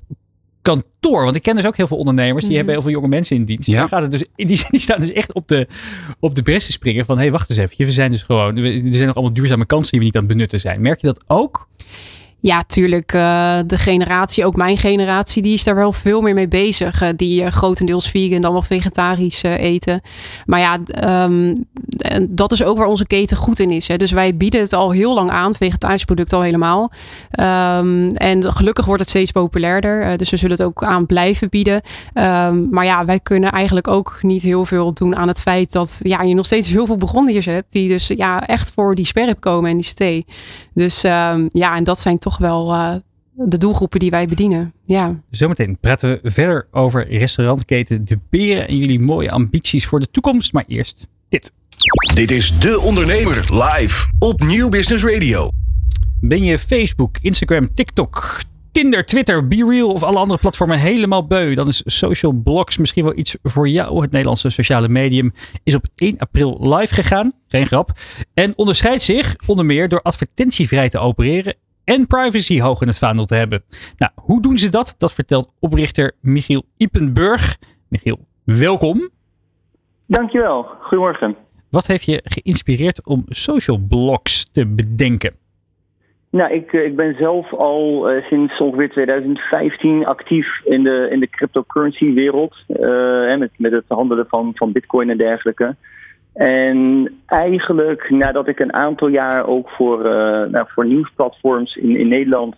kantoor? 0.73 1.25
Want 1.25 1.37
ik 1.37 1.43
ken 1.43 1.57
dus 1.57 1.67
ook 1.67 1.77
heel 1.77 1.87
veel 1.87 1.97
ondernemers. 1.97 2.37
Die 2.45 2.47
Mhm. 2.47 2.57
hebben 2.57 2.75
heel 2.75 2.83
veel 2.83 2.93
jonge 2.93 3.09
mensen 3.09 3.37
in 3.37 3.45
dienst. 3.45 3.69
Ja. 3.69 3.87
Gaat 3.87 4.03
het 4.03 4.11
dus, 4.11 4.25
die, 4.35 4.47
die 4.71 4.81
staan 4.81 5.01
dus 5.01 5.13
echt 5.13 5.33
op 5.33 5.49
de, 5.49 5.67
op 6.21 6.35
de 6.35 6.43
bres 6.43 6.67
te 6.67 6.73
springen. 6.73 7.05
Van, 7.05 7.17
hé, 7.17 7.23
hey, 7.23 7.33
wacht 7.33 7.51
eens 7.51 7.59
even. 7.59 7.85
We 7.87 7.93
zijn 7.93 8.11
dus 8.11 8.23
gewoon... 8.23 8.55
we- 8.55 8.69
Er 8.73 8.95
zijn 8.95 9.07
nog 9.07 9.15
allemaal 9.15 9.35
duurzame 9.35 9.67
kansen 9.67 9.91
die 9.91 10.01
we 10.01 10.07
niet 10.07 10.15
aan 10.17 10.23
het 10.23 10.33
benutten 10.33 10.61
zijn. 10.61 10.81
Merk 10.81 11.01
je 11.01 11.07
dat 11.07 11.25
ook? 11.27 11.69
Ja, 12.41 12.63
tuurlijk. 12.67 13.13
eh, 13.13 13.59
de 13.67 13.79
generatie, 13.79 14.45
ook 14.45 14.57
mijn 14.57 14.77
generatie, 14.77 15.43
die 15.43 15.55
is 15.55 15.65
daar 15.65 15.75
wel 15.75 15.93
veel 15.93 16.21
meer 16.21 16.35
mee 16.35 16.49
bezig. 16.49 17.03
eh, 17.03 17.09
die 17.17 17.43
eh, 17.43 17.53
grotendeels 17.53 18.11
vegan, 18.11 18.41
dan 18.41 18.53
wel 18.53 18.63
vegetarisch 18.63 19.43
eten. 19.43 20.01
Maar 20.45 20.61
ja, 20.61 20.79
ehm, 20.85 21.55
dat 22.29 22.53
is 22.53 22.63
ook 22.63 22.79
waar 22.79 22.87
onze 22.87 23.07
keten 23.07 23.37
goed 23.37 23.61
in 23.61 23.71
is. 23.71 23.89
Hè. 23.89 23.97
Dus 23.97 24.11
wij 24.11 24.37
bieden 24.37 24.61
het 24.61 24.73
al 24.73 24.91
heel 24.91 25.15
lang 25.15 25.31
aan, 25.31 25.55
vegetarische 25.55 26.05
producten 26.07 26.37
al 26.37 26.43
helemaal. 26.43 26.91
Ehm, 27.31 28.09
en 28.09 28.53
gelukkig 28.53 28.85
wordt 28.85 29.01
het 29.01 29.11
steeds 29.11 29.31
populairder. 29.31 30.17
dus 30.17 30.31
we 30.31 30.37
zullen 30.37 30.57
het 30.57 30.67
ook 30.67 30.85
aan 30.85 31.07
blijven 31.07 31.49
bieden. 31.49 31.81
Ehm, 32.13 32.69
maar 32.71 32.85
ja, 32.85 33.05
wij 33.05 33.21
kunnen 33.21 33.51
eigenlijk 33.51 33.89
ook 33.89 34.19
niet 34.23 34.43
heel 34.43 34.65
veel 34.65 34.93
doen 34.93 35.17
aan 35.17 35.29
het 35.29 35.41
feit 35.41 35.73
dat 35.73 36.01
ja, 36.03 36.23
je 36.23 36.35
nog 36.35 36.47
steeds 36.47 36.69
heel 36.69 36.87
veel 36.87 36.97
begonniers 36.97 37.47
hebt. 37.47 37.73
Die 37.73 37.89
dus 37.89 38.07
ja, 38.07 38.47
echt 38.47 38.71
voor 38.73 38.95
die 38.95 39.07
sperp 39.07 39.41
komen 39.41 39.71
en 39.71 39.77
die 39.77 39.95
thee. 39.95 40.25
Dus 40.75 41.01
ja, 41.01 41.77
en 41.77 41.85
dat 41.85 42.01
zijn 42.01 42.19
toch 42.27 42.39
wel 42.39 42.73
eh, 42.73 42.95
de 43.35 43.59
doelgroepen 43.59 43.99
die 43.99 44.11
wij 44.11 44.27
bedienen. 44.27 44.73
Ja. 44.85 45.23
Zometeen 45.31 45.79
praten 45.81 46.21
we 46.23 46.31
verder 46.31 46.69
over 46.71 47.09
restaurantketen 47.09 48.05
De 48.05 48.19
Beren 48.31 48.69
en 48.69 48.77
jullie 48.77 49.01
mooie 49.01 49.31
ambities 49.31 49.87
voor 49.87 50.01
de 50.01 50.11
toekomst. 50.11 50.53
Maar 50.53 50.65
eerst 50.67 51.07
dit. 51.29 51.53
Dit 52.15 52.31
is 52.31 52.59
De 52.59 52.81
Ondernemer 52.81 53.37
live 53.37 54.13
op 54.19 54.43
Nieuw 54.43 54.69
Business 54.69 55.05
Radio. 55.05 55.51
Ben 56.21 56.45
je 56.45 56.59
Facebook, 56.59 57.19
Instagram, 57.21 57.75
TikTok, 57.75 58.41
Tinder, 58.73 59.07
Twitter, 59.07 59.49
BeReal 59.49 59.93
of 59.93 60.03
alle 60.03 60.19
andere 60.19 60.41
platformen 60.41 60.79
helemaal 60.79 61.27
beu? 61.27 61.55
Dan 61.55 61.69
is 61.69 61.83
Social 61.85 62.33
Blogs 62.33 62.77
misschien 62.77 63.05
wel 63.05 63.19
iets 63.19 63.37
voor 63.43 63.69
jou. 63.69 64.01
Het 64.03 64.11
Nederlandse 64.11 64.51
sociale 64.51 64.89
medium 64.89 65.33
is 65.63 65.75
op 65.75 65.87
1 65.95 66.19
april 66.19 66.75
live 66.75 66.95
gegaan. 66.95 67.33
Geen 67.49 67.67
grap. 67.67 67.91
En 68.35 68.53
onderscheidt 68.57 69.03
zich 69.03 69.37
onder 69.47 69.65
meer 69.65 69.89
door 69.89 70.03
advertentievrij 70.03 70.89
te 70.89 70.99
opereren 70.99 71.55
en 71.87 72.07
privacy 72.07 72.61
hoog 72.61 72.81
in 72.81 72.87
het 72.87 72.99
vaandel 72.99 73.25
te 73.25 73.37
hebben. 73.37 73.63
Nou, 73.97 74.13
hoe 74.15 74.43
doen 74.43 74.59
ze 74.59 74.71
dat? 74.71 74.95
Dat 74.99 75.13
vertelt 75.13 75.53
oprichter 75.61 76.13
Michiel 76.21 76.63
Ipenburg. 76.77 77.57
Michiel, 77.89 78.19
welkom. 78.45 79.09
Dankjewel. 80.07 80.67
Goedemorgen. 80.81 81.37
Wat 81.71 81.87
heeft 81.87 82.05
je 82.05 82.21
geïnspireerd 82.25 83.07
om 83.07 83.25
social 83.29 83.79
blogs 83.89 84.51
te 84.53 84.67
bedenken? 84.67 85.35
Nou, 86.31 86.53
ik, 86.53 86.73
eh, 86.73 86.85
ik 86.85 86.97
ben 86.97 87.15
zelf 87.19 87.53
al 87.53 88.13
uh, 88.13 88.25
sinds 88.25 88.61
ongeveer 88.61 88.91
2015 88.91 90.07
actief 90.07 90.47
in 90.65 90.83
de, 90.83 91.09
in 91.11 91.21
de 91.21 91.29
cryptocurrency 91.29 92.13
wereld. 92.13 92.55
Uh, 92.69 93.37
met, 93.39 93.51
met 93.57 93.73
het 93.73 93.85
handelen 93.89 94.27
van, 94.29 94.53
van 94.55 94.73
bitcoin 94.73 95.11
en 95.11 95.17
dergelijke. 95.17 95.77
En 96.37 97.11
eigenlijk 97.27 98.11
nadat 98.11 98.49
ik 98.49 98.59
een 98.59 98.73
aantal 98.73 99.09
jaar 99.09 99.47
ook 99.47 99.71
voor, 99.71 99.99
uh, 99.99 100.13
nou, 100.45 100.67
voor 100.69 100.87
nieuwsplatforms 100.87 101.77
in, 101.77 101.97
in 101.97 102.09
Nederland 102.09 102.57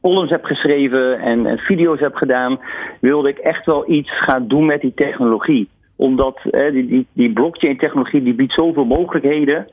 columns 0.00 0.30
heb 0.30 0.44
geschreven 0.44 1.20
en, 1.20 1.46
en, 1.46 1.58
video's 1.58 2.00
heb 2.00 2.14
gedaan, 2.14 2.60
wilde 3.00 3.28
ik 3.28 3.38
echt 3.38 3.66
wel 3.66 3.90
iets 3.90 4.18
gaan 4.20 4.48
doen 4.48 4.66
met 4.66 4.80
die 4.80 4.94
technologie. 4.94 5.68
Omdat 5.96 6.40
eh, 6.50 6.72
die, 6.72 6.86
die, 6.86 7.06
die 7.12 7.32
blockchain-technologie 7.32 8.22
die 8.22 8.34
biedt 8.34 8.52
zoveel 8.52 8.84
mogelijkheden. 8.84 9.66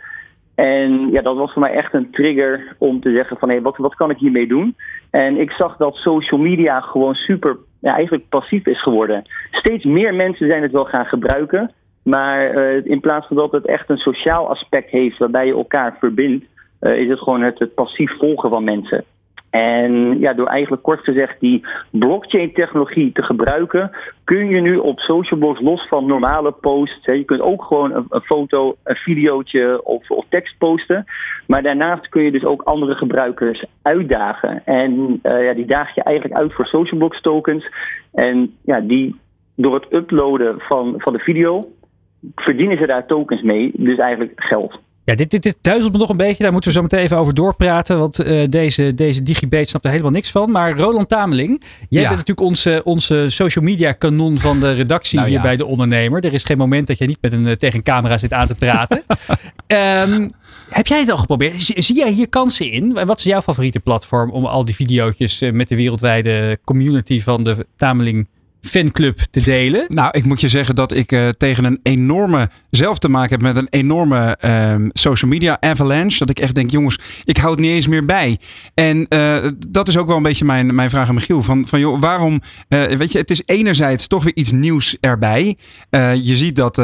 En 0.56 1.12
ja, 1.12 1.22
dat 1.22 1.36
was 1.36 1.52
voor 1.52 1.62
mij 1.62 1.74
echt 1.74 1.94
een 1.94 2.12
trigger 2.12 2.76
om 2.78 3.02
te 3.02 3.12
zeggen 3.12 3.38
van 3.38 3.48
hé, 3.48 3.56
hey, 3.56 3.64
wat, 3.64 3.78
wat 3.78 3.96
kan 3.96 4.10
ik 4.10 4.18
hiermee 4.18 4.48
doen? 4.48 4.76
En 5.12 5.40
ik 5.40 5.52
zag 5.52 5.78
dat 5.78 5.96
social 5.96 6.40
media 6.40 6.80
gewoon 6.80 7.14
super, 7.14 7.58
ja, 7.80 7.94
eigenlijk 7.94 8.30
passief 8.30 8.66
is 8.66 8.82
geworden. 8.82 9.24
Steeds 9.52 9.84
meer 9.84 10.14
mensen 10.14 10.48
zijn 10.48 10.62
het 10.62 10.72
wel 10.72 10.86
gaan 10.86 11.06
gebruiken. 11.06 11.72
Maar 12.06 12.54
uh, 12.56 12.86
in 12.86 13.00
plaats 13.00 13.28
van 13.28 13.36
dat 13.36 13.52
het 13.52 13.66
echt 13.66 13.90
een 13.90 13.98
sociaal 13.98 14.50
aspect 14.50 14.90
heeft 14.90 15.18
waarbij 15.18 15.46
je 15.46 15.54
elkaar 15.54 15.96
verbindt, 16.00 16.46
uh, 16.82 16.98
is 16.98 17.10
het 17.10 17.20
gewoon 17.20 17.42
het, 17.42 17.74
passief 17.76 18.18
volgen 18.18 18.50
van 18.50 18.64
mensen. 18.64 19.04
En 19.50 20.20
ja, 20.20 20.34
door 20.34 20.48
eigenlijk 20.48 20.84
kort 20.84 21.04
gezegd 21.04 21.40
die 21.40 21.66
blockchain-technologie 21.92 23.12
te 23.12 23.24
gebruiken, 23.24 23.92
kun 24.24 24.50
je 24.50 24.62
nu 24.62 24.78
op 24.78 25.00
social 25.00 25.40
blogs 25.40 25.62
los 25.62 25.88
van 25.88 26.06
normale 26.06 26.52
posts. 26.52 27.06
Je 27.06 27.24
kunt 27.24 27.42
ook 27.42 27.64
gewoon 27.64 28.06
een, 28.10 28.22
foto, 28.22 28.76
een 28.84 28.96
videootje 28.96 29.84
of, 29.84 30.10
of, 30.10 30.26
tekst 30.30 30.58
posten. 30.58 31.06
Maar 31.48 31.64
daarnaast 31.64 32.10
kun 32.10 32.24
je 32.24 32.32
dus 32.32 32.46
ook 32.46 32.62
andere 32.62 32.96
gebruikers 32.96 33.66
uitdagen. 33.82 34.66
En 34.66 35.20
uh, 35.24 35.44
ja, 35.44 35.54
die 35.54 35.66
daag 35.66 35.96
je 35.96 36.04
eigenlijk 36.04 36.36
uit 36.38 36.54
voor 36.54 36.66
social 36.66 37.00
blogs 37.00 37.22
tokens. 37.22 37.70
En 38.14 38.56
ja, 38.62 38.80
die 38.80 39.16
door 39.56 39.74
het 39.74 39.94
uploaden 39.94 40.60
van, 40.60 40.94
van 40.98 41.14
de 41.14 41.20
video 41.20 41.68
verdienen 42.36 42.78
ze 42.78 42.86
daar 42.86 43.06
tokens 43.06 43.42
mee, 43.42 43.72
dus 43.74 43.98
eigenlijk 43.98 44.34
geld. 44.36 44.80
Ja, 45.06 45.16
dit, 45.16 45.30
dit, 45.30 45.44
dit 45.44 45.58
duizelt 45.62 45.92
me 45.92 45.98
nog 45.98 46.10
een 46.10 46.18
beetje. 46.18 46.44
Daar 46.44 46.52
moeten 46.52 46.70
we 46.70 46.76
zo 46.76 46.84
meteen 46.84 47.00
even 47.00 47.18
over 47.18 47.34
doorpraten. 47.34 48.00
Want 48.00 48.26
uh, 48.26 48.44
deze, 48.50 48.94
deze 48.94 49.22
snapt 49.62 49.86
er 49.86 49.92
helemaal 49.92 50.12
niks 50.12 50.32
van. 50.32 50.52
Maar 50.52 50.78
Roland 50.78 51.10
Tameling, 51.10 51.64
jij 51.90 52.02
ja. 52.02 52.08
bent 52.08 52.20
natuurlijk 52.20 52.48
onze, 52.48 52.82
onze 52.84 53.30
social 53.30 53.66
media 53.66 53.92
kanon 53.92 54.38
van 54.38 54.60
de 54.60 54.74
redactie 54.74 55.18
nou, 55.18 55.30
hier 55.30 55.38
ja. 55.38 55.44
bij 55.44 55.56
De 55.56 55.66
Ondernemer. 55.66 56.26
Er 56.26 56.34
is 56.34 56.44
geen 56.44 56.58
moment 56.58 56.88
dat 56.88 56.98
je 56.98 57.06
niet 57.06 57.22
met 57.22 57.34
een, 57.34 57.58
tegen 57.58 57.78
een 57.78 57.84
camera 57.84 58.18
zit 58.18 58.34
aan 58.34 58.48
te 58.48 58.56
praten. 58.56 59.04
um, 59.68 60.30
heb 60.80 60.88
jij 60.88 61.00
het 61.00 61.10
al 61.10 61.18
geprobeerd? 61.18 61.62
Zie, 61.62 61.82
zie 61.82 61.96
jij 61.96 62.12
hier 62.12 62.30
kansen 62.30 62.72
in? 62.72 62.94
Wat 63.06 63.18
is 63.18 63.24
jouw 63.24 63.42
favoriete 63.42 63.80
platform 63.80 64.32
om 64.32 64.46
al 64.46 64.66
die 64.66 64.76
video's 64.76 65.42
met 65.52 65.68
de 65.68 65.76
wereldwijde 65.76 66.60
community 66.64 67.22
van 67.22 67.44
de 67.44 67.66
Tameling 67.76 68.28
fanclub 68.66 69.20
te 69.32 69.42
delen? 69.42 69.86
Nou, 69.88 70.10
ik 70.12 70.26
moet 70.26 70.42
je 70.42 70.48
zeggen 70.48 70.76
dat 70.76 70.96
ik 70.96 71.12
uh, 71.12 71.30
tegen 71.30 71.64
een 71.64 71.80
enorme, 71.84 72.50
zelf 72.70 73.00
te 73.00 73.10
maken 73.10 73.30
heb 73.30 73.42
met 73.42 73.56
een 73.56 73.68
enorme 73.70 74.38
um, 74.72 74.90
social 74.94 75.32
media 75.32 75.58
avalanche. 75.60 76.20
Dat 76.20 76.30
ik 76.30 76.40
echt 76.40 76.56
denk, 76.56 76.72
jongens, 76.72 77.00
ik 77.24 77.38
hou 77.38 77.52
het 77.52 77.60
niet 77.60 77.72
eens 77.72 77.88
meer 77.88 78.06
bij. 78.06 78.38
En 78.74 79.06
uh, 79.10 79.38
dat 79.68 79.88
is 79.88 79.98
ook 79.98 80.08
wel 80.08 80.18
een 80.18 80.24
beetje 80.24 80.46
mijn, 80.46 80.76
mijn 80.76 80.90
vraag 80.90 81.08
aan 81.08 81.16
Michiel. 81.16 81.44
Van, 81.44 81.68
van 81.68 81.80
joh, 81.80 82.00
waarom, 82.00 82.42
uh, 82.70 82.84
weet 82.84 83.12
je, 83.12 83.18
het 83.18 83.30
is 83.30 83.42
enerzijds 83.46 84.08
toch 84.08 84.24
weer 84.24 84.36
iets 84.36 84.52
nieuws 84.52 84.98
erbij. 85.00 85.58
je 86.22 86.36
ziet 86.36 86.56
dat 86.56 86.78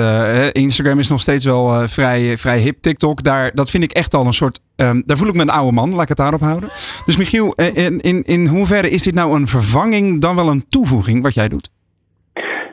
Instagram 0.51 0.99
is 0.99 1.07
nog 1.07 1.21
steeds 1.21 1.45
wel 1.45 1.87
vrij, 1.87 2.37
vrij 2.37 2.59
hip. 2.59 2.81
TikTok, 2.81 3.23
daar, 3.23 3.51
dat 3.53 3.69
vind 3.69 3.83
ik 3.83 3.91
echt 3.91 4.13
al 4.13 4.25
een 4.25 4.33
soort 4.33 4.59
Um, 4.75 5.03
daar 5.05 5.17
voel 5.17 5.27
ik 5.27 5.33
me 5.33 5.41
een 5.41 5.49
oude 5.49 5.71
man, 5.71 5.91
laat 5.91 6.01
ik 6.01 6.07
het 6.07 6.17
daarop 6.17 6.41
houden. 6.41 6.69
Dus 7.05 7.17
Michiel, 7.17 7.53
in, 7.53 8.01
in, 8.01 8.23
in 8.23 8.47
hoeverre 8.47 8.89
is 8.89 9.03
dit 9.03 9.13
nou 9.13 9.35
een 9.35 9.47
vervanging 9.47 10.21
dan 10.21 10.35
wel 10.35 10.49
een 10.49 10.65
toevoeging 10.69 11.21
wat 11.21 11.33
jij 11.33 11.47
doet? 11.47 11.70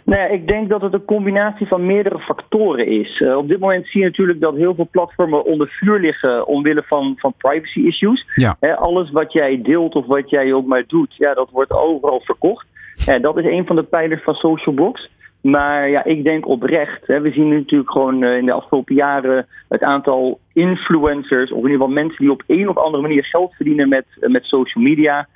Nou, 0.09 0.32
ik 0.32 0.46
denk 0.46 0.68
dat 0.68 0.80
het 0.80 0.92
een 0.92 1.04
combinatie 1.04 1.66
van 1.66 1.86
meerdere 1.86 2.18
factoren 2.18 2.86
is. 2.86 3.20
Uh, 3.20 3.36
op 3.36 3.48
dit 3.48 3.59
moment 3.59 3.86
zie 3.86 4.00
je 4.00 4.06
natuurlijk 4.06 4.40
dat 4.40 4.54
heel 4.54 4.74
veel 4.74 4.88
platformen 4.90 5.44
onder 5.44 5.68
vuur 5.68 6.00
liggen 6.00 6.46
omwille 6.46 6.82
van, 6.82 7.14
van 7.16 7.34
privacy 7.38 7.80
issues. 7.80 8.26
Ja. 8.34 8.56
He, 8.61 8.76
alles 8.76 9.11
wat 9.11 9.32
jij 9.32 9.62
deelt 9.62 9.94
of 9.94 10.06
wat 10.06 10.30
jij 10.30 10.52
ook 10.52 10.66
maar 10.66 10.84
doet, 10.86 11.14
ja, 11.16 11.34
dat 11.34 11.50
wordt 11.50 11.72
overal 11.72 12.20
verkocht. 12.20 12.66
En 13.06 13.22
dat 13.22 13.38
is 13.38 13.44
een 13.44 13.66
van 13.66 13.76
de 13.76 13.82
pijlers 13.82 14.22
van 14.22 14.34
social 14.34 14.74
blogs. 14.74 15.11
Maar 15.40 15.88
ja, 15.88 16.04
ik 16.04 16.24
denk 16.24 16.48
oprecht. 16.48 17.06
Hè, 17.06 17.20
we 17.20 17.30
zien 17.30 17.48
natuurlijk 17.48 17.90
gewoon 17.90 18.22
uh, 18.22 18.36
in 18.36 18.46
de 18.46 18.52
afgelopen 18.52 18.94
jaren 18.94 19.46
het 19.68 19.82
aantal 19.82 20.38
influencers, 20.52 21.52
of 21.52 21.59
in 21.59 21.70
ieder 21.70 21.70
geval 21.70 22.02
mensen 22.02 22.18
die 22.18 22.30
op 22.30 22.42
een 22.46 22.68
of 22.68 22.76
andere 22.76 23.02
manier 23.02 23.24
geld 23.24 23.54
verdienen 23.54 23.88
met, 23.88 24.04
uh, 24.20 24.30
met 24.30 24.44
social 24.44 24.84
media. 24.84 25.28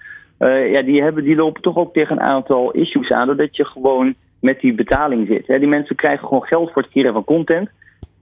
Ja, 0.72 0.82
die, 0.82 1.02
hebben, 1.02 1.24
die 1.24 1.36
lopen 1.36 1.62
toch 1.62 1.76
ook 1.76 1.92
tegen 1.92 2.16
een 2.16 2.22
aantal 2.22 2.70
issues 2.70 3.10
aan, 3.10 3.26
doordat 3.26 3.56
je 3.56 3.64
gewoon 3.64 4.14
met 4.43 4.61
die 4.61 4.74
betaling 4.74 5.26
zit. 5.26 5.47
Hè. 5.47 5.59
Die 5.59 5.68
mensen 5.68 5.97
krijgen 5.97 6.26
gewoon 6.26 6.43
geld 6.43 6.72
voor 6.72 6.82
het 6.82 6.90
creëren 6.90 7.12
van 7.12 7.24
content. 7.24 7.70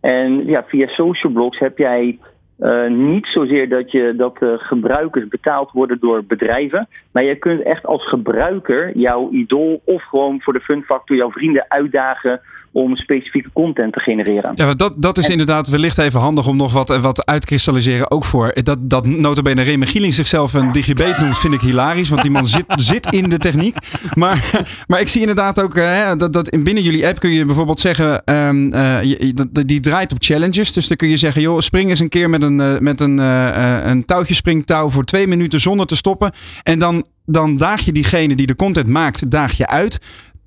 En 0.01 0.47
ja, 0.47 0.65
via 0.67 0.87
social 0.87 1.33
blogs 1.33 1.59
heb 1.59 1.79
jij 1.79 2.19
uh, 2.59 2.89
niet 2.91 3.27
zozeer 3.27 3.69
dat, 3.69 3.91
je, 3.91 4.15
dat 4.17 4.37
uh, 4.41 4.53
gebruikers 4.57 5.29
betaald 5.29 5.71
worden 5.71 5.99
door 6.01 6.25
bedrijven. 6.25 6.89
Maar 7.13 7.25
je 7.25 7.37
kunt 7.37 7.63
echt 7.63 7.87
als 7.87 8.09
gebruiker 8.09 8.97
jouw 8.97 9.31
idool 9.31 9.83
of 9.85 10.03
gewoon 10.03 10.41
voor 10.41 10.53
de 10.53 10.61
fun 10.61 10.83
factor 10.83 11.17
jouw 11.17 11.31
vrienden 11.31 11.65
uitdagen 11.69 12.41
om 12.73 12.97
specifieke 12.97 13.51
content 13.53 13.93
te 13.93 14.01
genereren. 14.01 14.53
Ja, 14.55 14.73
dat, 14.73 14.95
dat 14.99 15.19
is 15.19 15.25
en, 15.25 15.31
inderdaad 15.31 15.69
wellicht 15.69 15.99
even 15.99 16.21
handig 16.21 16.47
om 16.47 16.57
nog 16.57 16.73
wat, 16.73 16.99
wat 17.01 17.27
uitkristalliseren 17.27 18.11
ook 18.11 18.25
voor. 18.25 18.53
Dat, 18.63 18.79
dat 18.91 19.07
notabene 19.07 19.63
Remy 19.63 19.87
Gieling 19.87 20.15
zichzelf 20.15 20.55
een 20.55 20.73
digibate 20.73 21.21
noemt, 21.21 21.39
vind 21.39 21.55
ik 21.55 21.61
hilarisch. 21.61 22.09
Want 22.09 22.23
die 22.23 22.31
man 22.31 22.47
zit, 22.47 22.65
zit 22.91 23.07
in 23.07 23.29
de 23.29 23.39
techniek. 23.39 23.77
Maar, 24.15 24.65
maar 24.87 25.01
ik 25.01 25.09
zie 25.09 25.21
inderdaad 25.21 25.63
ook 25.63 25.75
hè, 25.75 26.17
dat, 26.17 26.33
dat 26.33 26.51
binnen 26.63 26.83
jullie 26.83 27.07
app 27.07 27.19
kun 27.19 27.31
je 27.31 27.45
bijvoorbeeld 27.45 27.81
zeggen... 27.81 28.23
Um, 28.35 28.75
uh, 28.75 29.03
je, 29.03 29.35
die 29.67 29.81
draait 29.81 30.13
op 30.13 30.19
challenges. 30.21 30.73
Dus 30.73 30.89
dan 30.89 30.97
kun 30.97 31.09
je 31.09 31.17
zeggen, 31.17 31.43
joh, 31.43 31.61
spring 31.61 31.91
eens 31.91 32.01
een 32.01 32.09
keer 32.09 32.31
met 32.31 32.43
een, 32.43 32.61
uh, 32.61 32.79
met 32.79 33.01
een, 33.01 33.19
uh, 33.19 33.81
een 33.85 34.05
touwtje 34.05 34.35
springtouw 34.35 34.91
voor 34.91 35.05
twee 35.05 35.27
minuten 35.27 35.61
zonder 35.61 35.87
te 35.87 35.97
stoppen. 35.97 36.33
En 36.63 36.79
dan, 36.79 37.07
dan 37.25 37.57
daag 37.57 37.81
je 37.81 37.93
diegene 37.93 38.35
die 38.35 38.47
de 38.47 38.57
content 38.57 38.87
maakt, 38.87 39.31
daag 39.31 39.53
je 39.53 39.67
uit 39.67 40.01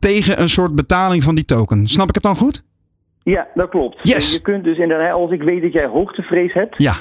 tegen 0.04 0.41
een 0.41 0.49
soort 0.49 0.76
betaling 0.76 1.24
van 1.24 1.36
die 1.36 1.45
token. 1.45 1.88
Snap 1.88 2.08
ik 2.08 2.14
het 2.14 2.24
dan 2.24 2.36
goed? 2.36 2.64
Ja, 3.24 3.47
dat 3.54 3.70
klopt. 3.70 3.99
Yes. 4.01 4.34
Je 4.34 4.41
kunt 4.41 4.64
dus 4.64 4.78
inderdaad, 4.78 5.14
als 5.14 5.32
ik 5.32 5.41
weet 5.41 5.62
dat 5.62 5.74
jij 5.74 5.86
hoogtevrees 5.86 6.54
hebt, 6.54 6.76
ja. 6.78 6.93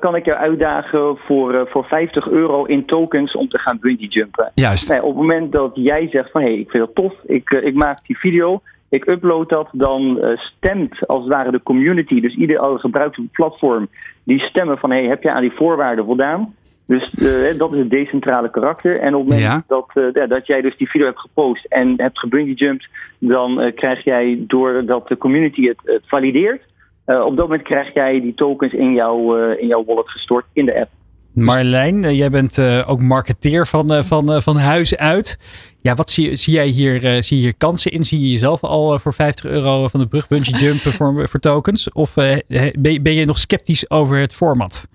kan 0.00 0.16
ik 0.16 0.24
jou 0.24 0.38
uitdagen 0.38 1.16
voor, 1.16 1.54
uh, 1.54 1.60
voor 1.66 1.84
50 1.84 2.28
euro 2.28 2.64
in 2.64 2.86
tokens 2.86 3.34
om 3.36 3.48
te 3.48 3.58
gaan 3.58 3.78
bungee 3.80 4.08
jumpen. 4.08 4.50
Juist. 4.54 4.90
Nee, 4.90 5.02
op 5.02 5.08
het 5.08 5.16
moment 5.16 5.52
dat 5.52 5.70
jij 5.74 6.08
zegt 6.10 6.30
van 6.30 6.40
hé, 6.40 6.46
hey, 6.46 6.58
ik 6.58 6.70
vind 6.70 6.86
dat 6.86 6.94
tof, 6.94 7.12
ik, 7.24 7.50
uh, 7.50 7.64
ik 7.64 7.74
maak 7.74 8.06
die 8.06 8.18
video, 8.18 8.60
ik 8.88 9.06
upload 9.06 9.48
dat, 9.48 9.68
dan 9.72 10.18
stemt 10.36 11.06
als 11.06 11.20
het 11.20 11.32
ware 11.32 11.50
de 11.50 11.62
community, 11.62 12.20
dus 12.20 12.34
ieder 12.34 12.78
gebruikt 12.78 13.18
een 13.18 13.28
platform, 13.32 13.88
die 14.24 14.40
stemmen 14.40 14.78
van 14.78 14.90
hé, 14.90 14.98
hey, 14.98 15.08
heb 15.08 15.22
jij 15.22 15.32
aan 15.32 15.40
die 15.40 15.56
voorwaarden 15.56 16.04
voldaan? 16.04 16.54
Dus 16.86 17.12
uh, 17.14 17.58
dat 17.58 17.72
is 17.72 17.78
het 17.78 17.90
decentrale 17.90 18.50
karakter. 18.50 19.00
En 19.00 19.14
op 19.14 19.20
het 19.20 19.28
moment 19.28 19.40
ja. 19.40 19.62
dat, 19.66 19.90
uh, 19.94 20.04
ja, 20.12 20.26
dat 20.26 20.46
jij 20.46 20.60
dus 20.60 20.76
die 20.76 20.90
video 20.90 21.06
hebt 21.06 21.20
gepost 21.20 21.64
en 21.64 21.94
hebt 21.96 22.18
gebungee-jumped, 22.18 22.88
dan 23.18 23.60
uh, 23.60 23.74
krijg 23.74 24.04
jij, 24.04 24.44
doordat 24.46 25.08
de 25.08 25.16
community 25.16 25.66
het, 25.66 25.80
het 25.84 26.02
valideert, 26.06 26.62
op 27.06 27.36
dat 27.36 27.48
moment 27.48 27.62
krijg 27.62 27.94
jij 27.94 28.20
die 28.20 28.34
tokens 28.34 28.72
in, 28.72 28.92
jou, 28.92 29.40
in 29.58 29.66
jouw 29.66 29.84
wallet 29.84 30.10
gestort 30.10 30.44
in 30.52 30.64
de 30.64 30.80
app. 30.80 30.90
Marlijn, 31.32 32.00
jij 32.14 32.30
bent 32.30 32.60
ook 32.86 33.00
marketeer 33.00 33.66
van, 33.66 34.04
van, 34.04 34.42
van 34.42 34.56
huis 34.56 34.96
uit. 34.96 35.38
Ja, 35.80 35.94
wat 35.94 36.10
zie, 36.10 36.36
zie 36.36 36.54
jij 36.54 36.66
hier, 36.66 37.22
zie 37.22 37.36
je 37.36 37.42
hier 37.42 37.56
kansen 37.56 37.92
in? 37.92 38.04
Zie 38.04 38.20
je 38.20 38.30
jezelf 38.30 38.62
al 38.62 38.98
voor 38.98 39.14
50 39.14 39.46
euro 39.46 39.88
van 39.88 40.00
de 40.00 40.06
brug 40.06 40.28
bungee 40.28 40.60
jumpen 40.60 40.92
voor, 40.92 41.28
voor 41.28 41.40
tokens? 41.40 41.92
Of 41.92 42.14
ben, 42.14 43.02
ben 43.02 43.14
je 43.14 43.24
nog 43.24 43.38
sceptisch 43.38 43.90
over 43.90 44.18
het 44.18 44.34
format? 44.34 44.88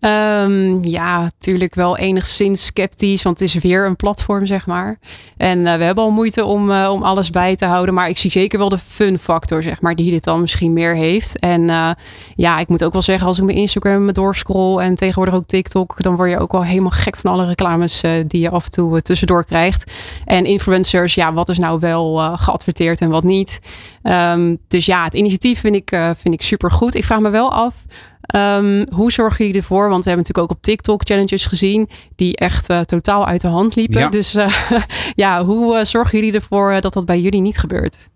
Ehm, 0.00 0.84
ja, 0.84 1.20
natuurlijk 1.20 1.74
wel 1.74 1.96
enigszins 1.96 2.64
sceptisch, 2.64 3.22
want 3.22 3.40
het 3.40 3.54
is 3.54 3.62
weer 3.62 3.86
een 3.86 3.96
platform, 3.96 4.46
zeg 4.46 4.66
maar. 4.66 4.98
En 5.36 5.58
uh, 5.58 5.74
we 5.74 5.84
hebben 5.84 6.04
al 6.04 6.10
moeite 6.10 6.44
om, 6.44 6.70
uh, 6.70 6.90
om 6.92 7.02
alles 7.02 7.30
bij 7.30 7.56
te 7.56 7.64
houden, 7.64 7.94
maar 7.94 8.08
ik 8.08 8.16
zie 8.16 8.30
zeker 8.30 8.58
wel 8.58 8.68
de 8.68 8.78
fun 8.78 9.18
factor, 9.18 9.62
zeg 9.62 9.80
maar, 9.80 9.94
die 9.94 10.10
dit 10.10 10.24
dan 10.24 10.40
misschien 10.40 10.72
meer 10.72 10.96
heeft. 10.96 11.38
En 11.38 11.62
uh, 11.62 11.90
ja, 12.34 12.58
ik 12.58 12.68
moet 12.68 12.84
ook 12.84 12.92
wel 12.92 13.02
zeggen, 13.02 13.26
als 13.26 13.38
ik 13.38 13.44
mijn 13.44 13.56
Instagram 13.56 14.12
doorscroll 14.12 14.78
en 14.78 14.94
tegenwoordig 14.94 15.34
ook 15.34 15.46
TikTok, 15.46 16.02
dan 16.02 16.16
word 16.16 16.30
je 16.30 16.38
ook 16.38 16.52
wel 16.52 16.64
helemaal 16.64 16.90
gek 16.90 17.16
van 17.16 17.30
alle 17.30 17.46
reclames 17.46 18.00
die 18.26 18.40
je 18.40 18.50
af 18.50 18.64
en 18.64 18.70
toe 18.70 19.02
tussendoor 19.02 19.44
krijgt. 19.44 19.92
En 20.24 20.44
influencers, 20.44 21.14
ja, 21.14 21.32
wat 21.32 21.48
is 21.48 21.58
nou 21.58 21.78
wel 21.80 22.36
geadverteerd 22.36 23.00
en 23.00 23.10
wat 23.10 23.24
niet. 23.24 23.60
Um, 24.02 24.58
dus 24.68 24.86
ja, 24.86 25.04
het 25.04 25.14
initiatief 25.14 25.60
vind 25.60 25.74
ik, 25.74 25.88
vind 26.16 26.34
ik 26.34 26.42
super 26.42 26.70
goed. 26.70 26.94
Ik 26.94 27.04
vraag 27.04 27.20
me 27.20 27.30
wel 27.30 27.52
af. 27.52 27.74
Um, 28.36 28.86
hoe 28.92 29.12
zorgen 29.12 29.44
jullie 29.44 29.60
ervoor? 29.60 29.88
Want 29.88 30.04
we 30.04 30.10
hebben 30.10 30.26
natuurlijk 30.26 30.52
ook 30.52 30.56
op 30.56 30.62
TikTok 30.62 31.02
challenges 31.04 31.46
gezien 31.46 31.88
die 32.14 32.36
echt 32.36 32.70
uh, 32.70 32.80
totaal 32.80 33.26
uit 33.26 33.40
de 33.40 33.48
hand 33.48 33.74
liepen. 33.74 34.00
Ja. 34.00 34.08
Dus 34.08 34.34
uh, 34.34 34.48
ja, 35.14 35.44
hoe 35.44 35.78
uh, 35.78 35.84
zorgen 35.84 36.18
jullie 36.18 36.34
ervoor 36.34 36.80
dat 36.80 36.92
dat 36.92 37.04
bij 37.04 37.20
jullie 37.20 37.40
niet 37.40 37.58
gebeurt? 37.58 38.08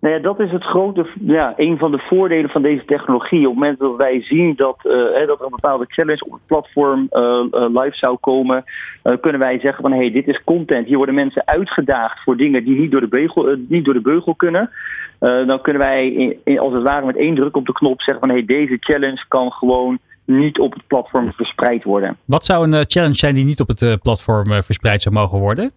Nou 0.00 0.14
ja, 0.14 0.20
dat 0.20 0.40
is 0.40 0.50
het 0.50 0.64
grote, 0.64 1.06
ja, 1.20 1.52
een 1.56 1.78
van 1.78 1.90
de 1.90 1.98
voordelen 1.98 2.50
van 2.50 2.62
deze 2.62 2.84
technologie. 2.84 3.38
Op 3.38 3.44
het 3.44 3.54
moment 3.54 3.78
dat 3.78 3.96
wij 3.96 4.22
zien 4.22 4.54
dat, 4.56 4.76
uh, 4.84 4.92
dat 5.26 5.38
er 5.38 5.44
een 5.44 5.50
bepaalde 5.50 5.84
challenge 5.88 6.24
op 6.24 6.32
het 6.32 6.46
platform 6.46 7.08
uh, 7.10 7.20
uh, 7.22 7.82
live 7.82 7.96
zou 7.96 8.16
komen, 8.20 8.64
kunnen 9.02 9.40
wij 9.40 9.58
zeggen 9.58 9.82
van 9.82 9.92
hé, 9.92 9.98
hey, 9.98 10.10
dit 10.10 10.28
is 10.28 10.44
content. 10.44 10.86
Hier 10.86 10.96
worden 10.96 11.14
mensen 11.14 11.46
uitgedaagd 11.46 12.22
voor 12.22 12.36
dingen 12.36 12.64
die 12.64 12.78
niet 12.78 12.90
door 12.90 13.00
de 13.00 13.08
beugel, 13.08 13.56
niet 13.68 13.84
door 13.84 13.94
de 13.94 14.00
beugel 14.00 14.34
kunnen. 14.34 14.70
dan 15.18 15.60
kunnen 15.60 15.82
wij 15.82 16.12
in, 16.12 16.36
in, 16.44 16.58
als 16.58 16.72
het 16.72 16.82
ware 16.82 17.06
met 17.06 17.16
één 17.16 17.34
druk 17.34 17.56
op 17.56 17.66
de 17.66 17.72
knop 17.72 18.00
zeggen 18.00 18.26
van 18.26 18.36
hé, 18.36 18.44
hey, 18.44 18.56
deze 18.56 18.76
challenge 18.80 19.24
kan 19.28 19.52
gewoon 19.52 19.98
niet 20.24 20.58
op 20.58 20.72
het 20.72 20.86
platform 20.86 21.32
verspreid 21.32 21.84
worden. 21.84 22.16
Wat 22.24 22.44
zou 22.44 22.72
een 22.72 22.84
challenge 22.86 23.14
zijn 23.14 23.34
die 23.34 23.44
niet 23.44 23.60
op 23.60 23.68
het 23.68 23.98
platform 24.02 24.62
verspreid 24.62 25.02
zou 25.02 25.14
mogen 25.14 25.38
worden? 25.38 25.70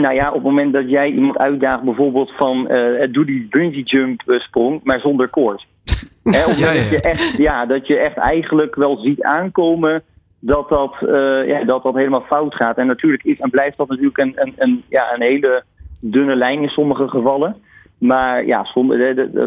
Nou 0.00 0.14
ja, 0.14 0.28
op 0.28 0.34
het 0.34 0.42
moment 0.42 0.72
dat 0.72 0.90
jij 0.90 1.10
iemand 1.10 1.38
uitdaagt, 1.38 1.82
bijvoorbeeld 1.82 2.32
van 2.36 2.72
uh, 2.72 3.12
doe 3.12 3.24
die 3.24 3.46
bungee 3.50 3.82
jump 3.82 4.22
sprong, 4.26 4.80
maar 4.84 5.00
zonder 5.00 5.30
koord. 5.30 5.64
Ja, 6.24 6.44
ja. 6.56 6.74
Dat, 6.74 6.88
je 6.90 7.00
echt, 7.00 7.36
ja, 7.36 7.66
dat 7.66 7.86
je 7.86 7.98
echt 7.98 8.16
eigenlijk 8.16 8.74
wel 8.74 8.96
ziet 8.96 9.22
aankomen 9.22 10.02
dat 10.40 10.68
dat, 10.68 10.94
uh, 11.02 11.46
ja, 11.46 11.64
dat 11.64 11.82
dat 11.82 11.94
helemaal 11.94 12.24
fout 12.28 12.54
gaat. 12.54 12.76
En 12.76 12.86
natuurlijk 12.86 13.22
is 13.24 13.38
en 13.38 13.50
blijft 13.50 13.76
dat 13.76 13.88
natuurlijk 13.88 14.18
een, 14.18 14.32
een, 14.34 14.54
een, 14.56 14.82
ja, 14.88 15.14
een 15.14 15.22
hele 15.22 15.64
dunne 16.00 16.36
lijn 16.36 16.62
in 16.62 16.68
sommige 16.68 17.08
gevallen. 17.08 17.56
Maar 17.98 18.46
ja, 18.46 18.66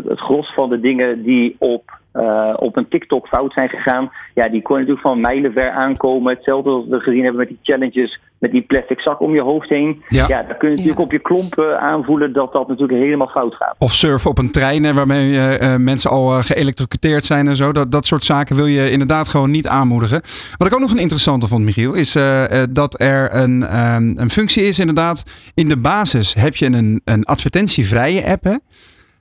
het 0.08 0.20
gros 0.20 0.54
van 0.54 0.70
de 0.70 0.80
dingen 0.80 1.24
die 1.24 1.56
op, 1.60 2.00
uh, 2.16 2.54
op 2.56 2.78
een 2.78 2.88
TikTok 2.88 3.28
fout 3.28 3.54
zijn 3.54 3.70
gegaan, 3.70 4.12
ja, 4.34 4.50
die 4.50 4.62
kon 4.62 4.76
natuurlijk 4.76 5.02
van 5.02 5.22
mijlenver 5.22 5.70
aankomen. 5.70 6.34
Hetzelfde 6.34 6.70
als 6.70 6.86
we 6.88 7.00
gezien 7.00 7.24
hebben 7.24 7.40
met 7.40 7.48
die 7.48 7.60
challenges 7.64 8.20
met 8.40 8.52
die 8.52 8.62
plastic 8.62 9.00
zak 9.00 9.20
om 9.20 9.34
je 9.34 9.42
hoofd 9.42 9.70
heen. 9.70 10.04
Ja, 10.08 10.26
ja 10.28 10.44
dan 10.44 10.58
kun 10.58 10.70
je 10.70 10.76
natuurlijk 10.76 11.00
ja. 11.00 11.06
op 11.06 11.12
je 11.12 11.20
klompen 11.20 11.80
aanvoelen 11.80 12.34
dat 12.34 12.54
dat 12.54 12.68
natuurlijk 12.68 13.00
helemaal 13.00 13.28
fout 13.28 13.56
gaat. 13.56 13.76
Of 13.78 13.94
surfen 13.94 14.30
op 14.30 14.38
een 14.38 14.52
trein 14.52 14.94
waarmee 14.94 15.34
uh, 15.34 15.76
mensen 15.76 16.10
al 16.10 16.38
uh, 16.38 16.44
geëlektrocuteerd 16.44 17.26
zijn 17.26 17.48
en 17.48 17.56
zo. 17.56 17.72
Dat, 17.72 17.92
dat 17.92 18.06
soort 18.06 18.24
zaken 18.24 18.56
wil 18.56 18.66
je 18.66 18.92
inderdaad 18.92 19.28
gewoon 19.28 19.52
niet 19.52 19.68
aanmoedigen. 19.68 20.22
Wat 20.58 20.68
ik 20.68 20.74
ook 20.74 20.80
nog 20.80 20.92
een 20.92 20.98
interessante 20.98 21.48
vond, 21.48 21.66
Michiel, 21.66 21.94
is 21.94 22.16
uh, 22.16 22.44
dat 22.70 23.02
er 23.02 23.36
een, 23.36 23.80
um, 23.80 24.14
een 24.18 24.30
functie 24.30 24.64
is 24.64 24.80
inderdaad. 24.80 25.24
In 25.54 25.70
de 25.70 25.78
basis 25.78 26.34
heb 26.34 26.56
je 26.56 26.66
een, 26.66 27.02
een 27.04 27.24
advertentievrije 27.24 28.26
app. 28.26 28.44
Hè? 28.44 28.56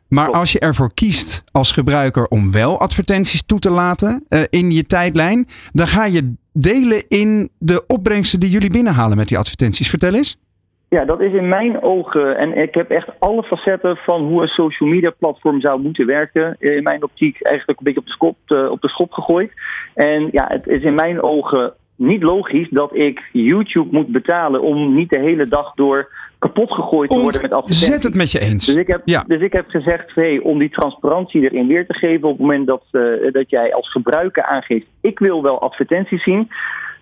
Maar 0.08 0.30
als 0.30 0.52
je 0.52 0.58
ervoor 0.58 0.94
kiest 0.94 1.44
als 1.52 1.72
gebruiker 1.72 2.26
om 2.26 2.52
wel 2.52 2.80
advertenties 2.80 3.46
toe 3.46 3.58
te 3.58 3.70
laten 3.70 4.24
uh, 4.28 4.40
in 4.50 4.70
je 4.70 4.82
tijdlijn, 4.86 5.46
dan 5.72 5.86
ga 5.86 6.04
je 6.04 6.34
delen 6.52 7.08
in 7.08 7.50
de 7.58 7.84
opbrengsten 7.86 8.40
die 8.40 8.50
jullie 8.50 8.70
binnenhalen 8.70 9.16
met 9.16 9.28
die 9.28 9.38
advertenties. 9.38 9.90
Vertel 9.90 10.14
eens. 10.14 10.42
Ja, 10.88 11.04
dat 11.04 11.20
is 11.20 11.32
in 11.32 11.48
mijn 11.48 11.82
ogen, 11.82 12.36
en 12.36 12.56
ik 12.56 12.74
heb 12.74 12.90
echt 12.90 13.08
alle 13.18 13.42
facetten 13.42 13.96
van 13.96 14.22
hoe 14.22 14.42
een 14.42 14.48
social 14.48 14.88
media 14.88 15.12
platform 15.18 15.60
zou 15.60 15.80
moeten 15.80 16.06
werken, 16.06 16.56
in 16.58 16.82
mijn 16.82 17.02
optiek 17.02 17.42
eigenlijk 17.42 17.78
een 17.78 17.84
beetje 17.84 18.00
op 18.00 18.06
de, 18.06 18.12
schop, 18.12 18.36
op 18.70 18.80
de 18.80 18.88
schop 18.88 19.12
gegooid. 19.12 19.52
En 19.94 20.28
ja, 20.32 20.44
het 20.48 20.66
is 20.66 20.82
in 20.82 20.94
mijn 20.94 21.22
ogen 21.22 21.72
niet 21.96 22.22
logisch 22.22 22.68
dat 22.70 22.96
ik 22.96 23.22
YouTube 23.32 23.88
moet 23.90 24.06
betalen 24.06 24.62
om 24.62 24.94
niet 24.94 25.10
de 25.10 25.18
hele 25.18 25.48
dag 25.48 25.74
door 25.74 26.08
kapot 26.44 26.72
gegooid 26.72 27.10
te 27.10 27.20
worden 27.20 27.42
met 27.42 27.52
advertenties. 27.52 27.86
Zet 27.86 28.02
het 28.02 28.14
met 28.14 28.32
je 28.32 28.38
eens. 28.38 28.66
Dus 28.66 28.74
ik 28.74 28.86
heb, 28.86 29.02
ja. 29.04 29.24
dus 29.26 29.40
ik 29.40 29.52
heb 29.52 29.68
gezegd, 29.68 30.14
hey, 30.14 30.38
om 30.38 30.58
die 30.58 30.70
transparantie 30.70 31.42
erin 31.42 31.66
weer 31.66 31.86
te 31.86 31.94
geven... 31.94 32.28
op 32.28 32.30
het 32.30 32.40
moment 32.40 32.66
dat, 32.66 32.82
uh, 32.92 33.32
dat 33.32 33.50
jij 33.50 33.74
als 33.74 33.90
gebruiker 33.90 34.42
aangeeft... 34.42 34.86
ik 35.00 35.18
wil 35.18 35.42
wel 35.42 35.60
advertenties 35.60 36.22
zien... 36.22 36.50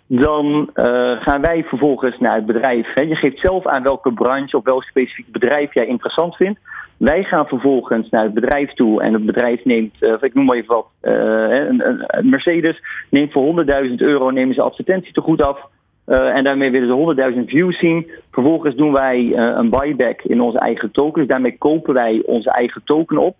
dan 0.07 0.70
uh, 0.74 0.84
gaan 1.20 1.40
wij 1.40 1.64
vervolgens 1.64 2.18
naar 2.18 2.34
het 2.34 2.47
bedrijf. 2.47 2.86
Hè. 2.95 3.03
Je 3.03 3.14
geeft 3.14 3.40
zelf 3.40 3.66
aan 3.66 3.82
welke 3.82 4.12
branche 4.12 4.57
of 4.57 4.64
welk 4.64 4.82
specifiek 4.82 5.32
bedrijf 5.32 5.74
jij 5.74 5.86
interessant 5.86 6.36
vindt. 6.36 6.61
Wij 6.97 7.22
gaan 7.22 7.47
vervolgens 7.47 8.11
naar 8.11 8.24
het 8.24 8.34
bedrijf 8.34 8.72
toe 8.72 9.03
en 9.03 9.12
het 9.12 9.26
bedrijf 9.26 9.64
neemt, 9.64 9.95
uh, 10.01 10.14
ik 10.20 10.34
noem 10.34 10.45
maar 10.45 10.57
even 10.57 10.74
wat, 10.74 10.86
een, 11.01 11.82
een 12.07 12.28
Mercedes 12.28 12.82
neemt 13.11 13.32
voor 13.32 13.64
100.000 13.88 13.95
euro 13.97 14.30
nemen 14.30 14.55
ze 14.55 14.62
advertentie 14.62 15.12
te 15.12 15.20
goed 15.20 15.43
af... 15.43 15.59
Uh, 16.07 16.36
en 16.36 16.44
daarmee 16.44 16.70
willen 16.70 17.16
ze 17.16 17.32
100.000 17.38 17.44
views 17.44 17.78
zien. 17.78 18.11
Vervolgens 18.30 18.76
doen 18.76 18.92
wij 18.92 19.18
uh, 19.20 19.34
een 19.34 19.70
buyback 19.70 20.22
in 20.22 20.40
onze 20.40 20.59
eigen 20.59 20.90
token. 20.90 21.20
Dus 21.20 21.28
daarmee 21.28 21.59
kopen 21.59 21.94
wij 21.94 22.22
onze 22.26 22.50
eigen 22.50 22.82
token 22.84 23.18
op. 23.18 23.36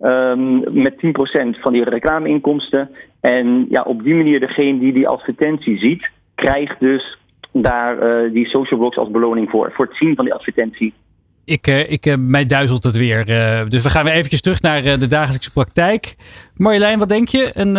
Um, 0.00 0.82
met 0.82 0.94
10% 0.94 1.60
van 1.60 1.72
die 1.72 1.84
reclameinkomsten. 1.84 2.90
En 3.20 3.66
ja, 3.68 3.82
op 3.82 4.02
die 4.02 4.14
manier 4.14 4.40
degene 4.40 4.78
die 4.78 4.92
die 4.92 5.08
advertentie 5.08 5.78
ziet, 5.78 6.10
krijgt 6.34 6.80
dus 6.80 7.18
daar 7.52 8.24
uh, 8.24 8.32
die 8.32 8.46
social 8.46 8.80
blogs 8.80 8.96
als 8.96 9.10
beloning 9.10 9.50
voor. 9.50 9.72
Voor 9.72 9.84
het 9.84 9.96
zien 9.96 10.14
van 10.14 10.24
die 10.24 10.34
advertentie. 10.34 10.94
Ik, 11.44 11.66
ik, 11.66 12.16
mij 12.18 12.46
duizelt 12.46 12.84
het 12.84 12.96
weer. 12.96 13.24
dus 13.68 13.82
we 13.82 13.90
gaan 13.90 14.04
weer 14.04 14.12
eventjes 14.12 14.40
terug 14.40 14.62
naar 14.62 14.82
de 14.82 15.06
dagelijkse 15.06 15.50
praktijk. 15.50 16.14
Marjolein, 16.54 16.98
wat 16.98 17.08
denk 17.08 17.28
je? 17.28 17.50
Een 17.54 17.76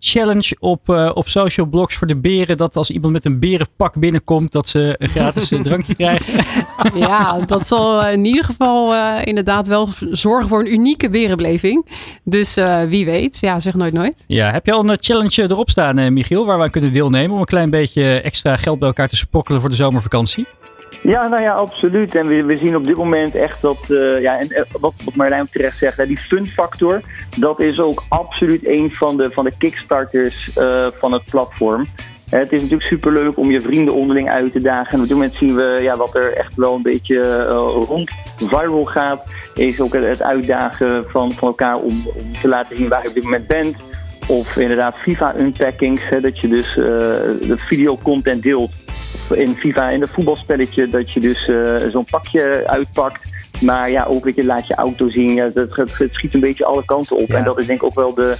challenge 0.00 0.56
op, 0.58 0.88
uh, 0.88 1.10
op 1.14 1.28
social 1.28 1.66
blogs 1.66 1.94
voor 1.94 2.06
de 2.06 2.16
beren. 2.16 2.56
Dat 2.56 2.76
als 2.76 2.90
iemand 2.90 3.12
met 3.12 3.24
een 3.24 3.38
berenpak 3.38 3.94
binnenkomt, 3.98 4.52
dat 4.52 4.68
ze 4.68 4.94
een 4.98 5.08
gratis 5.08 5.48
drankje 5.62 5.94
krijgen. 5.94 6.34
Ja, 6.94 7.40
dat 7.40 7.66
zal 7.66 8.06
in 8.06 8.24
ieder 8.24 8.44
geval 8.44 8.94
uh, 8.94 9.16
inderdaad 9.24 9.66
wel 9.66 9.88
zorgen 10.10 10.48
voor 10.48 10.60
een 10.60 10.72
unieke 10.72 11.10
berenbeleving. 11.10 11.86
Dus 12.24 12.54
wie 12.88 13.04
weet, 13.04 13.38
ja, 13.40 13.60
zeg 13.60 13.74
nooit 13.74 13.92
nooit. 13.92 14.24
Ja, 14.26 14.50
heb 14.50 14.66
je 14.66 14.72
al 14.72 14.88
een 14.88 14.96
challenge 15.00 15.42
erop 15.42 15.70
staan, 15.70 16.12
Michiel, 16.12 16.46
waar 16.46 16.56
we 16.56 16.62
aan 16.62 16.70
kunnen 16.70 16.92
deelnemen 16.92 17.34
om 17.34 17.40
een 17.40 17.46
klein 17.46 17.70
beetje 17.70 18.20
extra 18.20 18.56
geld 18.56 18.78
bij 18.78 18.88
elkaar 18.88 19.08
te 19.08 19.16
sprokkelen 19.16 19.60
voor 19.60 19.70
de 19.70 19.76
zomervakantie? 19.76 20.46
Ja, 21.02 21.28
nou 21.28 21.42
ja, 21.42 21.52
absoluut. 21.52 22.14
En 22.14 22.26
we, 22.26 22.44
we 22.44 22.56
zien 22.56 22.76
op 22.76 22.84
dit 22.84 22.96
moment 22.96 23.34
echt 23.34 23.62
dat, 23.62 23.78
uh, 23.88 24.20
ja, 24.20 24.38
en 24.38 24.66
wat, 24.80 24.92
wat 25.04 25.14
Marlijn 25.14 25.48
terecht 25.50 25.78
zegt, 25.78 25.96
hè, 25.96 26.06
die 26.06 26.18
fun 26.18 26.46
factor, 26.46 27.00
dat 27.38 27.60
is 27.60 27.80
ook 27.80 28.04
absoluut 28.08 28.66
een 28.66 28.94
van 28.94 29.16
de, 29.16 29.30
van 29.30 29.44
de 29.44 29.52
kickstarters 29.58 30.56
uh, 30.58 30.86
van 30.98 31.12
het 31.12 31.24
platform. 31.24 31.86
Het 32.30 32.52
is 32.52 32.60
natuurlijk 32.60 32.88
superleuk 32.88 33.36
om 33.38 33.50
je 33.50 33.60
vrienden 33.60 33.94
onderling 33.94 34.30
uit 34.30 34.52
te 34.52 34.60
dagen. 34.60 34.92
En 34.92 35.00
op 35.00 35.08
dit 35.08 35.16
moment 35.16 35.34
zien 35.34 35.54
we 35.54 35.78
ja, 35.82 35.96
wat 35.96 36.14
er 36.14 36.36
echt 36.36 36.54
wel 36.56 36.74
een 36.74 36.82
beetje 36.82 37.44
rond 37.88 38.10
viral 38.36 38.84
gaat. 38.84 39.22
Is 39.54 39.80
ook 39.80 39.92
het 39.92 40.22
uitdagen 40.22 41.04
van, 41.10 41.32
van 41.32 41.48
elkaar 41.48 41.76
om, 41.76 42.06
om 42.14 42.40
te 42.40 42.48
laten 42.48 42.76
zien 42.76 42.88
waar 42.88 43.02
je 43.02 43.08
op 43.08 43.14
dit 43.14 43.22
moment 43.22 43.46
bent. 43.46 43.76
Of 44.30 44.56
inderdaad 44.56 44.94
FIFA 44.96 45.34
unpackings. 45.38 46.08
Hè, 46.08 46.20
dat 46.20 46.38
je 46.38 46.48
dus 46.48 46.68
uh, 46.68 46.84
de 47.48 47.54
videocontent 47.56 48.42
deelt 48.42 48.70
in 49.34 49.54
FIFA 49.54 49.90
in 49.90 50.00
het 50.00 50.10
voetbalspelletje 50.10 50.88
dat 50.88 51.10
je 51.10 51.20
dus 51.20 51.48
uh, 51.48 51.76
zo'n 51.90 52.04
pakje 52.04 52.62
uitpakt. 52.66 53.22
Maar 53.60 53.90
ja, 53.90 54.04
ook 54.04 54.24
weet 54.24 54.34
je, 54.34 54.44
laat 54.44 54.66
je 54.66 54.74
auto 54.74 55.08
zien. 55.08 55.34
Ja, 55.34 55.50
het, 55.54 55.76
het, 55.76 55.98
het 55.98 56.14
schiet 56.14 56.34
een 56.34 56.40
beetje 56.40 56.64
alle 56.64 56.84
kanten 56.84 57.16
op. 57.16 57.28
Ja. 57.28 57.36
En 57.36 57.44
dat 57.44 57.58
is 57.58 57.66
denk 57.66 57.78
ik 57.78 57.84
ook 57.84 57.94
wel 57.94 58.14
de, 58.14 58.36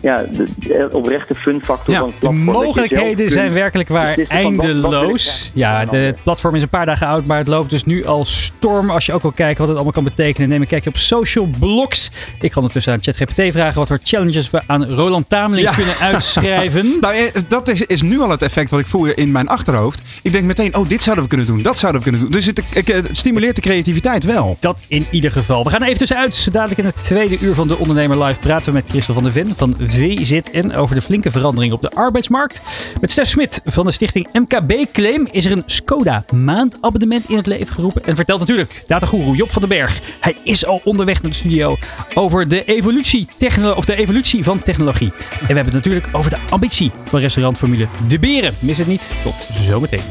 ja, 0.00 0.24
de, 0.32 0.46
de 0.58 0.88
oprechte 0.92 1.34
fun 1.34 1.60
factor 1.64 1.94
ja, 1.94 2.00
van 2.00 2.08
het 2.08 2.18
platform. 2.18 2.44
De 2.44 2.52
mogelijkheden 2.52 3.30
zijn 3.30 3.52
werkelijk 3.52 3.88
waar 3.88 4.18
eindeloos. 4.28 5.50
Ja, 5.54 5.84
de, 5.84 5.96
het 5.96 6.22
platform 6.22 6.54
is 6.54 6.62
een 6.62 6.68
paar 6.68 6.86
dagen 6.86 7.06
oud, 7.06 7.26
maar 7.26 7.38
het 7.38 7.48
loopt 7.48 7.70
dus 7.70 7.84
nu 7.84 8.04
al 8.06 8.24
storm. 8.24 8.90
Als 8.90 9.06
je 9.06 9.12
ook 9.12 9.22
wil 9.22 9.32
kijken 9.32 9.58
wat 9.58 9.66
het 9.66 9.74
allemaal 9.74 9.92
kan 9.92 10.04
betekenen, 10.04 10.48
neem 10.48 10.60
een 10.60 10.66
kijkje 10.66 10.90
op 10.90 10.96
social 10.96 11.48
blogs. 11.58 12.10
Ik 12.40 12.50
kan 12.50 12.56
ondertussen 12.56 12.92
aan 12.92 13.02
ChatGPT 13.02 13.52
vragen 13.52 13.78
wat 13.78 13.88
voor 13.88 13.98
challenges 14.02 14.50
we 14.50 14.60
aan 14.66 14.84
Roland 14.84 15.28
Tameling 15.28 15.68
ja. 15.68 15.74
kunnen 15.74 15.96
uitschrijven. 16.00 16.96
nou, 17.00 17.30
dat 17.48 17.68
is, 17.68 17.86
is 17.86 18.02
nu 18.02 18.20
al 18.20 18.30
het 18.30 18.42
effect 18.42 18.70
wat 18.70 18.80
ik 18.80 18.86
voel 18.86 19.06
in 19.06 19.30
mijn 19.32 19.48
achterhoofd. 19.48 20.02
Ik 20.22 20.32
denk 20.32 20.44
meteen, 20.44 20.76
oh, 20.76 20.88
dit 20.88 21.02
zouden 21.02 21.24
we 21.24 21.30
kunnen 21.30 21.46
doen, 21.46 21.62
dat 21.62 21.78
zouden 21.78 22.02
we 22.02 22.08
kunnen 22.10 22.26
doen. 22.26 22.40
Dus 22.40 22.46
het, 22.46 22.62
het 22.74 23.08
stimuleert 23.16 23.54
de 23.54 23.60
creativiteit 23.60 24.24
wel. 24.24 24.56
Dat 24.60 24.78
in 24.88 25.06
ieder 25.10 25.30
geval. 25.30 25.64
We 25.64 25.70
gaan 25.70 25.82
even 25.82 25.98
tussenuit. 25.98 26.52
Dadelijk 26.52 26.78
in 26.78 26.86
het 26.86 27.02
tweede 27.02 27.38
uur 27.40 27.54
van 27.54 27.68
de 27.68 27.78
Ondernemer 27.78 28.24
Live 28.24 28.38
praten 28.38 28.66
we 28.66 28.72
met 28.72 28.84
Christel 28.88 29.14
van 29.14 29.22
der 29.22 29.32
Ven 29.32 29.52
van 29.56 29.76
VZN 29.86 30.70
over 30.70 30.94
de 30.94 31.02
flinke 31.02 31.30
verandering 31.30 31.72
op 31.72 31.82
de 31.82 31.90
arbeidsmarkt. 31.90 32.60
Met 33.00 33.10
Stef 33.10 33.28
Smit 33.28 33.60
van 33.64 33.84
de 33.84 33.92
stichting 33.92 34.28
MKB 34.32 34.72
Claim 34.92 35.28
is 35.30 35.44
er 35.44 35.52
een 35.52 35.62
Skoda 35.66 36.24
maandabonnement 36.34 37.28
in 37.28 37.36
het 37.36 37.46
leven 37.46 37.74
geroepen. 37.74 38.04
En 38.04 38.16
vertelt 38.16 38.40
natuurlijk 38.40 38.84
datagoeroe 38.86 39.36
Job 39.36 39.52
van 39.52 39.60
den 39.60 39.70
Berg. 39.70 40.00
Hij 40.20 40.36
is 40.44 40.66
al 40.66 40.80
onderweg 40.84 41.22
naar 41.22 41.30
de 41.30 41.36
studio 41.36 41.76
over 42.14 42.48
de 42.48 42.64
evolutie, 42.64 43.28
techno- 43.38 43.72
of 43.72 43.84
de 43.84 43.96
evolutie 43.96 44.44
van 44.44 44.62
technologie. 44.62 45.12
En 45.12 45.38
we 45.38 45.46
hebben 45.46 45.64
het 45.64 45.72
natuurlijk 45.74 46.06
over 46.12 46.30
de 46.30 46.38
ambitie 46.50 46.92
van 47.04 47.20
restaurantformule 47.20 47.86
De 48.08 48.18
Beren. 48.18 48.54
Mis 48.58 48.78
het 48.78 48.86
niet. 48.86 49.14
Tot 49.22 49.34
zometeen. 49.66 50.02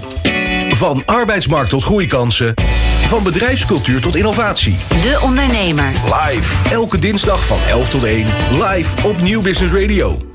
Van 0.70 1.06
arbeidsmarkt 1.06 1.70
tot 1.70 1.84
groeikansen. 1.84 2.54
Van 3.10 3.24
bedrijfscultuur 3.24 4.02
tot 4.02 4.16
innovatie. 4.16 4.78
De 4.90 5.20
Ondernemer. 5.22 5.92
Live. 5.92 6.70
Elke 6.70 7.00
dinsdag 7.00 7.46
van 7.46 7.60
11 7.68 7.90
tot 7.90 8.04
1. 8.04 8.26
Live 8.52 9.08
op 9.08 9.22
Nieuw 9.22 9.42
Business 9.42 9.74
Radio. 9.74 10.29